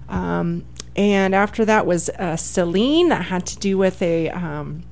Um, 0.09 0.65
and 0.93 1.33
after 1.33 1.63
that 1.63 1.85
was 1.85 2.09
uh, 2.09 2.35
Celine, 2.35 3.07
that 3.07 3.27
had 3.27 3.45
to 3.45 3.57
do 3.57 3.77
with 3.77 4.01
a. 4.01 4.29
Um, 4.31 4.83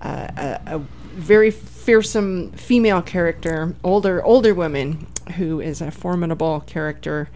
a, 0.00 0.60
a, 0.66 0.76
a 0.76 0.78
very 0.78 1.50
fearsome 1.50 2.52
female 2.52 3.02
character, 3.02 3.74
older 3.82 4.22
older 4.24 4.54
woman 4.54 5.06
who 5.36 5.60
is 5.60 5.80
a 5.80 5.90
formidable 5.90 6.60
character. 6.60 7.28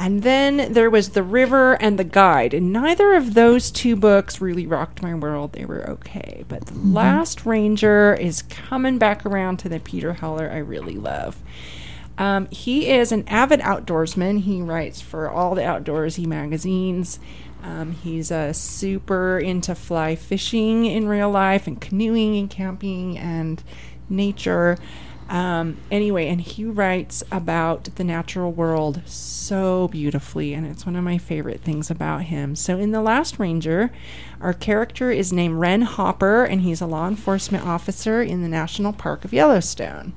And 0.00 0.22
then 0.22 0.72
there 0.72 0.90
was 0.90 1.10
The 1.10 1.24
River 1.24 1.74
and 1.82 1.98
The 1.98 2.04
Guide. 2.04 2.54
And 2.54 2.72
neither 2.72 3.14
of 3.14 3.34
those 3.34 3.72
two 3.72 3.96
books 3.96 4.40
really 4.40 4.64
rocked 4.64 5.02
my 5.02 5.12
world. 5.14 5.52
They 5.52 5.64
were 5.64 5.90
okay. 5.90 6.44
But 6.46 6.66
The 6.66 6.78
Last 6.78 7.44
Ranger 7.44 8.14
is 8.14 8.42
coming 8.42 8.98
back 8.98 9.26
around 9.26 9.56
to 9.58 9.68
the 9.68 9.80
Peter 9.80 10.12
Heller 10.12 10.48
I 10.50 10.58
really 10.58 10.96
love. 10.96 11.42
Um, 12.16 12.48
he 12.50 12.90
is 12.90 13.12
an 13.12 13.24
avid 13.28 13.60
outdoorsman. 13.60 14.40
He 14.40 14.62
writes 14.62 15.00
for 15.00 15.30
all 15.30 15.54
the 15.54 15.62
outdoorsy 15.62 16.26
magazines. 16.26 17.18
Um, 17.62 17.92
he's 17.92 18.30
uh, 18.30 18.52
super 18.52 19.38
into 19.38 19.74
fly 19.74 20.14
fishing 20.14 20.86
in 20.86 21.08
real 21.08 21.30
life 21.30 21.66
and 21.66 21.80
canoeing 21.80 22.36
and 22.36 22.48
camping 22.48 23.18
and 23.18 23.62
nature. 24.08 24.78
Um, 25.28 25.76
anyway, 25.90 26.28
and 26.28 26.40
he 26.40 26.64
writes 26.64 27.22
about 27.30 27.84
the 27.96 28.04
natural 28.04 28.50
world 28.50 29.02
so 29.04 29.88
beautifully, 29.88 30.54
and 30.54 30.66
it's 30.66 30.86
one 30.86 30.96
of 30.96 31.04
my 31.04 31.18
favorite 31.18 31.60
things 31.60 31.90
about 31.90 32.22
him. 32.22 32.56
So, 32.56 32.78
in 32.78 32.92
The 32.92 33.02
Last 33.02 33.38
Ranger, 33.38 33.92
our 34.40 34.54
character 34.54 35.10
is 35.10 35.30
named 35.30 35.56
Ren 35.56 35.82
Hopper, 35.82 36.44
and 36.44 36.62
he's 36.62 36.80
a 36.80 36.86
law 36.86 37.06
enforcement 37.06 37.66
officer 37.66 38.22
in 38.22 38.40
the 38.40 38.48
National 38.48 38.94
Park 38.94 39.26
of 39.26 39.34
Yellowstone. 39.34 40.14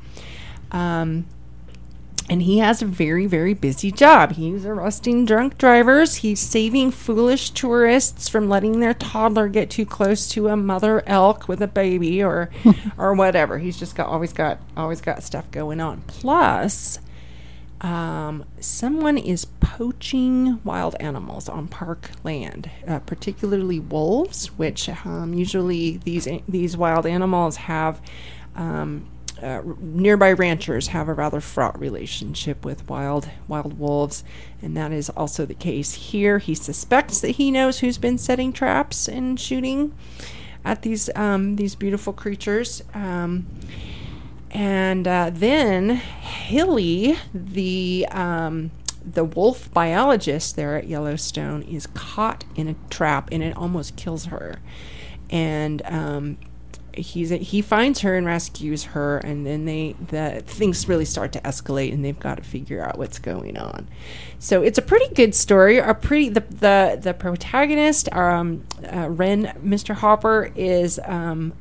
Um, 0.71 1.25
and 2.29 2.43
he 2.43 2.59
has 2.59 2.81
a 2.81 2.85
very, 2.85 3.25
very 3.25 3.53
busy 3.53 3.91
job. 3.91 4.33
He's 4.33 4.65
arresting 4.65 5.25
drunk 5.25 5.57
drivers. 5.57 6.17
He's 6.17 6.39
saving 6.39 6.91
foolish 6.91 7.49
tourists 7.51 8.29
from 8.29 8.47
letting 8.47 8.79
their 8.79 8.93
toddler 8.93 9.47
get 9.47 9.69
too 9.69 9.85
close 9.85 10.27
to 10.29 10.47
a 10.47 10.55
mother 10.55 11.03
elk 11.07 11.47
with 11.47 11.61
a 11.61 11.67
baby 11.67 12.23
or 12.23 12.49
or 12.97 13.13
whatever. 13.13 13.57
He's 13.57 13.77
just 13.77 13.95
got 13.95 14.07
always 14.07 14.33
got 14.33 14.59
always 14.77 15.01
got 15.01 15.23
stuff 15.23 15.49
going 15.51 15.81
on. 15.81 16.01
Plus, 16.07 16.99
um, 17.81 18.45
someone 18.59 19.17
is 19.17 19.45
poaching 19.45 20.63
wild 20.63 20.95
animals 20.99 21.49
on 21.49 21.67
park 21.67 22.11
land, 22.23 22.69
uh, 22.87 22.99
particularly 22.99 23.79
wolves, 23.79 24.47
which 24.57 24.87
um, 25.05 25.33
usually 25.33 25.97
these 25.97 26.27
these 26.47 26.77
wild 26.77 27.05
animals 27.05 27.57
have. 27.57 28.01
Um, 28.55 29.07
uh, 29.41 29.61
nearby 29.79 30.31
ranchers 30.31 30.87
have 30.87 31.07
a 31.07 31.13
rather 31.13 31.41
fraught 31.41 31.79
relationship 31.79 32.63
with 32.63 32.87
wild 32.87 33.29
wild 33.47 33.79
wolves, 33.79 34.23
and 34.61 34.77
that 34.77 34.91
is 34.91 35.09
also 35.09 35.45
the 35.45 35.53
case 35.55 35.93
here. 35.93 36.39
He 36.39 36.55
suspects 36.55 37.21
that 37.21 37.31
he 37.31 37.51
knows 37.51 37.79
who's 37.79 37.97
been 37.97 38.17
setting 38.17 38.53
traps 38.53 39.07
and 39.07 39.39
shooting 39.39 39.93
at 40.63 40.81
these 40.83 41.09
um, 41.15 41.55
these 41.55 41.75
beautiful 41.75 42.13
creatures. 42.13 42.83
Um, 42.93 43.47
and 44.51 45.07
uh, 45.07 45.31
then 45.33 45.89
Hilly, 45.89 47.17
the 47.33 48.07
um, 48.11 48.71
the 49.03 49.23
wolf 49.23 49.71
biologist 49.73 50.55
there 50.55 50.75
at 50.75 50.87
Yellowstone, 50.87 51.63
is 51.63 51.87
caught 51.87 52.43
in 52.55 52.67
a 52.67 52.75
trap, 52.89 53.29
and 53.31 53.41
it 53.41 53.55
almost 53.57 53.95
kills 53.95 54.25
her. 54.25 54.59
And 55.29 55.81
um, 55.85 56.37
he's 56.93 57.29
he 57.29 57.61
finds 57.61 58.01
her 58.01 58.15
and 58.17 58.25
rescues 58.25 58.85
her, 58.85 59.17
and 59.19 59.45
then 59.45 59.65
they 59.65 59.95
the 60.07 60.43
things 60.45 60.87
really 60.87 61.05
start 61.05 61.31
to 61.33 61.41
escalate, 61.41 61.93
and 61.93 62.03
they've 62.03 62.19
got 62.19 62.35
to 62.37 62.43
figure 62.43 62.83
out 62.83 62.97
what's 62.97 63.19
going 63.19 63.57
on. 63.57 63.87
So 64.39 64.61
it's 64.61 64.77
a 64.77 64.81
pretty 64.81 65.13
good 65.13 65.35
story. 65.35 65.77
A 65.77 65.93
pretty 65.93 66.29
the 66.29 66.41
the 66.41 66.99
the 67.01 67.13
protagonist, 67.13 68.11
um, 68.13 68.65
uh, 68.91 69.09
Ren, 69.09 69.53
Mr. 69.63 69.95
Hopper, 69.95 70.51
is 70.55 70.99
um, 71.05 71.53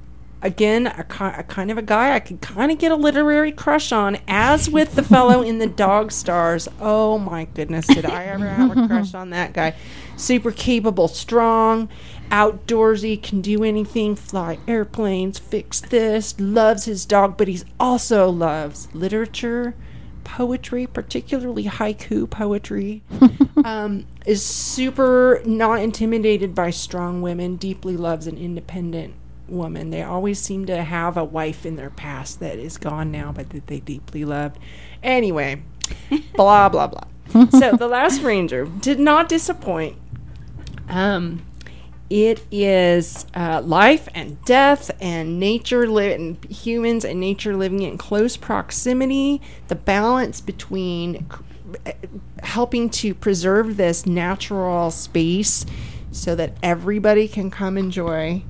again 0.43 0.87
a, 0.87 1.05
a 1.37 1.43
kind 1.43 1.71
of 1.71 1.79
a 1.79 1.83
guy 1.83 2.15
I 2.15 2.21
could 2.21 2.41
kind 2.41 2.73
of 2.73 2.79
get 2.79 2.93
a 2.93 2.97
literary 2.97 3.53
crush 3.53 3.93
on, 3.93 4.19
as 4.27 4.69
with 4.71 4.95
the 4.95 5.03
fellow 5.03 5.43
in 5.43 5.59
the 5.59 5.67
Dog 5.67 6.13
Stars. 6.13 6.69
Oh 6.81 7.19
my 7.19 7.45
goodness, 7.45 7.87
did 7.87 8.07
I 8.07 8.25
ever 8.25 8.49
have 8.49 8.77
a 8.77 8.87
crush 8.87 9.15
on 9.15 9.31
that 9.31 9.53
guy? 9.53 9.75
Super 10.17 10.53
capable, 10.53 11.09
strong, 11.09 11.89
outdoorsy, 12.31 13.23
can 13.23 13.41
do 13.41 13.65
anything, 13.65 14.17
fly 14.17 14.59
airplanes, 14.67 15.39
fix 15.39 15.81
this, 15.81 16.39
loves 16.39 16.85
his 16.85 17.05
dog, 17.05 17.37
but 17.37 17.49
he's 17.49 17.65
also 17.79 18.31
loves 18.31 18.89
literature. 18.95 19.75
Poetry, 20.23 20.87
particularly 20.87 21.65
haiku 21.65 22.29
poetry, 22.31 23.03
um, 23.65 24.07
is 24.27 24.45
super 24.45 25.43
not 25.45 25.81
intimidated 25.81 26.55
by 26.55 26.71
strong 26.71 27.21
women, 27.21 27.57
deeply 27.57 27.97
loves 27.97 28.29
an 28.29 28.39
independent 28.39 29.15
woman. 29.49 29.91
They 29.91 30.03
always 30.03 30.39
seem 30.39 30.67
to 30.67 30.85
have 30.85 31.17
a 31.17 31.25
wife 31.25 31.67
in 31.67 31.77
their 31.77 31.91
past 31.91 32.39
that 32.41 32.59
is 32.59 32.79
gone 32.79 33.11
now, 33.11 33.33
but 33.33 33.51
that 33.51 33.67
they 33.67 33.81
deeply 33.81 34.25
loved. 34.25 34.59
Anyway, 35.03 35.63
blah, 36.35 36.69
blah, 36.69 36.87
blah. 36.87 37.05
so, 37.51 37.77
The 37.77 37.89
Last 37.89 38.23
Ranger 38.23 38.67
did 38.67 39.01
not 39.01 39.29
disappoint. 39.29 39.97
Um, 40.89 41.43
it 42.11 42.45
is 42.51 43.25
uh, 43.35 43.63
life 43.65 44.09
and 44.15 44.45
death 44.45 44.91
and 45.01 45.39
nature 45.39 45.89
li- 45.89 46.13
and 46.13 46.45
humans 46.47 47.05
and 47.05 47.21
nature 47.21 47.57
living 47.57 47.83
in 47.83 47.97
close 47.97 48.37
proximity. 48.37 49.41
The 49.69 49.77
balance 49.77 50.41
between 50.41 51.27
c- 51.31 51.93
helping 52.43 52.91
to 52.91 53.15
preserve 53.15 53.77
this 53.77 54.07
natural 54.07 54.91
space 54.91 55.65
so 56.11 56.35
that 56.35 56.57
everybody 56.63 57.29
can 57.29 57.49
come 57.49 57.79
enjoy 57.79 58.43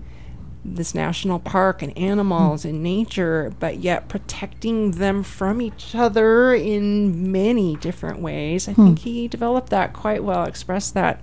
this 0.65 0.95
national 0.95 1.39
park 1.39 1.83
and 1.83 1.97
animals 1.97 2.65
and 2.65 2.83
nature, 2.83 3.53
but 3.61 3.79
yet 3.79 4.09
protecting 4.09 4.93
them 4.93 5.23
from 5.23 5.61
each 5.61 5.95
other 5.95 6.55
in 6.55 7.31
many 7.33 7.77
different 7.77 8.21
ways. 8.21 8.69
I 8.69 8.75
think 8.75 9.01
he 9.01 9.27
developed 9.29 9.71
that 9.71 9.93
quite 9.93 10.23
well, 10.23 10.45
expressed 10.45 10.95
that 10.95 11.21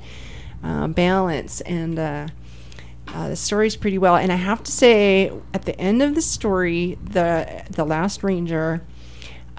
uh, 0.64 0.88
balance, 0.88 1.62
and 1.62 2.00
uh, 2.00 2.28
uh, 3.08 3.30
the 3.30 3.36
story's 3.36 3.76
pretty 3.76 3.98
well. 3.98 4.16
And 4.16 4.32
I 4.32 4.36
have 4.36 4.64
to 4.64 4.72
say, 4.72 5.32
at 5.54 5.64
the 5.64 5.80
end 5.80 6.02
of 6.02 6.16
the 6.16 6.22
story, 6.22 6.98
the 7.04 7.64
the 7.70 7.86
last 7.86 8.24
ranger. 8.24 8.82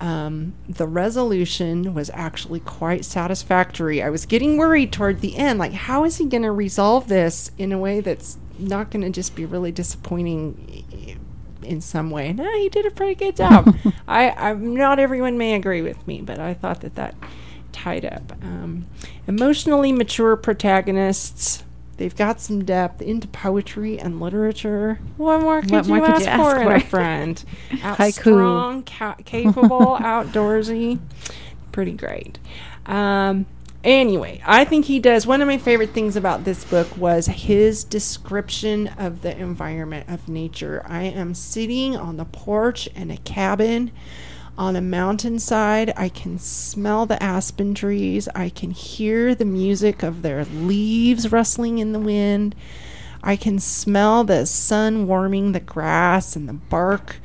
Um, 0.01 0.55
the 0.69 0.87
resolution 0.87 1.93
was 1.93 2.09
actually 2.15 2.61
quite 2.61 3.05
satisfactory. 3.05 4.01
I 4.01 4.11
was 4.11 4.27
getting 4.27 4.57
worried 4.57 4.93
toward 4.93 5.21
the 5.21 5.37
end, 5.37 5.59
like 5.59 5.73
how 5.73 6.05
is 6.05 6.19
he 6.19 6.27
going 6.27 6.45
to 6.45 6.53
resolve 6.53 7.09
this 7.09 7.51
in 7.59 7.73
a 7.73 7.81
way 7.81 7.99
that's 7.99 8.39
not 8.61 8.93
going 8.93 9.03
to 9.03 9.11
just 9.11 9.35
be 9.35 9.45
really 9.45 9.73
disappointing 9.73 10.87
in 11.63 11.81
some 11.81 12.11
way. 12.11 12.33
No, 12.33 12.51
he 12.59 12.69
did 12.69 12.87
a 12.87 12.91
pretty 12.91 13.15
good 13.15 13.37
job. 13.37 13.75
I, 14.09 14.31
I'm 14.31 14.75
not 14.75 14.99
everyone 14.99 15.39
may 15.39 15.55
agree 15.55 15.83
with 15.83 16.07
me, 16.07 16.23
but 16.23 16.39
I 16.39 16.55
thought 16.55 16.81
that 16.81 16.95
that 16.97 17.15
tied 17.73 18.05
up. 18.05 18.33
Um, 18.43 18.87
emotionally 19.27 19.93
mature 19.93 20.37
protagonists. 20.37 21.65
They've 21.97 22.15
got 22.15 22.41
some 22.41 22.65
depth 22.65 23.03
into 23.03 23.27
poetry 23.27 23.99
and 23.99 24.21
literature. 24.21 25.01
What 25.17 25.41
more 25.41 25.61
could, 25.63 25.73
What 25.73 25.87
you, 25.87 25.95
more 25.97 26.07
could 26.07 26.21
you 26.21 26.27
ask 26.27 26.41
for 26.41 26.61
in 26.61 26.73
a 26.73 26.81
friend? 26.81 27.45
Out 27.83 27.99
Haiku. 27.99 28.13
strong, 28.21 28.83
ca- 28.85 29.17
capable, 29.25 29.97
outdoorsy. 30.01 31.01
Pretty 31.73 31.93
great. 31.93 32.39
Um, 32.87 33.47
anyway, 33.83 34.41
I 34.47 34.65
think 34.65 34.85
he 34.85 35.01
does. 35.01 35.27
One 35.27 35.43
of 35.43 35.49
my 35.49 35.59
favorite 35.59 35.91
things 35.91 36.15
about 36.15 36.45
this 36.45 36.65
book 36.65 36.97
was 36.97 37.27
his 37.27 37.83
description 37.83 38.87
of 38.97 39.23
the 39.23 39.37
environment 39.37 40.09
of 40.09 40.29
nature. 40.29 40.85
I 40.87 41.03
am 41.03 41.35
sitting 41.35 41.97
on 41.97 42.17
the 42.17 42.25
porch 42.25 42.87
in 42.95 43.11
a 43.11 43.17
cabin 43.19 43.91
on 44.59 44.77
a 44.77 44.81
mountainside. 44.83 45.95
I 45.97 46.09
can 46.11 46.39
smell 46.39 47.07
the 47.07 47.23
aspen 47.23 47.75
trees. 47.75 48.29
I 48.35 48.51
can 48.51 48.73
hear 48.73 49.35
the 49.35 49.45
music 49.45 50.03
of 50.03 50.21
their 50.23 50.45
leaves 50.45 51.33
rustling 51.33 51.79
in 51.79 51.93
the 51.93 52.01
wind. 52.01 52.55
I 53.23 53.37
can 53.37 53.59
smell 53.59 54.25
the 54.25 54.45
sun 54.45 55.07
warming 55.07 55.53
the 55.53 55.61
grass 55.61 56.37
and 56.37 56.49
the 56.49 56.55
bark. 56.55 57.17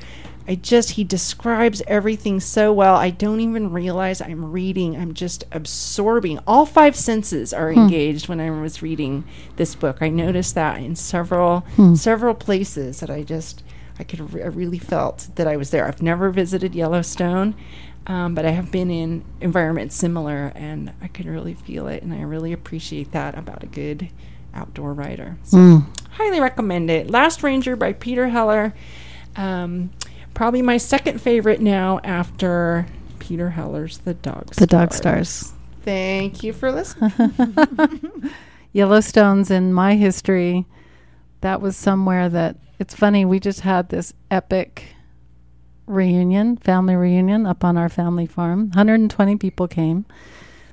I 0.48 0.56
just, 0.56 0.92
he 0.92 1.04
describes 1.04 1.82
everything 1.88 2.40
so 2.40 2.74
well. 2.74 2.96
I 2.96 3.12
don't 3.12 3.40
even 3.40 3.72
realize 3.72 4.22
I'm 4.22 4.52
reading. 4.52 4.98
I'm 4.98 5.14
just 5.14 5.46
absorbing. 5.52 6.40
All 6.46 6.66
five 6.66 6.96
senses 6.96 7.54
are 7.54 7.72
hmm. 7.72 7.80
engaged 7.80 8.28
when 8.28 8.42
I 8.42 8.52
was 8.52 8.82
reading 8.82 9.24
this 9.56 9.74
book. 9.74 10.00
I 10.02 10.10
noticed 10.10 10.56
that 10.56 10.82
in 10.82 10.96
several, 10.96 11.62
hmm. 11.78 11.96
several 11.96 12.34
places 12.34 13.00
that 13.00 13.10
I 13.10 13.24
just, 13.24 13.64
I 14.00 14.04
could, 14.04 14.34
re- 14.34 14.44
I 14.44 14.48
really 14.48 14.80
felt 14.80 15.28
that 15.36 15.48
I 15.48 15.56
was 15.58 15.70
there. 15.70 15.88
I've 15.88 16.02
never 16.02 16.30
visited 16.32 16.74
Yellowstone, 16.76 17.56
um, 18.08 18.34
but 18.36 18.46
I 18.46 18.52
have 18.52 18.72
been 18.72 18.90
in 18.90 19.24
environments 19.40 19.96
similar, 19.96 20.52
and 20.56 20.92
I 21.02 21.08
could 21.08 21.26
really 21.28 21.54
feel 21.54 21.88
it, 21.88 22.02
and 22.04 22.14
I 22.14 22.22
really 22.24 22.52
appreciate 22.54 23.12
that 23.12 23.38
about 23.38 23.64
a 23.64 23.68
good 23.68 24.10
outdoor 24.54 24.94
writer. 24.94 25.38
So 25.44 25.58
Mm. 25.58 25.86
highly 26.12 26.40
recommend 26.40 26.90
it. 26.90 27.10
Last 27.10 27.44
Ranger 27.44 27.76
by 27.76 27.94
Peter 27.94 28.30
Heller. 28.30 28.74
Um, 29.36 29.90
probably 30.34 30.62
my 30.62 30.78
second 30.78 31.22
favorite 31.22 31.62
now 31.62 32.00
after 32.04 32.86
Peter 33.20 33.52
Heller's 33.52 34.00
The 34.00 34.14
Dog 34.16 34.48
The 34.56 34.68
Dog 34.68 34.94
Stars. 34.94 35.54
Thank 35.84 36.44
you 36.44 36.54
for 36.54 36.72
listening. 36.72 37.12
Yellowstone's 38.74 39.52
in 39.52 39.74
my 39.74 39.96
history. 39.96 40.66
That 41.42 41.62
was 41.62 41.76
somewhere 41.76 42.30
that 42.30 42.56
it's 42.84 42.94
funny. 42.94 43.24
We 43.24 43.40
just 43.40 43.62
had 43.62 43.88
this 43.88 44.14
epic 44.30 44.88
reunion, 45.88 46.58
family 46.58 46.98
reunion 46.98 47.46
up 47.46 47.64
on 47.64 47.78
our 47.78 47.88
family 47.88 48.26
farm. 48.26 48.72
120 48.72 49.38
people 49.38 49.70
came. 49.70 50.06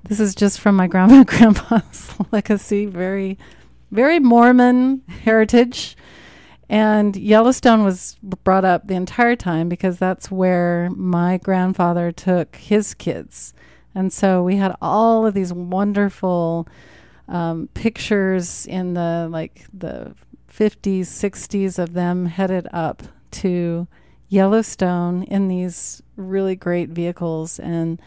This 0.09 0.19
is 0.19 0.35
just 0.35 0.59
from 0.59 0.75
my 0.75 0.89
grandma 0.89 1.19
and 1.19 1.27
grandpa's 1.29 2.13
legacy. 2.33 2.87
Very, 2.87 3.39
very 3.93 4.19
Mormon 4.19 5.03
heritage. 5.23 5.97
And 6.69 7.15
Yellowstone 7.15 7.85
was 7.85 8.17
brought 8.25 8.65
up 8.65 8.89
the 8.89 8.95
entire 8.95 9.37
time 9.37 9.69
because 9.69 9.97
that's 9.97 10.33
where 10.33 10.91
my 10.97 11.37
grandfather 11.37 12.11
took 12.11 12.57
his 12.57 12.93
kids. 12.93 13.55
And 13.95 14.13
so 14.13 14.43
we 14.43 14.57
had 14.57 14.75
all 14.83 15.29
of 15.29 15.35
these 15.35 15.53
wonderful 15.53 16.67
um, 17.29 17.69
pictures 17.75 18.67
in 18.67 18.95
the 18.95 19.29
like 19.31 19.65
the 19.73 20.13
50s, 20.51 21.03
60s 21.03 21.79
of 21.79 21.93
them 21.93 22.27
headed 22.27 22.69
up 22.73 23.03
to 23.33 23.87
Yellowstone 24.29 25.25
in 25.25 25.49
these 25.49 26.03
really 26.17 26.55
great 26.55 26.91
vehicles 26.91 27.59
and 27.59 28.01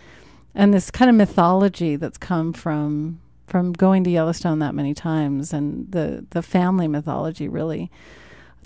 and 0.56 0.74
this 0.74 0.92
kind 0.92 1.10
of 1.10 1.16
mythology 1.16 1.96
that's 1.96 2.18
come 2.18 2.54
from 2.54 3.20
from 3.48 3.74
going 3.74 4.04
to 4.04 4.10
Yellowstone 4.10 4.60
that 4.60 4.76
many 4.76 4.94
times 4.94 5.52
and 5.52 5.92
the 5.92 6.26
the 6.32 6.42
family 6.42 6.88
mythology 6.88 7.48
really. 7.48 7.92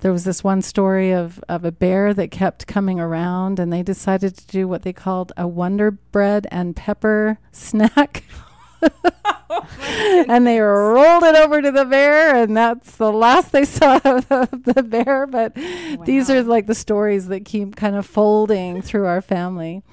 There 0.01 0.11
was 0.11 0.25
this 0.25 0.43
one 0.43 0.61
story 0.61 1.11
of, 1.11 1.43
of 1.49 1.65
a 1.65 1.71
bear 1.71 2.13
that 2.13 2.30
kept 2.30 2.67
coming 2.67 2.99
around 2.99 3.59
and 3.59 3.73
they 3.73 3.82
decided 3.82 4.38
to 4.38 4.45
do 4.45 4.67
what 4.67 4.84
they 4.84 4.93
called 4.93 5.32
a 5.36 5.47
wonder 5.47 5.89
bread 5.89 6.45
and 6.51 6.75
pepper 6.75 7.39
snack 7.51 8.23
and 10.28 10.45
they 10.45 10.59
rolled 10.59 11.23
it 11.23 11.36
over 11.36 11.61
to 11.61 11.71
the 11.71 11.86
bear 11.86 12.36
and 12.36 12.55
that's 12.55 12.97
the 12.97 13.11
last 13.11 13.51
they 13.51 13.65
saw 13.65 13.95
of 14.05 14.28
the 14.28 14.84
bear. 14.84 15.28
But 15.28 15.55
these 16.05 16.30
are 16.30 16.43
like 16.43 16.67
the 16.67 16.75
stories 16.75 17.28
that 17.28 17.45
keep 17.45 17.75
kind 17.75 17.95
of 17.95 18.05
folding 18.05 18.82
through 18.82 19.05
our 19.05 19.21
family. 19.21 19.84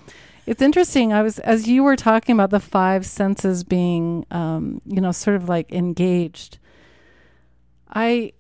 It's 0.47 0.61
interesting 0.61 1.13
i 1.13 1.23
was 1.23 1.39
as 1.39 1.69
you 1.69 1.83
were 1.83 1.97
talking 1.97 2.35
about 2.35 2.51
the 2.51 2.61
five 2.61 3.07
senses 3.07 3.65
being 3.65 4.27
um, 4.31 4.83
you 4.85 5.01
know 5.01 5.11
sort 5.11 5.37
of 5.37 5.49
like 5.49 5.73
engaged 5.73 6.59
i 7.89 8.33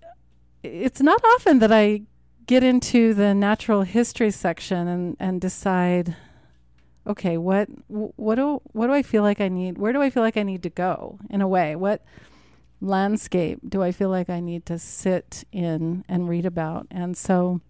it's 0.62 1.00
not 1.00 1.24
often 1.34 1.60
that 1.60 1.72
i 1.72 2.02
get 2.46 2.62
into 2.62 3.14
the 3.14 3.34
natural 3.34 3.82
history 3.82 4.30
section 4.30 4.86
and 4.86 5.16
and 5.18 5.40
decide 5.40 6.14
okay, 7.06 7.36
what 7.36 7.68
what 7.88 8.36
do 8.36 8.60
what 8.72 8.86
do 8.86 8.92
I 8.92 9.02
feel 9.02 9.22
like 9.22 9.40
I 9.40 9.48
need? 9.48 9.78
Where 9.78 9.92
do 9.92 10.02
I 10.02 10.10
feel 10.10 10.22
like 10.22 10.36
I 10.36 10.42
need 10.42 10.62
to 10.62 10.70
go? 10.70 11.18
In 11.30 11.40
a 11.40 11.48
way, 11.48 11.76
what 11.76 12.04
landscape 12.80 13.60
do 13.68 13.82
I 13.82 13.92
feel 13.92 14.08
like 14.08 14.28
I 14.28 14.40
need 14.40 14.66
to 14.66 14.78
sit 14.78 15.44
in 15.52 16.04
and 16.08 16.28
read 16.28 16.46
about? 16.46 16.86
And 16.90 17.16
so 17.16 17.60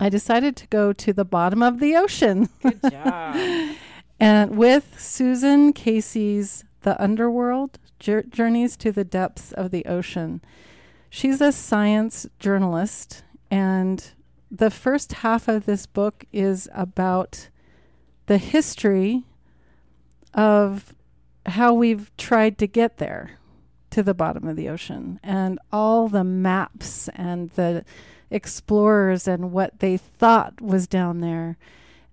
I 0.00 0.08
decided 0.08 0.56
to 0.56 0.66
go 0.68 0.92
to 0.92 1.12
the 1.12 1.24
bottom 1.24 1.62
of 1.62 1.78
the 1.78 1.96
ocean. 1.96 2.48
Good 2.62 2.80
job. 2.90 3.36
and 4.20 4.56
with 4.56 5.00
Susan 5.00 5.72
Casey's 5.72 6.64
The 6.82 7.00
Underworld 7.02 7.78
Jour- 8.00 8.24
Journeys 8.24 8.76
to 8.78 8.90
the 8.90 9.04
Depths 9.04 9.52
of 9.52 9.70
the 9.70 9.84
Ocean. 9.86 10.40
She's 11.08 11.40
a 11.40 11.52
science 11.52 12.26
journalist, 12.40 13.22
and 13.50 14.12
the 14.50 14.70
first 14.70 15.12
half 15.12 15.46
of 15.46 15.66
this 15.66 15.86
book 15.86 16.24
is 16.32 16.68
about 16.74 17.50
the 18.26 18.38
history 18.38 19.24
of 20.34 20.94
how 21.46 21.74
we've 21.74 22.14
tried 22.16 22.58
to 22.58 22.66
get 22.66 22.98
there 22.98 23.38
to 23.90 24.02
the 24.02 24.14
bottom 24.14 24.48
of 24.48 24.56
the 24.56 24.68
ocean 24.68 25.20
and 25.22 25.58
all 25.70 26.08
the 26.08 26.24
maps 26.24 27.08
and 27.14 27.50
the 27.50 27.84
explorers 28.30 29.28
and 29.28 29.52
what 29.52 29.78
they 29.80 29.96
thought 29.96 30.60
was 30.60 30.86
down 30.86 31.20
there 31.20 31.58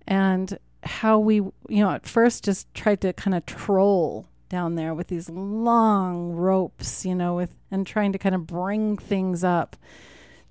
and 0.06 0.58
how 0.82 1.18
we 1.18 1.36
you 1.36 1.52
know 1.68 1.90
at 1.90 2.06
first 2.06 2.44
just 2.44 2.72
tried 2.74 3.00
to 3.00 3.12
kind 3.14 3.34
of 3.34 3.46
troll 3.46 4.26
down 4.50 4.74
there 4.74 4.94
with 4.94 5.08
these 5.08 5.30
long 5.30 6.32
ropes 6.32 7.06
you 7.06 7.14
know 7.14 7.36
with 7.36 7.54
and 7.70 7.86
trying 7.86 8.12
to 8.12 8.18
kind 8.18 8.34
of 8.34 8.46
bring 8.46 8.98
things 8.98 9.42
up 9.42 9.76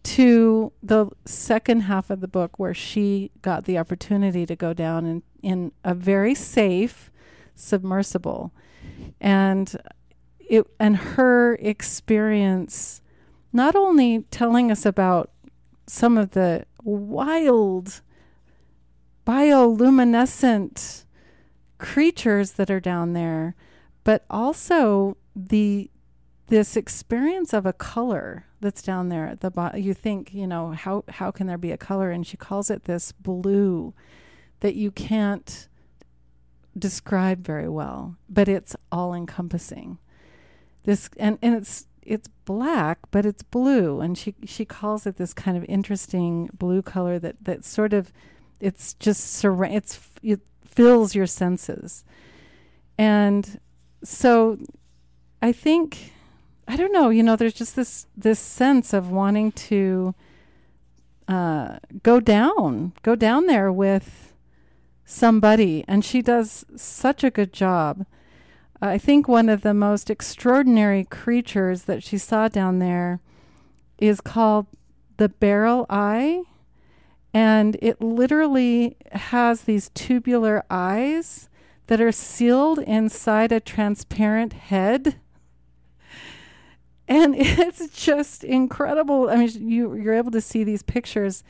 to 0.04 0.72
the 0.82 1.08
second 1.26 1.82
half 1.82 2.10
of 2.10 2.22
the 2.22 2.28
book 2.28 2.58
where 2.58 2.74
she 2.74 3.32
got 3.42 3.66
the 3.66 3.78
opportunity 3.78 4.46
to 4.46 4.56
go 4.56 4.74
down 4.74 5.06
in, 5.06 5.24
in 5.42 5.72
a 5.84 5.94
very 5.94 6.34
safe 6.34 7.12
submersible. 7.56 8.54
And 9.20 9.76
it 10.40 10.66
and 10.80 10.98
her 10.98 11.56
experience 11.56 13.02
not 13.54 13.76
only 13.76 14.26
telling 14.32 14.72
us 14.72 14.86
about 14.86 15.32
some 15.88 16.18
of 16.18 16.32
the 16.32 16.66
wild 16.84 18.02
bioluminescent 19.26 21.06
creatures 21.78 22.54
that 22.54 22.70
are 22.72 22.80
down 22.80 23.14
there 23.14 23.56
but 24.04 24.26
also 24.30 25.16
the 25.36 25.90
this 26.48 26.76
experience 26.76 27.54
of 27.54 27.66
a 27.66 27.74
color 27.74 28.46
that's 28.62 28.82
down 28.82 29.10
there 29.10 29.26
at 29.26 29.42
the 29.42 29.50
bottom 29.50 29.82
you 29.82 29.94
think 29.94 30.34
you 30.34 30.46
know 30.46 30.72
how 30.72 31.04
how 31.10 31.32
can 31.32 31.48
there 31.48 31.58
be 31.58 31.72
a 31.72 31.78
color? 31.78 32.12
And 32.12 32.26
she 32.26 32.38
calls 32.38 32.70
it 32.70 32.86
this 32.86 33.12
blue 33.12 33.94
that 34.60 34.76
you 34.76 34.92
can't 34.92 35.68
describe 36.78 37.46
very 37.46 37.68
well 37.68 38.16
but 38.30 38.48
it's 38.48 38.76
all 38.92 39.14
encompassing 39.14 39.98
this 40.84 41.10
and 41.18 41.38
and 41.42 41.56
it's 41.56 41.88
it's 42.02 42.28
black 42.46 43.00
but 43.12 43.26
it's 43.26 43.44
blue. 43.44 44.02
And 44.02 44.18
she 44.18 44.36
she 44.46 44.66
calls 44.66 45.06
it 45.06 45.18
this 45.18 45.34
kind 45.34 45.58
of 45.58 45.66
interesting 45.66 46.50
blue 46.54 46.82
color 46.82 47.20
that 47.20 47.36
that 47.44 47.64
sort 47.64 47.94
of 47.94 48.12
it's 48.60 48.94
just 48.96 49.34
sur- 49.34 49.64
it's 49.66 50.00
it 50.22 50.42
fills 50.66 51.16
your 51.16 51.28
senses. 51.28 52.04
And 52.98 53.60
so 54.04 54.58
i 55.42 55.52
think 55.52 56.14
I 56.70 56.76
don't 56.76 56.94
know. 56.94 57.10
You 57.10 57.24
know, 57.24 57.36
there's 57.36 57.56
just 57.56 57.76
this 57.76 58.06
this 58.16 58.40
sense 58.40 58.94
of 58.94 59.10
wanting 59.10 59.52
to 59.54 60.14
uh, 61.28 61.80
go 62.04 62.20
down, 62.20 62.94
go 63.02 63.16
down 63.16 63.48
there 63.48 63.72
with 63.72 64.36
somebody, 65.04 65.84
and 65.88 66.06
she 66.06 66.22
does 66.22 66.68
such 66.76 67.24
a 67.24 67.32
good 67.32 67.54
job. 67.54 68.06
I 68.80 69.00
think 69.00 69.28
one 69.28 69.50
of 69.50 69.64
the 69.64 69.74
most 69.74 70.12
extraordinary 70.12 71.06
creatures 71.06 71.86
that 71.86 72.04
she 72.04 72.20
saw 72.20 72.48
down 72.48 72.78
there 72.78 73.20
is 73.98 74.22
called 74.22 74.68
the 75.18 75.28
barrel 75.28 75.88
eye, 75.90 76.44
and 77.34 77.78
it 77.82 78.00
literally 78.00 78.96
has 79.12 79.62
these 79.62 79.90
tubular 79.96 80.64
eyes 80.70 81.50
that 81.88 82.00
are 82.00 82.12
sealed 82.12 82.78
inside 82.78 83.52
a 83.52 83.60
transparent 83.60 84.54
head. 84.54 85.16
And 87.10 87.36
it's 87.38 87.90
just 87.90 88.46
incredible. 88.46 89.30
I 89.30 89.36
mean, 89.36 89.68
you 89.68 89.96
you're 89.96 90.14
able 90.14 90.32
to 90.32 90.40
see 90.40 90.64
these 90.64 90.84
pictures 90.84 91.44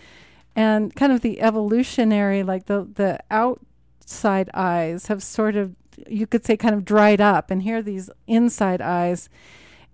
and 0.55 0.95
kind 0.95 1.11
of 1.11 1.21
the 1.21 1.41
evolutionary 1.41 2.41
like 2.41 2.65
the 2.65 2.87
the 2.91 3.19
outside 3.29 4.49
eyes 4.53 5.07
have 5.07 5.21
sort 5.21 5.55
of 5.55 5.75
you 6.07 6.25
could 6.25 6.45
say 6.45 6.55
kind 6.55 6.73
of 6.73 6.85
dried 6.85 7.21
up. 7.21 7.51
And 7.51 7.61
here 7.61 7.77
are 7.77 7.81
these 7.81 8.09
inside 8.25 8.81
eyes. 8.81 9.29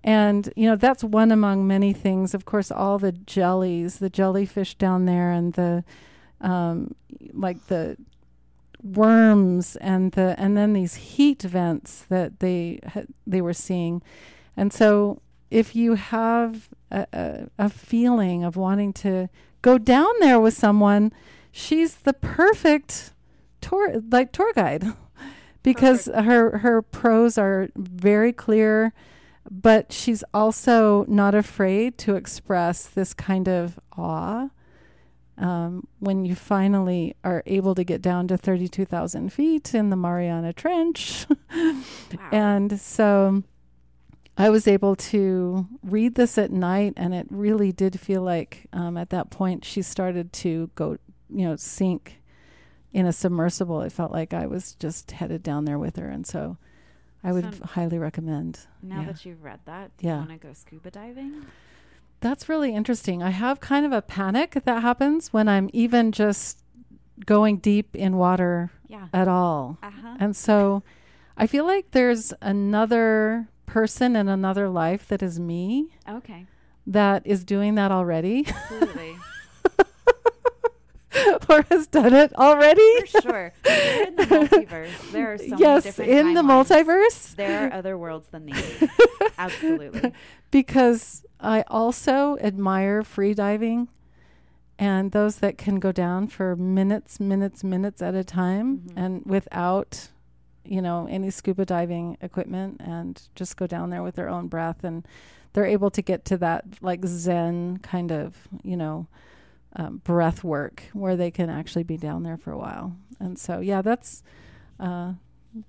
And 0.03 0.53
you 0.55 0.70
know 0.70 0.76
that's 0.76 1.03
one 1.03 1.32
among 1.32 1.68
many 1.68 1.91
things. 1.91 2.36
Of 2.36 2.45
course 2.45 2.70
all 2.72 2.99
the 2.99 3.11
jellies 3.11 3.97
the 3.97 4.09
jellyfish 4.09 4.76
down 4.76 5.05
there 5.05 5.32
and 5.32 5.53
the 5.53 5.84
um, 6.41 6.93
like 7.34 7.66
the 7.68 7.97
worms 8.84 9.76
and 9.78 10.11
the 10.11 10.36
and 10.38 10.55
then 10.55 10.74
these 10.74 10.93
heat 10.93 11.41
vents 11.41 12.05
that 12.09 12.39
they 12.39 12.80
ha- 12.93 13.09
they 13.26 13.41
were 13.41 13.53
seeing. 13.53 14.03
And 14.55 14.72
so 14.72 15.22
if 15.50 15.76
you 15.76 15.96
have 15.96 16.70
a, 16.91 17.08
a, 17.14 17.48
a 17.66 17.70
feeling 17.70 18.43
of 18.43 18.56
wanting 18.56 18.93
to 18.93 19.30
go 19.62 19.78
down 19.78 20.12
there 20.20 20.39
with 20.39 20.54
someone 20.54 21.12
she's 21.52 21.96
the 21.96 22.14
perfect 22.14 23.14
tour 23.62 24.02
like 24.10 24.32
tour 24.32 24.52
guide. 24.54 24.86
Because 25.64 26.06
her 26.06 26.60
her 26.60 26.84
prose 26.84 27.39
are 27.39 27.70
very 27.76 28.32
clear 28.32 28.93
but 29.50 29.91
she's 29.91 30.24
also 30.34 31.06
not 31.08 31.34
afraid 31.36 31.98
to 32.00 32.16
express 32.16 32.86
this 32.86 33.16
kind 33.16 33.48
of 33.48 33.80
awe 33.98 34.50
um, 35.38 35.88
when 36.00 36.26
you 36.26 36.36
finally 36.36 37.16
are 37.24 37.43
able 37.46 37.76
to 37.76 37.84
get 37.84 38.02
down 38.02 38.28
to 38.28 38.38
32,000 38.38 39.32
feet 39.32 39.74
in 39.74 39.89
the 39.89 39.96
Mariana 39.96 40.54
Trench. 40.54 41.26
And 42.32 42.80
so 42.80 43.43
I 44.38 44.50
was 44.50 44.68
able 44.68 44.96
to 44.98 45.66
read 45.82 46.16
this 46.16 46.38
at 46.38 46.52
night, 46.52 46.94
and 46.98 47.14
it 47.14 47.28
really 47.30 47.72
did 47.72 48.00
feel 48.00 48.22
like 48.22 48.68
um, 48.74 48.98
at 48.98 49.10
that 49.12 49.30
point 49.30 49.64
she 49.64 49.82
started 49.82 50.34
to 50.34 50.70
go, 50.76 50.98
you 51.30 51.46
know, 51.48 51.56
sink 51.56 52.22
in 52.92 53.06
a 53.06 53.14
submersible. 53.14 53.82
It 53.82 53.92
felt 53.92 54.12
like 54.12 54.34
I 54.34 54.46
was 54.48 54.76
just 54.76 55.12
headed 55.12 55.42
down 55.44 55.66
there 55.66 55.80
with 55.80 55.96
her. 55.98 56.10
And 56.10 56.26
so 56.28 56.58
I 57.24 57.32
would 57.32 57.56
So- 57.56 57.66
highly 57.66 57.98
recommend. 57.98 58.60
Now 58.84 59.02
Yeah. 59.02 59.08
that 59.08 59.26
you've 59.26 59.44
read 59.44 59.60
that, 59.66 59.96
do 59.98 60.08
Yeah. 60.08 60.14
you 60.22 60.28
want 60.28 60.42
to 60.42 60.48
go 60.48 60.54
scuba 60.54 60.92
diving? 60.92 61.46
That's 62.20 62.48
really 62.50 62.74
interesting. 62.74 63.22
I 63.24 63.30
have 63.32 63.60
kind 63.60 63.86
of 63.86 63.92
a 63.92 64.02
panic 64.02 64.52
that 64.66 64.82
happens 64.82 65.32
when 65.34 65.48
I'm 65.48 65.70
even 65.74 66.12
just 66.12 66.64
going 67.26 67.58
deep 67.58 67.96
in 67.96 68.18
water 68.18 68.72
Yeah. 68.88 69.08
at 69.14 69.28
all. 69.28 69.78
Uh 69.82 69.92
huh. 69.92 70.18
And 70.20 70.36
so 70.36 70.84
I 71.38 71.48
feel 71.48 71.66
like 71.66 71.92
there's 71.92 72.34
another 72.42 73.48
person 73.76 74.15
in 74.15 74.30
another 74.30 74.69
life 74.69 75.03
that 75.09 75.21
is 75.21 75.38
me 75.38 75.89
Okay. 76.07 76.45
that 76.88 77.21
is 77.26 77.43
doing 77.43 77.76
that 77.76 77.91
already 77.91 78.45
Absolutely. 78.47 79.15
or 81.49 81.61
has 81.69 81.88
done 81.88 82.13
it 82.13 82.32
already. 82.36 82.91
For 83.07 83.21
sure. 83.21 83.53
In 84.05 84.15
the 84.15 84.23
multiverse. 84.23 85.11
There 85.11 85.34
are 85.34 85.38
so 85.38 85.45
many 85.47 85.61
yes, 85.61 85.99
in 85.99 86.34
the 86.34 86.41
multiverse. 86.41 87.36
There 87.36 87.67
are 87.67 87.73
other 87.73 87.97
worlds 87.97 88.28
than 88.30 88.45
these. 88.45 88.89
Absolutely. 89.38 90.13
because 90.51 91.26
I 91.39 91.63
also 91.67 92.38
admire 92.39 93.03
free 93.03 93.34
diving 93.34 93.88
and 94.80 95.11
those 95.11 95.38
that 95.38 95.57
can 95.57 95.80
go 95.80 95.91
down 95.91 96.28
for 96.28 96.55
minutes, 96.55 97.19
minutes, 97.19 97.63
minutes 97.63 98.01
at 98.01 98.13
a 98.15 98.23
time 98.23 98.67
Mhm. 98.88 98.93
and 99.03 99.23
without, 99.26 100.09
you 100.66 100.82
know, 100.82 101.07
any 101.09 101.30
scuba 101.30 101.66
diving 101.66 102.18
equipment 102.22 102.82
and 102.84 103.22
just 103.36 103.57
go 103.57 103.68
down 103.68 103.89
there 103.89 104.03
with 104.03 104.16
their 104.16 104.30
own 104.30 104.47
breath 104.47 104.84
and 104.84 105.07
they're 105.53 105.66
able 105.66 105.89
to 105.91 106.01
get 106.01 106.26
to 106.26 106.38
that 106.38 106.66
like 106.82 107.05
Zen 107.05 107.78
kind 107.78 108.11
of, 108.11 108.36
you 108.63 108.76
know, 108.76 109.07
um, 109.76 109.97
breath 110.03 110.43
work 110.43 110.84
where 110.93 111.16
they 111.16 111.32
can 111.32 111.49
actually 111.49 111.84
be 111.84 111.97
down 111.97 112.24
there 112.24 112.38
for 112.38 112.51
a 112.51 112.57
while. 112.57 112.95
And 113.20 113.38
so, 113.39 113.59
yeah, 113.59 113.82
that's, 113.82 114.24
uh, 114.80 115.13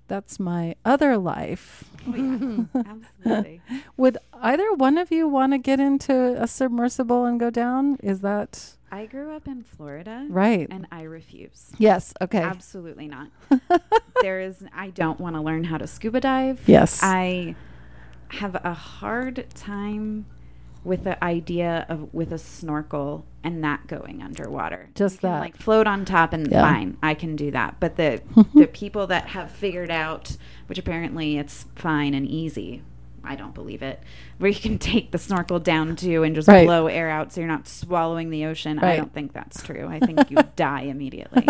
that's 0.09 0.41
my 0.41 0.75
other 0.85 1.17
life. 1.17 1.85
Oh, 2.07 2.15
yeah. 2.15 2.83
Absolutely. 3.25 3.61
Would 3.97 4.19
either 4.35 4.73
one 4.73 4.99
of 4.99 5.11
you 5.11 5.29
want 5.29 5.53
to 5.53 5.59
get 5.59 5.81
into 5.81 6.41
a 6.41 6.47
submersible 6.47 7.25
and 7.25 7.39
go 7.39 7.51
down? 7.51 7.99
Is 8.03 8.21
that 8.21 8.76
I 8.91 9.07
grew 9.07 9.35
up 9.35 9.47
in 9.49 9.63
Florida 9.63 10.27
right? 10.29 10.67
and 10.71 10.87
I 10.93 11.03
refuse. 11.03 11.73
yes. 11.79 12.15
Okay. 12.21 12.39
Absolutely 12.43 13.09
not. 13.09 13.29
there 14.23 14.41
is 14.41 14.65
I 14.75 14.91
don't 14.91 15.21
want 15.21 15.37
to 15.37 15.43
learn 15.43 15.65
how 15.65 15.79
to 15.79 15.87
scuba 15.87 16.21
dive. 16.21 16.61
yes. 16.67 17.01
I 17.03 17.55
have 18.29 18.55
a 18.57 18.75
hard 18.75 19.47
time 19.55 20.27
with 20.85 21.03
the 21.05 21.23
idea 21.23 21.85
of 21.89 22.13
with 22.15 22.33
a 22.33 22.39
snorkel 22.39 23.25
and 23.43 23.61
not 23.61 23.89
going 23.89 24.23
underwater. 24.23 24.89
Just 24.95 25.21
that. 25.23 25.41
like 25.41 25.57
float 25.57 25.87
on 25.89 26.05
top 26.05 26.33
and 26.33 26.51
Yeah. 26.51 26.63
fine, 26.63 26.97
I 27.03 27.15
can 27.15 27.35
do 27.37 27.51
that. 27.51 27.77
But 27.81 27.97
the 27.97 28.23
the 28.55 28.67
people 28.69 29.07
that 29.09 29.29
have 29.29 29.51
figured 29.51 29.91
out, 29.91 30.37
which 30.69 30.79
apparently 30.79 31.39
it's 31.39 31.67
fine 31.75 32.15
and 32.15 32.27
easy. 32.27 32.83
I 33.27 33.37
don't 33.37 33.55
believe 33.55 33.83
it. 33.83 34.01
Where 34.39 34.51
you 34.51 34.59
can 34.61 34.79
mm. 34.79 34.81
take 34.81 35.11
the 35.11 35.19
snorkel 35.19 35.59
down 35.59 35.97
to 35.97 36.23
and 36.23 36.35
just 36.35 36.49
Right. 36.49 36.67
blow 36.67 36.87
air 36.87 37.09
out 37.11 37.33
so 37.33 37.41
you're 37.41 37.49
not 37.49 37.69
swallowing 37.69 38.31
the 38.31 38.45
ocean. 38.47 38.79
I 38.79 38.97
don't 38.97 39.13
think 39.13 39.33
that's 39.33 39.63
true. 39.63 39.89
I 39.89 40.01
think 40.01 40.31
you 40.31 40.39
die 40.57 40.83
immediately. 40.83 41.47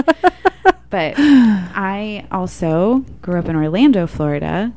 But 0.90 1.14
I 1.18 2.26
also 2.30 3.04
grew 3.20 3.38
up 3.38 3.48
in 3.48 3.56
Orlando, 3.56 4.06
Florida, 4.06 4.72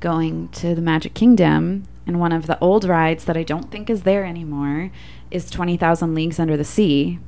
going 0.00 0.48
to 0.48 0.74
the 0.74 0.82
Magic 0.82 1.14
Kingdom. 1.14 1.86
And 2.06 2.18
one 2.18 2.32
of 2.32 2.46
the 2.46 2.58
old 2.58 2.84
rides 2.84 3.24
that 3.26 3.36
I 3.36 3.44
don't 3.44 3.70
think 3.70 3.88
is 3.88 4.02
there 4.02 4.24
anymore 4.24 4.90
is 5.30 5.48
20,000 5.50 6.14
Leagues 6.14 6.40
Under 6.40 6.56
the 6.56 6.64
Sea. 6.64 7.20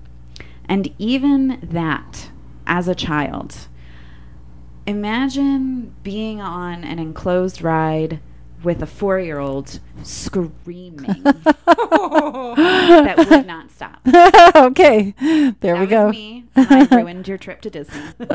And 0.68 0.92
even 0.98 1.60
that, 1.62 2.30
as 2.66 2.88
a 2.88 2.94
child, 2.94 3.68
imagine 4.86 5.94
being 6.02 6.40
on 6.40 6.84
an 6.84 6.98
enclosed 6.98 7.62
ride 7.62 8.20
with 8.64 8.82
a 8.82 8.86
four 8.86 9.20
year 9.20 9.38
old 9.38 9.78
screaming 10.02 11.22
that 11.22 13.26
would 13.30 13.46
not 13.46 13.70
stop. 13.70 14.00
okay. 14.56 15.14
There 15.60 15.74
that 15.74 15.80
we 15.80 15.86
go. 15.86 16.10
me. 16.10 16.44
and 16.56 16.92
I 16.92 16.96
ruined 16.96 17.28
your 17.28 17.38
trip 17.38 17.60
to 17.62 17.70
Disney. 17.70 18.00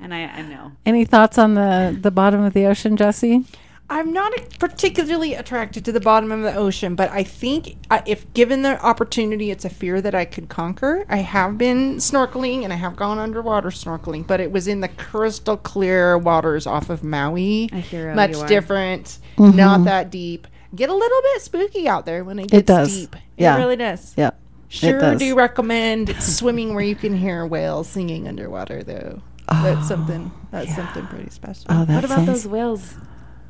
and 0.00 0.14
I, 0.14 0.24
I 0.24 0.42
know. 0.42 0.72
Any 0.86 1.04
thoughts 1.04 1.38
on 1.38 1.54
the 1.54 1.96
the 2.00 2.10
bottom 2.10 2.42
of 2.42 2.54
the 2.54 2.66
ocean, 2.66 2.96
Jesse? 2.96 3.44
I'm 3.90 4.12
not 4.12 4.32
particularly 4.58 5.32
attracted 5.34 5.84
to 5.86 5.92
the 5.92 6.00
bottom 6.00 6.30
of 6.30 6.42
the 6.42 6.54
ocean, 6.54 6.94
but 6.94 7.10
I 7.10 7.22
think 7.22 7.76
uh, 7.90 8.02
if 8.06 8.30
given 8.34 8.60
the 8.62 8.78
opportunity, 8.84 9.50
it's 9.50 9.64
a 9.64 9.70
fear 9.70 10.02
that 10.02 10.14
I 10.14 10.26
could 10.26 10.50
conquer. 10.50 11.06
I 11.08 11.18
have 11.18 11.56
been 11.56 11.96
snorkeling 11.96 12.64
and 12.64 12.72
I 12.72 12.76
have 12.76 12.96
gone 12.96 13.18
underwater 13.18 13.70
snorkeling, 13.70 14.26
but 14.26 14.40
it 14.40 14.52
was 14.52 14.68
in 14.68 14.80
the 14.80 14.88
crystal 14.88 15.56
clear 15.56 16.18
waters 16.18 16.66
off 16.66 16.90
of 16.90 17.02
Maui. 17.02 17.70
A 17.72 17.76
hero. 17.80 18.14
Much 18.14 18.32
you 18.32 18.40
are. 18.40 18.46
different, 18.48 19.18
Mhm. 19.38 19.54
not 19.54 19.84
that 19.84 20.10
deep. 20.10 20.46
Get 20.74 20.90
a 20.90 20.94
little 20.94 21.22
bit 21.32 21.40
spooky 21.40 21.88
out 21.88 22.04
there 22.04 22.22
when 22.24 22.38
it 22.38 22.50
gets 22.50 22.66
does. 22.66 22.94
deep. 22.94 23.16
Yeah. 23.38 23.56
It 23.56 23.60
really 23.60 23.76
does. 23.76 24.12
Yeah. 24.18 24.32
Sure 24.68 25.00
does. 25.00 25.18
do 25.18 25.34
recommend 25.34 26.14
swimming 26.22 26.74
where 26.74 26.84
you 26.84 26.94
can 26.94 27.16
hear 27.16 27.46
whales 27.46 27.88
singing 27.88 28.28
underwater 28.28 28.82
though. 28.82 29.22
That's 29.50 29.88
something 29.88 30.30
that's 30.50 30.74
something 30.76 31.06
pretty 31.06 31.30
special. 31.30 31.64
Oh, 31.70 31.86
that 31.86 31.94
What 31.94 32.04
about 32.04 32.16
sounds- 32.16 32.26
those 32.26 32.46
whales 32.46 32.94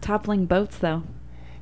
toppling 0.01 0.46
boats, 0.46 0.78
though? 0.78 1.03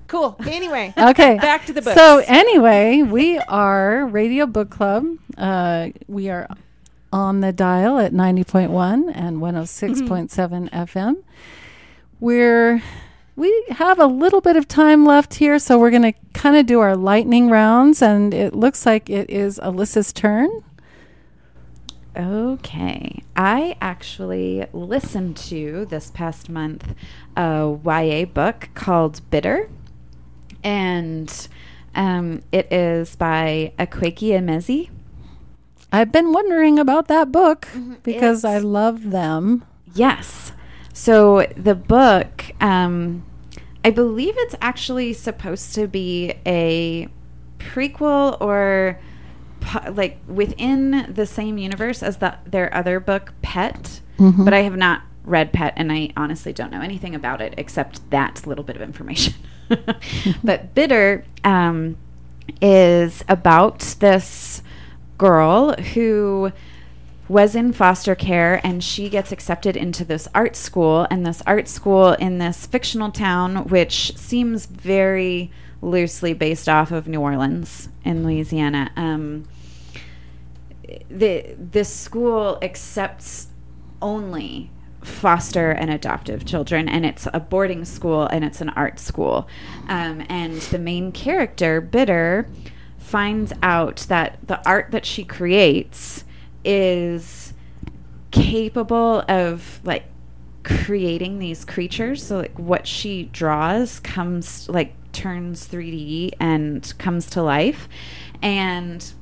Cool. 0.09 0.37
Anyway, 0.47 0.95
Okay. 0.99 1.37
back 1.37 1.67
to 1.67 1.73
the 1.73 1.83
books. 1.83 1.97
So 1.97 2.23
anyway, 2.27 3.03
we 3.03 3.39
are 3.39 4.07
Radio 4.07 4.47
Book 4.47 4.71
Club. 4.71 5.05
Uh, 5.37 5.89
we 6.07 6.29
are 6.31 6.49
on 7.13 7.41
the 7.41 7.53
dial 7.53 7.99
at 7.99 8.13
90.1 8.13 9.11
and 9.15 9.39
106.7 9.39 10.71
FM. 10.71 11.17
We're 12.21 12.83
we 13.35 13.65
have 13.71 13.99
a 13.99 14.07
little 14.07 14.41
bit 14.41 14.57
of 14.57 14.67
time 14.67 15.05
left 15.05 15.35
here, 15.35 15.59
so 15.59 15.79
we're 15.79 15.91
going 15.91 16.11
to 16.11 16.15
kind 16.33 16.57
of 16.57 16.65
do 16.65 16.81
our 16.81 16.97
lightning 16.97 17.51
rounds, 17.51 18.01
and 18.01 18.33
it 18.33 18.55
looks 18.55 18.87
like 18.87 19.11
it 19.11 19.29
is 19.29 19.59
Alyssa's 19.59 20.11
turn. 20.13 20.49
Okay. 22.17 23.23
I 23.37 23.77
actually 23.81 24.67
listened 24.73 25.37
to 25.39 25.87
this 25.87 26.11
past 26.11 26.49
month 26.49 26.95
a 27.37 27.79
YA 27.85 28.25
book 28.25 28.71
called 28.75 29.21
Bitter. 29.31 29.69
And 30.65 31.49
um, 31.95 32.43
it 32.53 32.73
is 32.73 33.17
by 33.17 33.73
Akwaeke 33.79 34.31
Emezi. 34.31 34.91
I've 35.93 36.11
been 36.11 36.33
wondering 36.33 36.79
about 36.79 37.09
that 37.09 37.31
book 37.31 37.69
because 38.03 38.45
I 38.45 38.59
love 38.59 39.11
them. 39.11 39.65
Yes. 39.95 40.53
So 40.93 41.47
the 41.57 41.75
book, 41.75 42.45
um, 42.61 43.25
I 43.85 43.91
believe 43.91 44.35
it's 44.39 44.57
actually 44.61 45.13
supposed 45.13 45.75
to 45.75 45.87
be 45.87 46.35
a 46.45 47.09
prequel 47.59 48.41
or 48.41 48.99
like 49.93 50.19
within 50.29 51.13
the 51.13 51.27
same 51.27 51.59
universe 51.59 52.03
as 52.03 52.19
the 52.19 52.37
their 52.47 52.73
other 52.75 53.01
book, 53.01 53.33
Pet. 53.43 54.01
Mhm. 54.19 54.45
But 54.45 54.55
I 54.55 54.63
have 54.63 54.77
not 54.77 55.03
read 55.25 55.53
Pet, 55.53 55.75
and 55.77 55.93
I 55.93 56.11
honestly 56.17 56.53
don't 56.53 56.71
know 56.71 56.81
anything 56.81 57.15
about 57.15 57.41
it 57.41 57.55
except 57.59 58.09
that 58.11 58.47
little 58.47 58.65
bit 58.65 58.77
of 58.77 58.83
information. 58.83 59.35
but 60.45 60.75
Bitter 60.75 61.25
um, 61.45 61.97
is 62.63 63.25
about 63.29 63.81
this 64.01 64.63
girl 65.19 65.75
who 65.75 66.53
was 67.29 67.57
in 67.57 67.73
foster 67.73 68.15
care 68.15 68.61
and 68.65 68.85
she 68.85 69.09
gets 69.09 69.33
accepted 69.33 69.77
into 69.77 70.05
this 70.05 70.29
art 70.35 70.55
school 70.55 71.07
and 71.11 71.27
this 71.27 71.43
art 71.47 71.67
school 71.67 72.13
in 72.13 72.39
this 72.39 72.67
fictional 72.67 73.11
town 73.11 73.65
which 73.65 74.17
seems 74.17 74.67
very 74.67 75.51
loosely 75.87 76.35
based 76.35 76.69
off 76.69 76.91
of 76.91 77.07
New 77.07 77.21
Orleans 77.21 77.89
in 78.05 78.25
Louisiana. 78.25 78.91
Um, 78.97 79.45
the 81.09 81.55
this 81.59 81.93
school 81.93 82.59
accepts 82.61 83.49
only 84.03 84.71
foster 85.03 85.71
and 85.71 85.91
adoptive 85.91 86.45
children 86.45 86.89
and 86.89 87.07
it's 87.07 87.29
a 87.33 87.39
boarding 87.39 87.85
school 87.85 88.27
and 88.27 88.45
it's 88.45 88.61
an 88.61 88.71
art 88.71 88.99
school. 88.99 89.49
Um, 89.89 90.25
and 90.29 90.55
the 90.55 90.79
main 90.79 91.13
character 91.13 91.81
bitter 91.81 92.49
finds 92.99 93.53
out 93.63 94.07
that 94.09 94.39
the 94.47 94.65
art 94.69 94.91
that 94.91 95.07
she 95.07 95.25
creates 95.25 96.25
is 96.65 97.55
capable 98.33 99.25
of 99.29 99.81
like 99.85 100.05
creating 100.65 101.39
these 101.39 101.65
creatures. 101.65 102.25
So 102.27 102.39
like 102.39 102.59
what 102.59 102.89
she 102.89 103.25
draws 103.33 104.01
comes 104.01 104.69
like 104.69 104.93
turns 105.17 105.67
3d 105.67 106.33
and 106.39 106.93
comes 106.99 107.31
to 107.31 107.43
life. 107.43 107.89
And 108.43 109.13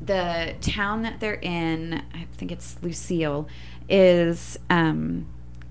the 0.00 0.54
town 0.60 1.02
that 1.02 1.20
they're 1.20 1.34
in, 1.34 2.02
I 2.12 2.26
think 2.36 2.50
it's 2.50 2.76
Lucille, 2.82 3.48
is 3.88 4.58
um, 4.68 5.26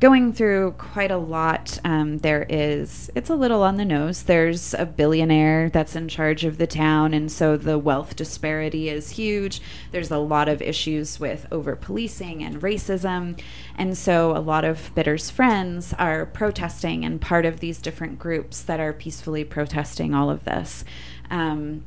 going 0.05 0.31
through 0.31 0.71
quite 0.73 1.09
a 1.09 1.17
lot. 1.17 1.79
Um, 1.83 2.19
there 2.19 2.45
is, 2.47 3.09
it's 3.15 3.31
a 3.31 3.35
little 3.35 3.63
on 3.63 3.77
the 3.77 3.85
nose. 3.85 4.21
There's 4.21 4.75
a 4.75 4.85
billionaire 4.85 5.71
that's 5.71 5.95
in 5.95 6.09
charge 6.09 6.45
of 6.45 6.59
the 6.59 6.67
town, 6.67 7.15
and 7.15 7.31
so 7.31 7.57
the 7.57 7.79
wealth 7.79 8.15
disparity 8.15 8.87
is 8.87 9.09
huge. 9.09 9.63
There's 9.91 10.11
a 10.11 10.19
lot 10.19 10.47
of 10.47 10.61
issues 10.61 11.19
with 11.19 11.47
over 11.51 11.75
policing 11.75 12.43
and 12.43 12.61
racism. 12.61 13.41
And 13.79 13.97
so 13.97 14.37
a 14.37 14.45
lot 14.45 14.63
of 14.63 14.93
Bitter's 14.93 15.31
friends 15.31 15.91
are 15.97 16.27
protesting 16.27 17.03
and 17.03 17.19
part 17.19 17.47
of 17.47 17.59
these 17.59 17.81
different 17.81 18.19
groups 18.19 18.61
that 18.61 18.79
are 18.79 18.93
peacefully 18.93 19.43
protesting 19.43 20.13
all 20.13 20.29
of 20.29 20.45
this. 20.45 20.85
Um, 21.31 21.83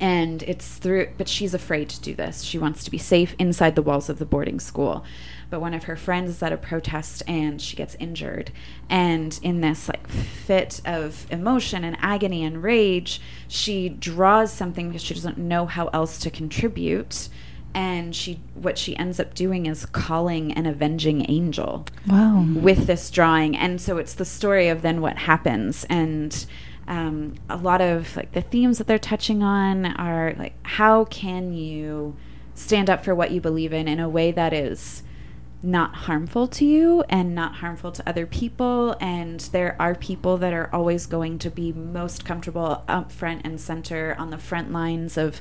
and 0.00 0.42
it's 0.42 0.76
through 0.78 1.08
but 1.16 1.28
she's 1.28 1.54
afraid 1.54 1.88
to 1.88 2.00
do 2.00 2.16
this 2.16 2.42
she 2.42 2.58
wants 2.58 2.82
to 2.82 2.90
be 2.90 2.98
safe 2.98 3.36
inside 3.38 3.76
the 3.76 3.82
walls 3.82 4.08
of 4.08 4.18
the 4.18 4.26
boarding 4.26 4.58
school 4.58 5.04
but 5.54 5.60
one 5.60 5.72
of 5.72 5.84
her 5.84 5.94
friends 5.94 6.28
is 6.30 6.42
at 6.42 6.52
a 6.52 6.56
protest 6.56 7.22
and 7.28 7.62
she 7.62 7.76
gets 7.76 7.94
injured. 8.00 8.50
And 8.90 9.38
in 9.40 9.60
this 9.60 9.86
like 9.86 10.08
fit 10.08 10.80
of 10.84 11.28
emotion 11.30 11.84
and 11.84 11.96
agony 12.00 12.42
and 12.42 12.60
rage 12.60 13.20
she 13.46 13.88
draws 13.88 14.52
something 14.52 14.88
because 14.88 15.02
she 15.04 15.14
doesn't 15.14 15.38
know 15.38 15.66
how 15.66 15.86
else 15.92 16.18
to 16.18 16.28
contribute. 16.30 17.28
And 17.72 18.16
she 18.16 18.40
what 18.54 18.78
she 18.78 18.96
ends 18.96 19.20
up 19.20 19.32
doing 19.34 19.66
is 19.66 19.86
calling 19.86 20.50
an 20.54 20.66
avenging 20.66 21.24
angel 21.30 21.86
Wow. 22.08 22.44
with 22.52 22.88
this 22.88 23.08
drawing. 23.12 23.56
And 23.56 23.80
so 23.80 23.98
it's 23.98 24.14
the 24.14 24.24
story 24.24 24.66
of 24.68 24.82
then 24.82 25.00
what 25.00 25.18
happens. 25.18 25.84
And 25.88 26.44
um, 26.88 27.34
a 27.48 27.56
lot 27.56 27.80
of 27.80 28.16
like 28.16 28.32
the 28.32 28.42
themes 28.42 28.78
that 28.78 28.88
they're 28.88 28.98
touching 28.98 29.44
on 29.44 29.86
are 29.86 30.34
like 30.36 30.54
how 30.64 31.04
can 31.04 31.52
you 31.52 32.16
stand 32.56 32.90
up 32.90 33.04
for 33.04 33.14
what 33.14 33.30
you 33.30 33.40
believe 33.40 33.72
in 33.72 33.86
in 33.86 34.00
a 34.00 34.08
way 34.08 34.32
that 34.32 34.52
is 34.52 35.02
not 35.64 35.94
harmful 35.94 36.46
to 36.46 36.64
you 36.64 37.02
and 37.08 37.34
not 37.34 37.56
harmful 37.56 37.90
to 37.92 38.08
other 38.08 38.26
people. 38.26 38.96
And 39.00 39.40
there 39.40 39.76
are 39.80 39.94
people 39.94 40.36
that 40.38 40.52
are 40.52 40.68
always 40.72 41.06
going 41.06 41.38
to 41.40 41.50
be 41.50 41.72
most 41.72 42.24
comfortable 42.24 42.84
up 42.86 43.10
front 43.10 43.42
and 43.44 43.60
center 43.60 44.14
on 44.18 44.30
the 44.30 44.38
front 44.38 44.72
lines 44.72 45.16
of 45.16 45.40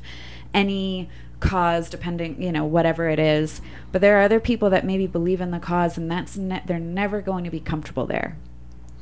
any 0.54 1.10
cause 1.40 1.90
depending 1.90 2.42
you 2.42 2.54
know 2.54 2.64
whatever 2.64 3.10
it 3.10 3.20
is. 3.20 3.62
But 3.92 4.02
there 4.02 4.18
are 4.18 4.24
other 4.24 4.40
people 4.40 4.70
that 4.70 4.86
maybe 4.86 5.08
believe 5.08 5.42
in 5.42 5.52
the 5.52 5.60
cause 5.60 5.98
and 5.98 6.10
that's 6.10 6.38
ne- 6.38 6.64
they're 6.66 6.80
never 6.80 7.22
going 7.22 7.44
to 7.44 7.50
be 7.50 7.60
comfortable 7.60 8.06
there. 8.06 8.38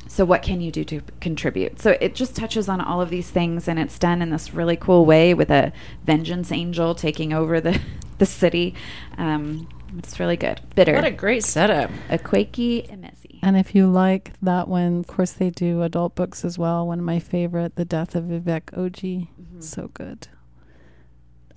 So 0.07 0.25
what 0.25 0.41
can 0.41 0.59
you 0.59 0.71
do 0.71 0.83
to 0.85 1.01
contribute? 1.21 1.79
So 1.79 1.97
it 2.01 2.15
just 2.15 2.35
touches 2.35 2.67
on 2.67 2.81
all 2.81 2.99
of 2.99 3.09
these 3.09 3.29
things 3.29 3.67
and 3.67 3.79
it's 3.79 3.97
done 3.97 4.21
in 4.21 4.31
this 4.31 4.53
really 4.53 4.75
cool 4.75 5.05
way 5.05 5.33
with 5.33 5.49
a 5.51 5.71
vengeance 6.03 6.51
angel 6.51 6.95
taking 6.95 7.31
over 7.31 7.61
the 7.61 7.79
the 8.17 8.25
city. 8.25 8.75
Um, 9.17 9.69
it's 9.97 10.19
really 10.19 10.37
good 10.37 10.61
bitter 10.75 10.93
What 10.93 11.05
a 11.05 11.11
great 11.11 11.43
setup. 11.43 11.89
a 12.09 12.17
quakey 12.17 12.97
messy. 12.99 13.39
And 13.43 13.57
if 13.57 13.73
you 13.73 13.87
like 13.87 14.33
that 14.41 14.67
one, 14.67 14.99
of 14.99 15.07
course 15.07 15.31
they 15.31 15.49
do 15.49 15.81
adult 15.81 16.15
books 16.15 16.45
as 16.45 16.57
well. 16.59 16.85
One 16.87 16.99
of 16.99 17.05
my 17.05 17.19
favorite, 17.19 17.75
The 17.75 17.85
Death 17.85 18.15
of 18.15 18.25
Vivek 18.25 18.65
Oji. 18.77 19.27
Mm-hmm. 19.29 19.61
So 19.61 19.89
good. 19.93 20.27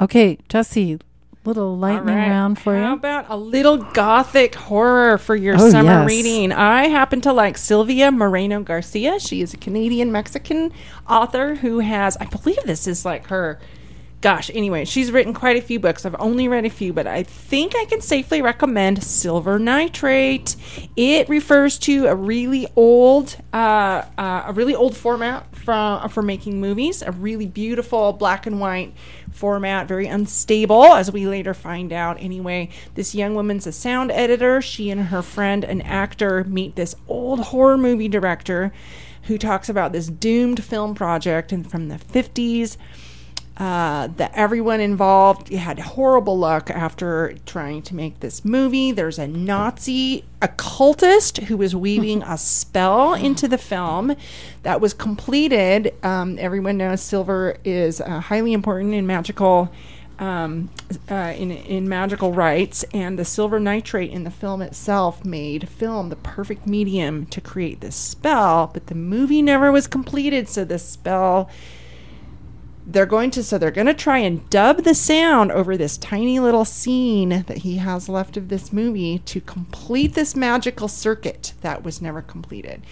Okay, 0.00 0.38
Jesse, 0.48 0.98
little 1.44 1.76
lightning 1.76 2.14
All 2.14 2.20
right. 2.20 2.28
round 2.30 2.58
for 2.58 2.74
How 2.76 2.88
you. 2.90 2.94
about 2.94 3.26
a 3.28 3.36
little 3.36 3.76
gothic 3.76 4.54
horror 4.54 5.18
for 5.18 5.36
your 5.36 5.56
Oh, 5.58 5.70
summer 5.70 5.90
yes. 6.00 6.08
reading? 6.08 6.52
I 6.52 6.88
happen 6.88 7.20
to 7.22 7.32
like 7.32 7.56
Silvia 7.58 8.10
Moreno 8.10 8.62
Garcia. 8.62 9.20
She 9.20 9.40
is 9.42 9.54
a 9.54 9.56
Canadian 9.58 10.10
Mexican 10.10 10.72
author 11.08 11.56
who 11.56 11.80
has, 11.80 12.16
I 12.16 12.24
believe 12.26 12.62
this 12.64 12.86
is 12.86 13.04
like 13.04 13.26
her. 13.28 13.60
Gosh, 14.24 14.50
anyway, 14.54 14.86
she's 14.86 15.12
written 15.12 15.34
quite 15.34 15.58
a 15.58 15.60
few 15.60 15.78
books. 15.78 16.06
I've 16.06 16.16
only 16.18 16.48
read 16.48 16.64
a 16.64 16.70
few, 16.70 16.94
but 16.94 17.06
I 17.06 17.24
think 17.24 17.76
I 17.76 17.84
can 17.84 18.00
safely 18.00 18.40
recommend 18.40 19.04
Silver 19.04 19.58
Nitrate. 19.58 20.56
It 20.96 21.28
refers 21.28 21.78
to 21.80 22.06
a 22.06 22.14
really 22.14 22.66
old, 22.74 23.36
uh, 23.52 24.02
uh, 24.16 24.44
a 24.46 24.52
really 24.54 24.74
old 24.74 24.96
format 24.96 25.54
from 25.54 26.08
for 26.08 26.22
making 26.22 26.58
movies. 26.58 27.02
A 27.02 27.12
really 27.12 27.44
beautiful 27.44 28.14
black 28.14 28.46
and 28.46 28.60
white 28.60 28.94
format, 29.30 29.88
very 29.88 30.06
unstable, 30.06 30.94
as 30.94 31.12
we 31.12 31.26
later 31.26 31.52
find 31.52 31.92
out. 31.92 32.16
Anyway, 32.18 32.70
this 32.94 33.14
young 33.14 33.34
woman's 33.34 33.66
a 33.66 33.72
sound 33.72 34.10
editor. 34.10 34.62
She 34.62 34.88
and 34.88 35.02
her 35.02 35.20
friend, 35.20 35.64
an 35.64 35.82
actor, 35.82 36.44
meet 36.44 36.76
this 36.76 36.94
old 37.08 37.40
horror 37.40 37.76
movie 37.76 38.08
director 38.08 38.72
who 39.24 39.36
talks 39.36 39.68
about 39.68 39.92
this 39.92 40.06
doomed 40.06 40.64
film 40.64 40.94
project 40.94 41.52
and 41.52 41.70
from 41.70 41.88
the 41.88 41.96
50s 41.96 42.78
uh, 43.56 44.08
that 44.16 44.32
everyone 44.34 44.80
involved 44.80 45.48
had 45.48 45.78
horrible 45.78 46.36
luck 46.36 46.70
after 46.70 47.34
trying 47.46 47.82
to 47.82 47.94
make 47.94 48.18
this 48.18 48.44
movie. 48.44 48.90
There's 48.90 49.18
a 49.18 49.28
Nazi 49.28 50.24
occultist 50.42 51.38
who 51.38 51.56
was 51.56 51.74
weaving 51.74 52.24
a 52.24 52.36
spell 52.36 53.14
into 53.14 53.46
the 53.46 53.58
film 53.58 54.16
that 54.64 54.80
was 54.80 54.92
completed. 54.92 55.94
Um, 56.02 56.36
everyone 56.40 56.78
knows 56.78 57.00
silver 57.00 57.56
is 57.64 58.00
uh, 58.00 58.20
highly 58.20 58.52
important 58.52 58.92
in 58.94 59.06
magical. 59.06 59.70
Um, 60.16 60.70
uh, 61.10 61.34
in 61.36 61.50
in 61.50 61.88
magical 61.88 62.32
rites, 62.32 62.84
and 62.94 63.18
the 63.18 63.24
silver 63.24 63.58
nitrate 63.58 64.12
in 64.12 64.22
the 64.22 64.30
film 64.30 64.62
itself 64.62 65.24
made 65.24 65.68
film 65.68 66.08
the 66.08 66.14
perfect 66.14 66.68
medium 66.68 67.26
to 67.26 67.40
create 67.40 67.80
this 67.80 67.96
spell. 67.96 68.70
But 68.72 68.86
the 68.86 68.94
movie 68.94 69.42
never 69.42 69.72
was 69.72 69.88
completed, 69.88 70.48
so 70.48 70.64
the 70.64 70.78
spell 70.78 71.50
they're 72.86 73.06
going 73.06 73.30
to 73.30 73.42
so 73.42 73.58
they're 73.58 73.70
going 73.70 73.86
to 73.86 73.94
try 73.94 74.18
and 74.18 74.48
dub 74.50 74.84
the 74.84 74.94
sound 74.94 75.50
over 75.52 75.76
this 75.76 75.96
tiny 75.96 76.38
little 76.38 76.64
scene 76.64 77.44
that 77.46 77.58
he 77.58 77.78
has 77.78 78.08
left 78.08 78.36
of 78.36 78.48
this 78.48 78.72
movie 78.72 79.18
to 79.20 79.40
complete 79.40 80.14
this 80.14 80.36
magical 80.36 80.88
circuit 80.88 81.54
that 81.62 81.82
was 81.82 82.02
never 82.02 82.20
completed. 82.20 82.82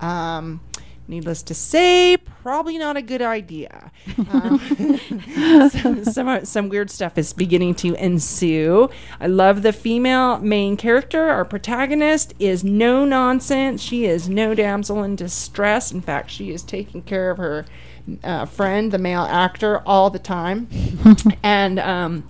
Um, 0.00 0.60
needless 1.08 1.42
to 1.44 1.54
say 1.54 2.16
probably 2.16 2.76
not 2.76 2.96
a 2.96 3.02
good 3.02 3.22
idea. 3.22 3.92
Um, 4.30 4.58
some, 5.70 6.04
some, 6.04 6.44
some 6.44 6.68
weird 6.68 6.90
stuff 6.90 7.16
is 7.16 7.32
beginning 7.32 7.76
to 7.76 7.94
ensue. 7.94 8.90
I 9.20 9.28
love 9.28 9.62
the 9.62 9.72
female 9.72 10.38
main 10.38 10.76
character. 10.76 11.28
Our 11.28 11.44
protagonist 11.44 12.34
is 12.40 12.64
no 12.64 13.04
nonsense. 13.04 13.80
She 13.80 14.06
is 14.06 14.28
no 14.28 14.54
damsel 14.54 15.04
in 15.04 15.14
distress. 15.14 15.92
In 15.92 16.00
fact 16.00 16.30
she 16.30 16.50
is 16.50 16.62
taking 16.62 17.02
care 17.02 17.30
of 17.30 17.38
her 17.38 17.64
uh, 18.22 18.46
friend, 18.46 18.92
the 18.92 18.98
male 18.98 19.22
actor, 19.22 19.80
all 19.86 20.10
the 20.10 20.18
time. 20.18 20.68
and 21.42 21.78
um, 21.78 22.28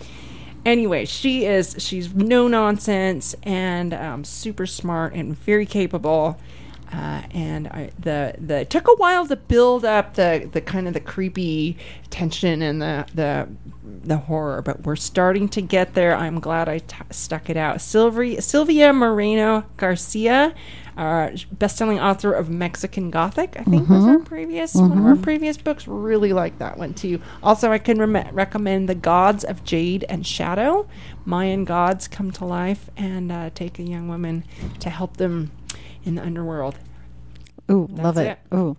anyway, 0.65 1.05
she 1.05 1.47
is 1.47 1.77
she's 1.79 2.15
no 2.15 2.49
nonsense 2.49 3.35
and 3.43 3.95
um, 3.95 4.25
super 4.25 4.67
smart 4.67 5.15
and 5.15 5.39
very 5.39 5.67
capable. 5.67 6.39
Uh, 6.93 7.23
and 7.33 7.67
I, 7.69 7.91
the 7.99 8.35
the 8.39 8.61
it 8.61 8.71
took 8.71 8.87
a 8.87 8.95
while 8.95 9.27
to 9.27 9.37
build 9.37 9.85
up 9.85 10.15
the 10.15 10.49
the 10.51 10.61
kind 10.61 10.87
of 10.87 10.95
the 10.95 11.01
creepy 11.01 11.77
tension 12.11 12.63
and 12.63 12.81
the 12.81 13.07
the 13.15 13.49
the 14.09 14.17
horror, 14.19 14.63
but 14.63 14.85
we're 14.85 14.97
starting 14.97 15.49
to 15.51 15.61
get 15.61 15.95
there. 15.95 16.15
I'm 16.17 16.41
glad 16.41 16.69
I 16.69 16.79
t- 16.79 16.97
stuck 17.11 17.51
it 17.51 17.57
out. 17.57 17.81
Silvia 17.81 18.41
Silvia 18.43 18.93
Moreno 18.93 19.65
Garcia, 19.77 20.55
uh, 20.97 21.31
best-selling 21.53 22.01
author 22.01 22.33
of 22.33 22.49
Mexican 22.49 23.11
Gothic, 23.11 23.57
I 23.59 23.65
think 23.65 23.89
was 23.89 24.05
our 24.05 24.19
previous 24.21 24.75
one 24.75 24.97
of 24.97 25.05
our 25.05 25.17
previous 25.17 25.57
books. 25.57 25.87
Really 25.87 26.33
like 26.33 26.59
that 26.59 26.79
one 26.79 26.95
too. 26.95 27.21
Also, 27.43 27.71
I 27.71 27.79
can 27.79 27.99
rem- 27.99 28.35
recommend 28.35 28.89
The 28.89 28.95
Gods 28.95 29.45
of 29.45 29.65
Jade 29.65 30.05
and 30.09 30.27
Shadow. 30.27 30.89
Mayan 31.25 31.65
gods 31.65 32.09
come 32.09 32.31
to 32.33 32.45
life 32.45 32.89
and 32.97 33.31
uh, 33.33 33.51
take 33.55 33.79
a 33.79 33.83
young 33.83 34.09
woman 34.09 34.45
to 34.81 34.91
help 34.91 35.17
them 35.17 35.51
in 36.05 36.15
the 36.15 36.23
underworld. 36.23 36.79
Ooh, 37.71 37.89
love 37.91 38.15
That's 38.15 38.39
it. 38.51 38.57
Ooh. 38.57 38.77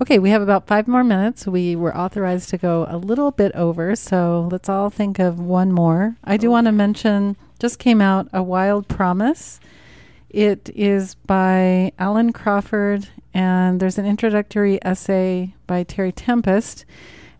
Okay, 0.00 0.20
we 0.20 0.30
have 0.30 0.42
about 0.42 0.68
five 0.68 0.86
more 0.86 1.02
minutes. 1.02 1.44
We 1.44 1.74
were 1.74 1.96
authorized 1.96 2.50
to 2.50 2.58
go 2.58 2.86
a 2.88 2.96
little 2.96 3.32
bit 3.32 3.50
over, 3.56 3.96
so 3.96 4.48
let's 4.52 4.68
all 4.68 4.90
think 4.90 5.18
of 5.18 5.40
one 5.40 5.72
more. 5.72 6.16
I 6.22 6.36
do 6.36 6.46
oh. 6.46 6.50
want 6.52 6.66
to 6.66 6.72
mention 6.72 7.36
just 7.58 7.80
came 7.80 8.00
out 8.00 8.28
A 8.32 8.40
Wild 8.40 8.86
Promise. 8.86 9.58
It 10.30 10.70
is 10.76 11.16
by 11.16 11.90
Alan 11.98 12.32
Crawford, 12.32 13.08
and 13.34 13.80
there's 13.80 13.98
an 13.98 14.06
introductory 14.06 14.78
essay 14.84 15.54
by 15.66 15.82
Terry 15.82 16.12
Tempest. 16.12 16.84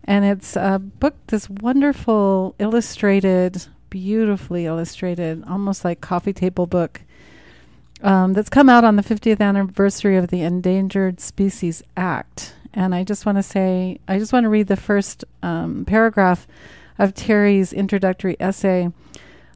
And 0.03 0.25
it's 0.25 0.57
a 0.57 0.79
book, 0.79 1.15
this 1.27 1.49
wonderful, 1.49 2.55
illustrated, 2.59 3.67
beautifully 3.89 4.65
illustrated, 4.65 5.45
almost 5.47 5.85
like 5.85 6.01
coffee 6.01 6.33
table 6.33 6.67
book 6.67 7.03
um, 8.01 8.33
that's 8.33 8.49
come 8.49 8.69
out 8.69 8.83
on 8.83 8.95
the 8.95 9.03
50th 9.03 9.41
anniversary 9.41 10.15
of 10.17 10.27
the 10.27 10.41
Endangered 10.41 11.19
Species 11.19 11.83
Act. 11.97 12.53
And 12.73 12.93
I 12.93 13.03
just 13.03 13.25
want 13.25 13.37
to 13.37 13.43
say, 13.43 13.99
I 14.07 14.19
just 14.19 14.31
want 14.31 14.43
to 14.43 14.49
read 14.49 14.67
the 14.67 14.75
first 14.75 15.25
um, 15.41 15.85
paragraph 15.85 16.47
of 16.97 17.13
Terry's 17.13 17.73
introductory 17.73 18.35
essay. 18.39 18.91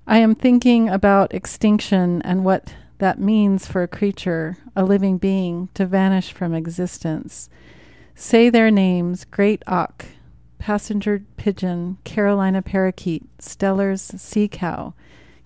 I 0.07 0.17
am 0.17 0.35
thinking 0.35 0.89
about 0.89 1.33
extinction 1.33 2.21
and 2.23 2.43
what 2.43 2.73
that 2.97 3.19
means 3.19 3.67
for 3.67 3.83
a 3.83 3.87
creature, 3.87 4.57
a 4.75 4.83
living 4.83 5.17
being, 5.17 5.69
to 5.73 5.85
vanish 5.85 6.31
from 6.31 6.53
existence. 6.53 7.49
Say 8.15 8.49
their 8.49 8.71
names 8.71 9.25
great 9.25 9.63
auk, 9.67 10.05
passenger 10.59 11.23
pigeon, 11.37 11.97
Carolina 12.03 12.61
parakeet, 12.61 13.23
Steller's 13.39 14.01
sea 14.01 14.47
cow, 14.47 14.93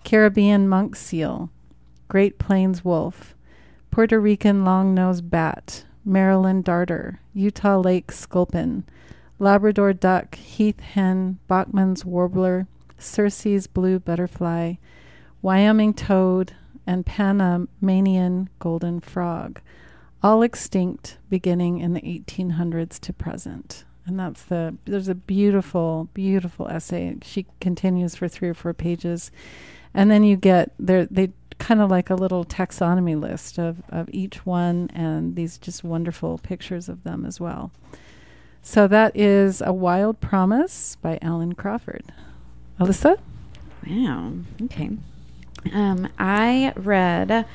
Caribbean 0.04 0.68
monk 0.68 0.94
seal, 0.96 1.50
Great 2.08 2.38
Plains 2.38 2.84
wolf, 2.84 3.34
Puerto 3.90 4.18
Rican 4.18 4.64
long-nosed 4.64 5.30
bat, 5.30 5.84
Maryland 6.04 6.64
darter, 6.64 7.20
Utah 7.34 7.78
lake 7.78 8.10
sculpin, 8.10 8.84
Labrador 9.38 9.92
duck, 9.92 10.34
heath 10.36 10.80
hen, 10.80 11.38
Bachman's 11.46 12.04
warbler, 12.04 12.66
Xerces 12.98 13.68
blue 13.72 13.98
butterfly, 13.98 14.74
Wyoming 15.42 15.94
toad, 15.94 16.54
and 16.86 17.04
Panamanian 17.04 18.48
golden 18.58 19.00
frog, 19.00 19.60
all 20.22 20.42
extinct 20.42 21.18
beginning 21.28 21.78
in 21.78 21.92
the 21.92 22.00
1800s 22.00 22.98
to 23.00 23.12
present. 23.12 23.84
And 24.06 24.18
that's 24.18 24.42
the, 24.44 24.74
there's 24.86 25.08
a 25.08 25.14
beautiful, 25.14 26.08
beautiful 26.14 26.66
essay. 26.68 27.18
She 27.22 27.44
continues 27.60 28.16
for 28.16 28.26
three 28.26 28.48
or 28.48 28.54
four 28.54 28.72
pages. 28.72 29.30
And 29.92 30.10
then 30.10 30.24
you 30.24 30.36
get 30.36 30.72
there, 30.78 31.04
they 31.10 31.32
kind 31.58 31.80
of 31.80 31.90
like 31.90 32.10
a 32.10 32.14
little 32.14 32.44
taxonomy 32.44 33.20
list 33.20 33.58
of, 33.58 33.82
of 33.88 34.08
each 34.12 34.46
one 34.46 34.90
and 34.94 35.36
these 35.36 35.58
just 35.58 35.84
wonderful 35.84 36.38
pictures 36.38 36.88
of 36.88 37.04
them 37.04 37.24
as 37.24 37.40
well. 37.40 37.72
So 38.62 38.86
that 38.88 39.16
is 39.16 39.62
A 39.64 39.72
Wild 39.72 40.20
Promise 40.20 40.96
by 40.96 41.18
Alan 41.22 41.54
Crawford. 41.54 42.04
Alyssa? 42.78 43.18
Wow. 43.86 44.32
Okay. 44.64 44.90
Um, 45.72 46.08
I 46.18 46.72
read, 46.76 47.46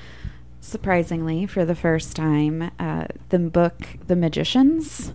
surprisingly, 0.60 1.46
for 1.46 1.66
the 1.66 1.76
first 1.76 2.16
time, 2.16 2.72
uh, 2.80 3.06
the 3.30 3.40
book 3.40 3.76
The 4.08 4.16
Magicians 4.16 5.14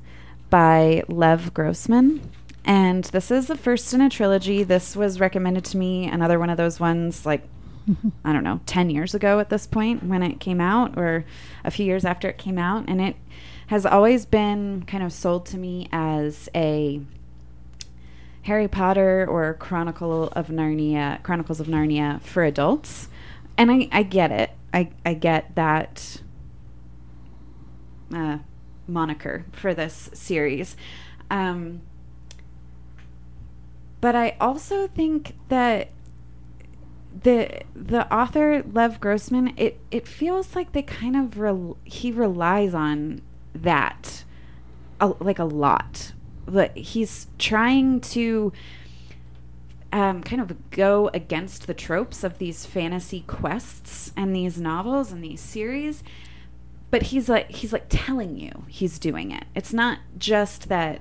by 0.51 1.03
Lev 1.09 1.53
Grossman. 1.53 2.21
And 2.65 3.05
this 3.05 3.31
is 3.31 3.47
the 3.47 3.57
first 3.57 3.93
in 3.93 4.01
a 4.01 4.11
trilogy. 4.11 4.63
This 4.63 4.95
was 4.95 5.21
recommended 5.21 5.65
to 5.67 5.77
me, 5.77 6.07
another 6.07 6.39
one 6.39 6.51
of 6.51 6.57
those 6.57 6.79
ones 6.79 7.27
like, 7.27 7.43
I 8.25 8.33
don't 8.33 8.45
know, 8.45 8.61
10 8.67 8.91
years 8.91 9.15
ago 9.15 9.41
at 9.41 9.51
this 9.51 9.67
point 9.67 10.05
when 10.05 10.23
it 10.23 10.41
came 10.41 10.61
out, 10.61 10.97
or 10.97 11.25
a 11.65 11.71
few 11.71 11.87
years 11.87 12.05
after 12.05 12.29
it 12.29 12.39
came 12.39 12.59
out. 12.59 12.85
And 12.89 13.01
it 13.01 13.17
has 13.69 13.87
always 13.87 14.27
been 14.27 14.85
kind 14.85 15.03
of 15.03 15.13
sold 15.13 15.47
to 15.47 15.59
me 15.59 15.89
as 15.93 16.49
a 16.55 17.01
Harry 18.43 18.69
Potter 18.69 19.27
or 19.29 19.55
Chronicle 19.55 20.29
of 20.29 20.49
Narnia, 20.49 21.23
Chronicles 21.23 21.61
of 21.61 21.67
Narnia 21.67 22.21
for 22.23 22.45
adults. 22.45 23.09
And 23.57 23.71
I, 23.71 23.89
I 23.93 24.03
get 24.03 24.31
it. 24.31 24.51
I, 24.73 24.91
I 25.05 25.15
get 25.15 25.55
that 25.55 26.23
uh, 28.15 28.39
moniker 28.87 29.45
for 29.53 29.75
this 29.75 30.11
series. 30.15 30.77
Um, 31.31 31.83
but 34.01 34.15
I 34.15 34.37
also 34.41 34.87
think 34.87 35.37
that 35.49 35.91
the 37.23 37.63
the 37.75 38.13
author 38.13 38.63
Lev 38.73 39.01
Grossman, 39.01 39.55
it 39.57 39.81
it 39.91 40.07
feels 40.07 40.55
like 40.55 40.73
they 40.73 40.83
kind 40.83 41.17
of 41.17 41.39
rel- 41.39 41.79
he 41.85 42.13
relies 42.13 42.75
on 42.75 43.23
that 43.55 44.25
a, 45.01 45.09
like 45.21 45.39
a 45.39 45.45
lot. 45.45 46.13
But 46.47 46.77
he's 46.77 47.27
trying 47.39 48.01
to 48.01 48.53
um, 49.93 50.23
kind 50.23 50.41
of 50.41 50.71
go 50.71 51.11
against 51.13 51.67
the 51.67 51.75
tropes 51.75 52.25
of 52.25 52.39
these 52.39 52.67
fantasy 52.67 53.21
quests 53.27 54.13
and 54.17 54.35
these 54.35 54.61
novels 54.61 55.13
and 55.13 55.23
these 55.23 55.41
series. 55.41 56.03
But 56.91 57.05
he's 57.05 57.29
like 57.29 57.51
he's 57.51 57.73
like 57.73 57.87
telling 57.89 58.39
you 58.39 58.65
he's 58.69 58.99
doing 58.99 59.31
it. 59.31 59.45
It's 59.55 59.73
not 59.73 59.99
just 60.19 60.69
that 60.69 61.01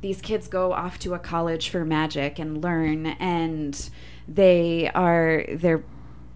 these 0.00 0.20
kids 0.20 0.46
go 0.46 0.72
off 0.72 0.98
to 1.00 1.14
a 1.14 1.18
college 1.18 1.68
for 1.70 1.84
magic 1.84 2.38
and 2.38 2.62
learn 2.62 3.06
and 3.06 3.90
they 4.28 4.90
are 4.94 5.44
they're 5.52 5.82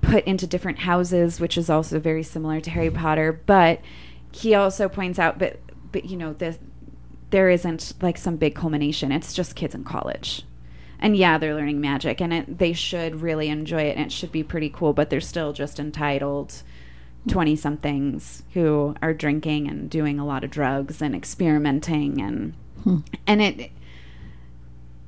put 0.00 0.24
into 0.24 0.46
different 0.46 0.80
houses 0.80 1.38
which 1.38 1.56
is 1.56 1.70
also 1.70 2.00
very 2.00 2.22
similar 2.22 2.60
to 2.60 2.70
Harry 2.70 2.90
Potter. 2.90 3.40
But 3.46 3.80
he 4.32 4.54
also 4.54 4.88
points 4.88 5.18
out 5.18 5.38
but 5.38 5.60
but 5.92 6.06
you 6.06 6.16
know 6.16 6.32
the 6.32 6.58
there 7.30 7.48
isn't 7.48 7.94
like 8.02 8.18
some 8.18 8.36
big 8.36 8.54
culmination. 8.54 9.12
It's 9.12 9.32
just 9.32 9.56
kids 9.56 9.74
in 9.74 9.84
college. 9.84 10.42
And 10.98 11.16
yeah 11.16 11.38
they're 11.38 11.54
learning 11.54 11.80
magic 11.80 12.20
and 12.20 12.32
it, 12.32 12.58
they 12.58 12.72
should 12.72 13.22
really 13.22 13.48
enjoy 13.48 13.82
it 13.82 13.96
and 13.96 14.06
it 14.06 14.12
should 14.12 14.32
be 14.32 14.42
pretty 14.42 14.70
cool 14.70 14.92
but 14.92 15.10
they're 15.10 15.20
still 15.20 15.52
just 15.52 15.80
entitled 15.80 16.62
20 17.28 17.56
somethings 17.56 18.42
who 18.54 18.94
are 19.02 19.14
drinking 19.14 19.68
and 19.68 19.88
doing 19.90 20.18
a 20.18 20.26
lot 20.26 20.44
of 20.44 20.50
drugs 20.50 21.02
and 21.02 21.14
experimenting 21.14 22.20
and 22.20 22.54
hmm. 22.82 22.98
and 23.26 23.42
it 23.42 23.70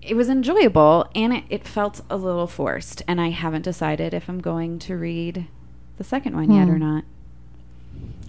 it 0.06 0.14
was 0.14 0.28
enjoyable 0.28 1.08
and 1.14 1.32
it, 1.32 1.44
it 1.48 1.66
felt 1.66 2.00
a 2.10 2.16
little 2.16 2.46
forced 2.46 3.02
and 3.08 3.20
i 3.20 3.30
haven't 3.30 3.62
decided 3.62 4.12
if 4.14 4.28
i'm 4.28 4.40
going 4.40 4.78
to 4.78 4.96
read 4.96 5.46
the 5.96 6.04
second 6.04 6.34
one 6.36 6.50
yet 6.52 6.68
or 6.68 6.74
Hmm. 6.74 6.78
not 6.80 7.04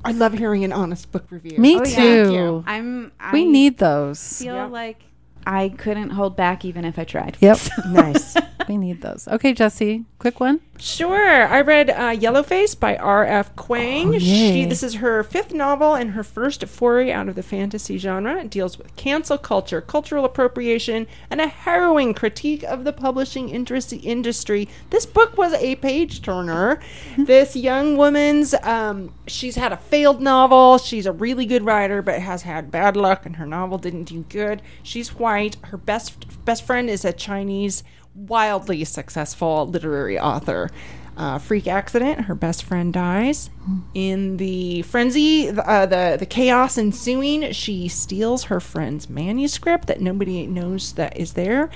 I 0.04 0.12
love 0.12 0.34
hearing 0.34 0.64
an 0.64 0.72
honest 0.72 1.12
book 1.12 1.26
review. 1.32 1.58
Me 1.58 1.78
Oh, 1.80 1.84
too. 1.84 1.90
yeah. 1.90 2.24
Thank 2.26 2.34
you. 2.36 2.64
i'm 2.68 3.12
We 3.34 3.44
need 3.46 3.80
those. 3.80 4.40
feel 4.40 4.54
Yeah. 4.56 4.66
like 4.68 5.02
i 5.48 5.70
couldn't 5.70 6.12
hold 6.12 6.36
back 6.36 6.64
even 6.64 6.86
if 6.86 7.00
i 7.00 7.04
tried 7.04 7.38
Yep. 7.40 7.58
Nice. 7.90 8.36
We 8.68 8.78
need 8.78 9.02
those. 9.02 9.28
Okay, 9.28 9.54
Jesse, 9.54 10.06
quick 10.20 10.40
one. 10.40 10.62
Sure. 10.78 11.48
I 11.48 11.62
read 11.62 11.90
uh, 11.90 12.12
Yellowface 12.12 12.78
by 12.78 12.98
R.F. 12.98 13.56
Kuang. 13.56 14.16
Oh, 14.16 14.20
she, 14.20 14.66
this 14.66 14.84
is 14.84 14.96
her 14.96 15.24
fifth 15.24 15.54
novel 15.54 15.94
and 15.94 16.12
her 16.12 16.24
first 16.24 16.66
foray 16.68 17.12
out 17.12 17.30
of 17.30 17.36
the 17.36 17.44
fantasy 17.44 17.98
genre. 17.98 18.42
It 18.42 18.50
deals 18.50 18.78
with 18.78 18.96
cancel 18.96 19.38
culture, 19.38 19.80
cultural 19.80 20.26
appropriation, 20.26 21.08
and 21.30 21.40
a 21.40 21.48
harrowing 21.48 22.14
critique 22.14 22.64
of 22.64 22.84
the 22.84 22.92
publishing 22.92 23.50
industry. 23.50 24.68
This 24.90 25.06
book 25.06 25.38
was 25.38 25.54
a 25.54 25.76
page 25.78 26.22
turner. 26.22 26.82
this 27.18 27.56
young 27.56 27.96
woman's, 27.96 28.54
um, 28.64 29.14
she's 29.28 29.56
had 29.56 29.72
a 29.72 29.78
failed 29.78 30.22
novel. 30.22 30.78
She's 30.78 31.06
a 31.06 31.14
really 31.14 31.46
good 31.46 31.64
writer, 31.64 32.02
but 32.02 32.20
has 32.20 32.42
had 32.42 32.70
bad 32.70 32.98
luck, 32.98 33.26
and 33.26 33.38
her 33.38 33.46
novel 33.46 33.78
didn't 33.78 34.06
do 34.06 34.26
good. 34.30 34.62
She's 34.84 35.16
white. 35.16 35.56
Her 35.66 35.78
best 35.78 36.46
best 36.46 36.66
friend 36.66 36.90
is 36.90 37.06
a 37.06 37.14
Chinese 37.14 37.84
wildly 38.16 38.84
successful 38.84 39.68
literary 39.68 40.20
author. 40.20 40.70
Uh, 41.18 41.38
freak 41.38 41.66
accident. 41.66 42.26
Her 42.26 42.36
best 42.36 42.62
friend 42.62 42.92
dies. 42.92 43.50
In 43.94 44.36
the 44.36 44.82
frenzy, 44.82 45.48
uh, 45.48 45.86
the 45.86 46.18
the 46.20 46.26
chaos 46.26 46.78
ensuing, 46.78 47.54
she 47.54 47.88
steals 47.88 48.46
her 48.46 48.60
friend's 48.60 49.10
manuscript 49.10 49.88
that 49.88 50.02
nobody 50.02 50.46
knows 50.46 50.92
that 50.94 51.16
is 51.16 51.32
there, 51.32 51.70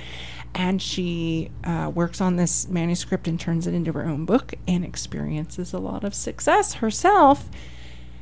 and 0.54 0.82
she 0.82 1.50
uh, 1.64 1.90
works 1.94 2.20
on 2.20 2.36
this 2.36 2.68
manuscript 2.68 3.26
and 3.26 3.40
turns 3.40 3.66
it 3.66 3.72
into 3.72 3.92
her 3.92 4.04
own 4.04 4.26
book 4.26 4.52
and 4.68 4.84
experiences 4.84 5.72
a 5.72 5.78
lot 5.78 6.04
of 6.04 6.14
success 6.14 6.74
herself. 6.74 7.48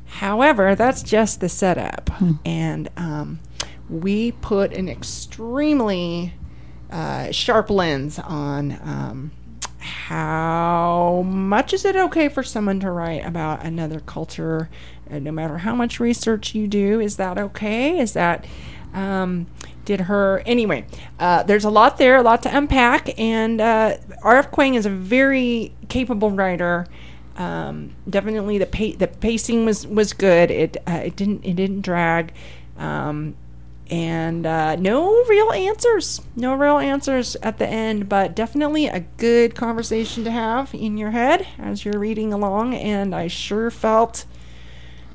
However, 0.06 0.76
that's 0.76 1.02
just 1.02 1.40
the 1.40 1.48
setup. 1.48 2.10
And 2.44 2.88
um, 2.96 3.40
we 3.90 4.32
put 4.32 4.72
an 4.72 4.88
extremely 4.88 6.32
uh, 6.90 7.30
sharp 7.30 7.70
lens 7.70 8.18
on 8.18 8.72
um, 8.82 9.30
how 9.78 11.22
much 11.26 11.72
is 11.72 11.84
it 11.84 11.96
okay 11.96 12.28
for 12.28 12.42
someone 12.42 12.80
to 12.80 12.90
write 12.90 13.24
about 13.24 13.64
another 13.64 14.00
culture, 14.00 14.68
uh, 15.10 15.18
no 15.18 15.30
matter 15.32 15.58
how 15.58 15.74
much 15.74 16.00
research 16.00 16.54
you 16.54 16.66
do. 16.66 17.00
Is 17.00 17.16
that 17.16 17.38
okay? 17.38 17.98
Is 17.98 18.12
that 18.14 18.46
um, 18.92 19.46
did 19.84 20.02
her 20.02 20.42
anyway? 20.44 20.86
Uh, 21.18 21.42
there's 21.42 21.64
a 21.64 21.70
lot 21.70 21.98
there, 21.98 22.16
a 22.16 22.22
lot 22.22 22.42
to 22.42 22.56
unpack, 22.56 23.18
and 23.18 23.60
uh, 23.60 23.96
R.F. 24.22 24.50
Kuang 24.50 24.74
is 24.74 24.86
a 24.86 24.90
very 24.90 25.72
capable 25.88 26.30
writer. 26.30 26.86
Um, 27.36 27.94
definitely 28.08 28.58
the 28.58 28.66
pa- 28.66 28.98
the 28.98 29.06
pacing 29.06 29.64
was 29.64 29.86
was 29.86 30.12
good. 30.12 30.50
It 30.50 30.76
it 30.86 31.16
didn't 31.16 31.44
it 31.44 31.54
didn't 31.54 31.82
drag. 31.82 32.32
Um, 32.76 33.36
and 33.90 34.46
uh, 34.46 34.76
no 34.76 35.24
real 35.24 35.52
answers. 35.52 36.20
No 36.36 36.54
real 36.54 36.78
answers 36.78 37.36
at 37.36 37.58
the 37.58 37.66
end 37.66 38.08
but 38.08 38.34
definitely 38.34 38.86
a 38.86 39.00
good 39.16 39.54
conversation 39.54 40.24
to 40.24 40.30
have 40.30 40.74
in 40.74 40.96
your 40.96 41.10
head 41.10 41.46
as 41.58 41.84
you're 41.84 41.98
reading 41.98 42.32
along. 42.32 42.74
And 42.74 43.14
i 43.14 43.26
sure 43.26 43.70
felt 43.70 44.24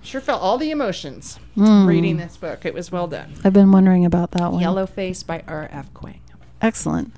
sure 0.02 0.22
felt 0.22 0.42
all 0.42 0.58
the 0.58 0.72
emotions 0.72 1.40
reading 1.56 2.18
this 2.18 2.38
book. 2.38 2.66
It 2.66 2.74
was 2.74 2.92
well 2.92 3.08
done. 3.08 3.34
I've 3.44 3.54
been 3.54 3.72
wondering 3.72 4.06
about 4.06 4.32
that 4.32 4.52
one. 4.52 4.62
yellow 4.62 4.86
face 4.86 5.24
by 5.24 5.44
r.f 5.48 5.94
Kuang. 5.94 6.20
Excellent. 6.62 7.14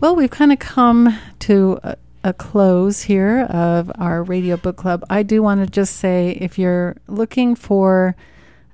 Well, 0.00 0.16
we've 0.16 0.30
kind 0.30 0.52
of 0.52 0.58
come 0.58 1.18
to 1.40 1.78
a, 1.82 1.96
a 2.24 2.32
close 2.32 3.02
here 3.02 3.42
of 3.42 3.90
our 3.98 4.22
radio 4.22 4.56
book 4.56 4.76
club. 4.76 5.04
I 5.08 5.22
do 5.22 5.42
want 5.42 5.60
to 5.64 5.66
just 5.70 5.96
say 5.96 6.36
if 6.40 6.58
you're 6.58 6.96
looking 7.06 7.54
for 7.54 8.16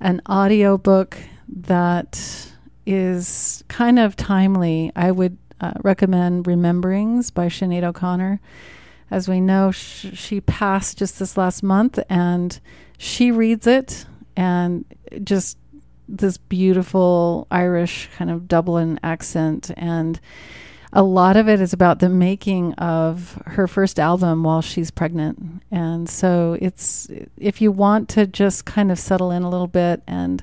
an 0.00 0.22
audio 0.26 0.78
book 0.78 1.18
that 1.48 2.52
is 2.86 3.64
kind 3.68 3.98
of 3.98 4.16
timely, 4.16 4.92
I 4.96 5.10
would 5.10 5.36
uh, 5.60 5.72
recommend 5.82 6.46
Rememberings 6.46 7.32
by 7.32 7.46
Sinead 7.46 7.82
O'Connor. 7.82 8.40
As 9.10 9.28
we 9.28 9.40
know, 9.40 9.70
sh- 9.70 10.06
she 10.14 10.40
passed 10.40 10.98
just 10.98 11.18
this 11.18 11.36
last 11.36 11.62
month, 11.62 11.98
and 12.08 12.60
she 12.98 13.30
reads 13.30 13.66
it 13.66 14.06
and 14.36 14.84
just 15.24 15.58
this 16.08 16.38
beautiful 16.38 17.46
Irish 17.50 18.08
kind 18.16 18.30
of 18.30 18.48
Dublin 18.48 18.98
accent 19.02 19.70
and 19.76 20.20
a 20.92 21.02
lot 21.02 21.36
of 21.36 21.48
it 21.48 21.60
is 21.60 21.72
about 21.72 21.98
the 21.98 22.08
making 22.08 22.72
of 22.74 23.40
her 23.46 23.66
first 23.66 24.00
album 24.00 24.42
while 24.42 24.62
she's 24.62 24.90
pregnant. 24.90 25.62
And 25.70 26.08
so 26.08 26.56
it's 26.60 27.08
if 27.36 27.60
you 27.60 27.70
want 27.70 28.08
to 28.10 28.26
just 28.26 28.64
kind 28.64 28.90
of 28.90 28.98
settle 28.98 29.30
in 29.30 29.42
a 29.42 29.50
little 29.50 29.66
bit 29.66 30.02
and 30.06 30.42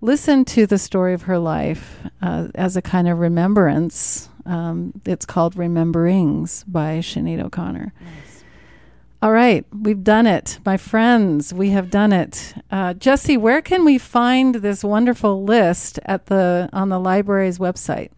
listen 0.00 0.44
to 0.46 0.66
the 0.66 0.78
story 0.78 1.14
of 1.14 1.22
her 1.22 1.38
life 1.38 2.00
uh, 2.22 2.48
as 2.54 2.76
a 2.76 2.82
kind 2.82 3.08
of 3.08 3.18
remembrance, 3.18 4.28
um, 4.46 5.00
it's 5.04 5.26
called 5.26 5.54
Rememberings 5.54 6.64
by 6.66 6.98
Sinead 6.98 7.42
O'Connor. 7.42 7.92
All 9.22 9.32
right, 9.32 9.66
we've 9.70 10.02
done 10.02 10.26
it, 10.26 10.58
my 10.64 10.78
friends. 10.78 11.52
We 11.52 11.70
have 11.70 11.90
done 11.90 12.12
it. 12.12 12.54
Uh, 12.70 12.94
Jesse, 12.94 13.36
where 13.36 13.60
can 13.60 13.84
we 13.84 13.98
find 13.98 14.56
this 14.56 14.82
wonderful 14.82 15.44
list 15.44 15.98
at 16.06 16.26
the 16.26 16.70
on 16.72 16.88
the 16.88 16.98
library's 16.98 17.58
website? 17.58 18.10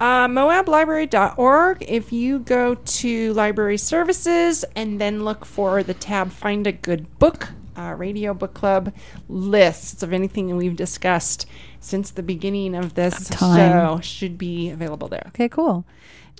Uh, 0.00 0.26
moablibrary.org. 0.26 1.84
If 1.86 2.12
you 2.12 2.40
go 2.40 2.74
to 2.74 3.32
library 3.32 3.78
services 3.78 4.64
and 4.74 5.00
then 5.00 5.24
look 5.24 5.44
for 5.44 5.84
the 5.84 5.94
tab 5.94 6.32
Find 6.32 6.66
a 6.66 6.72
Good 6.72 7.18
Book, 7.20 7.50
uh, 7.78 7.94
Radio 7.94 8.34
Book 8.34 8.54
Club 8.54 8.92
lists 9.28 10.02
of 10.02 10.12
anything 10.12 10.54
we've 10.56 10.76
discussed 10.76 11.46
since 11.80 12.10
the 12.10 12.22
beginning 12.22 12.74
of 12.74 12.94
this 12.94 13.28
Time. 13.28 13.70
show 13.70 14.00
should 14.00 14.36
be 14.36 14.70
available 14.70 15.08
there. 15.08 15.24
Okay, 15.28 15.48
cool. 15.48 15.86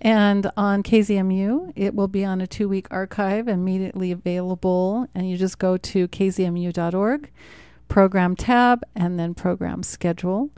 And 0.00 0.50
on 0.56 0.82
KZMU, 0.82 1.72
it 1.74 1.94
will 1.94 2.08
be 2.08 2.24
on 2.24 2.40
a 2.40 2.46
two 2.46 2.68
week 2.68 2.86
archive 2.90 3.48
immediately 3.48 4.12
available. 4.12 5.08
And 5.14 5.28
you 5.28 5.36
just 5.36 5.58
go 5.58 5.76
to 5.76 6.08
kzmu.org, 6.08 7.30
program 7.88 8.36
tab, 8.36 8.82
and 8.94 9.18
then 9.18 9.34
program 9.34 9.82
schedule. 9.82 10.50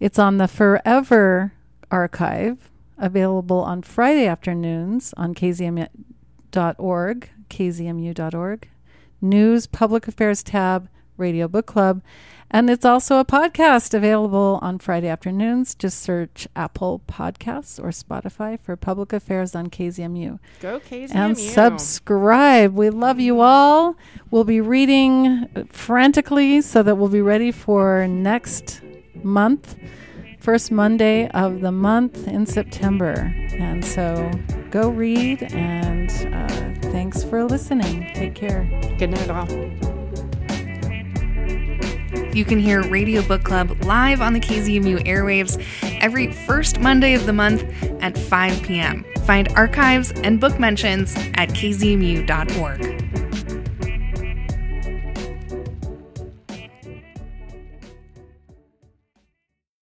It's 0.00 0.18
on 0.18 0.38
the 0.38 0.48
Forever 0.48 1.52
archive, 1.90 2.70
available 2.98 3.58
on 3.60 3.82
Friday 3.82 4.26
afternoons 4.26 5.12
on 5.16 5.34
kzmu.org, 5.34 5.90
kzmu.org, 7.50 8.68
news, 9.20 9.66
public 9.66 10.08
affairs 10.08 10.42
tab, 10.42 10.88
radio 11.16 11.48
book 11.48 11.66
club. 11.66 12.02
And 12.50 12.70
it's 12.70 12.84
also 12.84 13.18
a 13.18 13.24
podcast 13.24 13.92
available 13.92 14.60
on 14.62 14.78
Friday 14.78 15.08
afternoons. 15.08 15.74
Just 15.74 16.00
search 16.00 16.46
Apple 16.54 17.02
Podcasts 17.08 17.80
or 17.80 17.88
Spotify 17.88 18.58
for 18.60 18.76
Public 18.76 19.12
Affairs 19.12 19.56
on 19.56 19.68
KZMU. 19.68 20.38
Go 20.60 20.78
KZMU. 20.78 21.14
And 21.14 21.36
subscribe. 21.36 22.72
We 22.74 22.90
love 22.90 23.18
you 23.18 23.40
all. 23.40 23.96
We'll 24.30 24.44
be 24.44 24.60
reading 24.60 25.48
frantically 25.72 26.60
so 26.60 26.84
that 26.84 26.94
we'll 26.94 27.08
be 27.08 27.20
ready 27.20 27.50
for 27.50 28.06
next 28.06 28.80
month, 29.24 29.74
first 30.38 30.70
Monday 30.70 31.28
of 31.30 31.62
the 31.62 31.72
month 31.72 32.28
in 32.28 32.46
September. 32.46 33.34
And 33.58 33.84
so 33.84 34.30
go 34.70 34.88
read 34.88 35.42
and 35.52 36.10
uh, 36.32 36.85
thanks 36.96 37.22
for 37.22 37.44
listening. 37.44 38.10
Take 38.14 38.34
care. 38.34 38.64
Good 38.98 39.10
night, 39.10 39.28
all. 39.28 39.46
You 42.34 42.42
can 42.46 42.58
hear 42.58 42.88
Radio 42.88 43.20
Book 43.20 43.44
Club 43.44 43.84
live 43.84 44.22
on 44.22 44.32
the 44.32 44.40
KZMU 44.40 45.04
airwaves 45.06 45.62
every 46.00 46.32
first 46.32 46.80
Monday 46.80 47.12
of 47.12 47.26
the 47.26 47.34
month 47.34 47.64
at 48.00 48.16
5 48.16 48.62
p.m. 48.62 49.04
Find 49.26 49.46
archives 49.48 50.10
and 50.12 50.40
book 50.40 50.58
mentions 50.58 51.14
at 51.34 51.50
kzmu.org. 51.50 53.25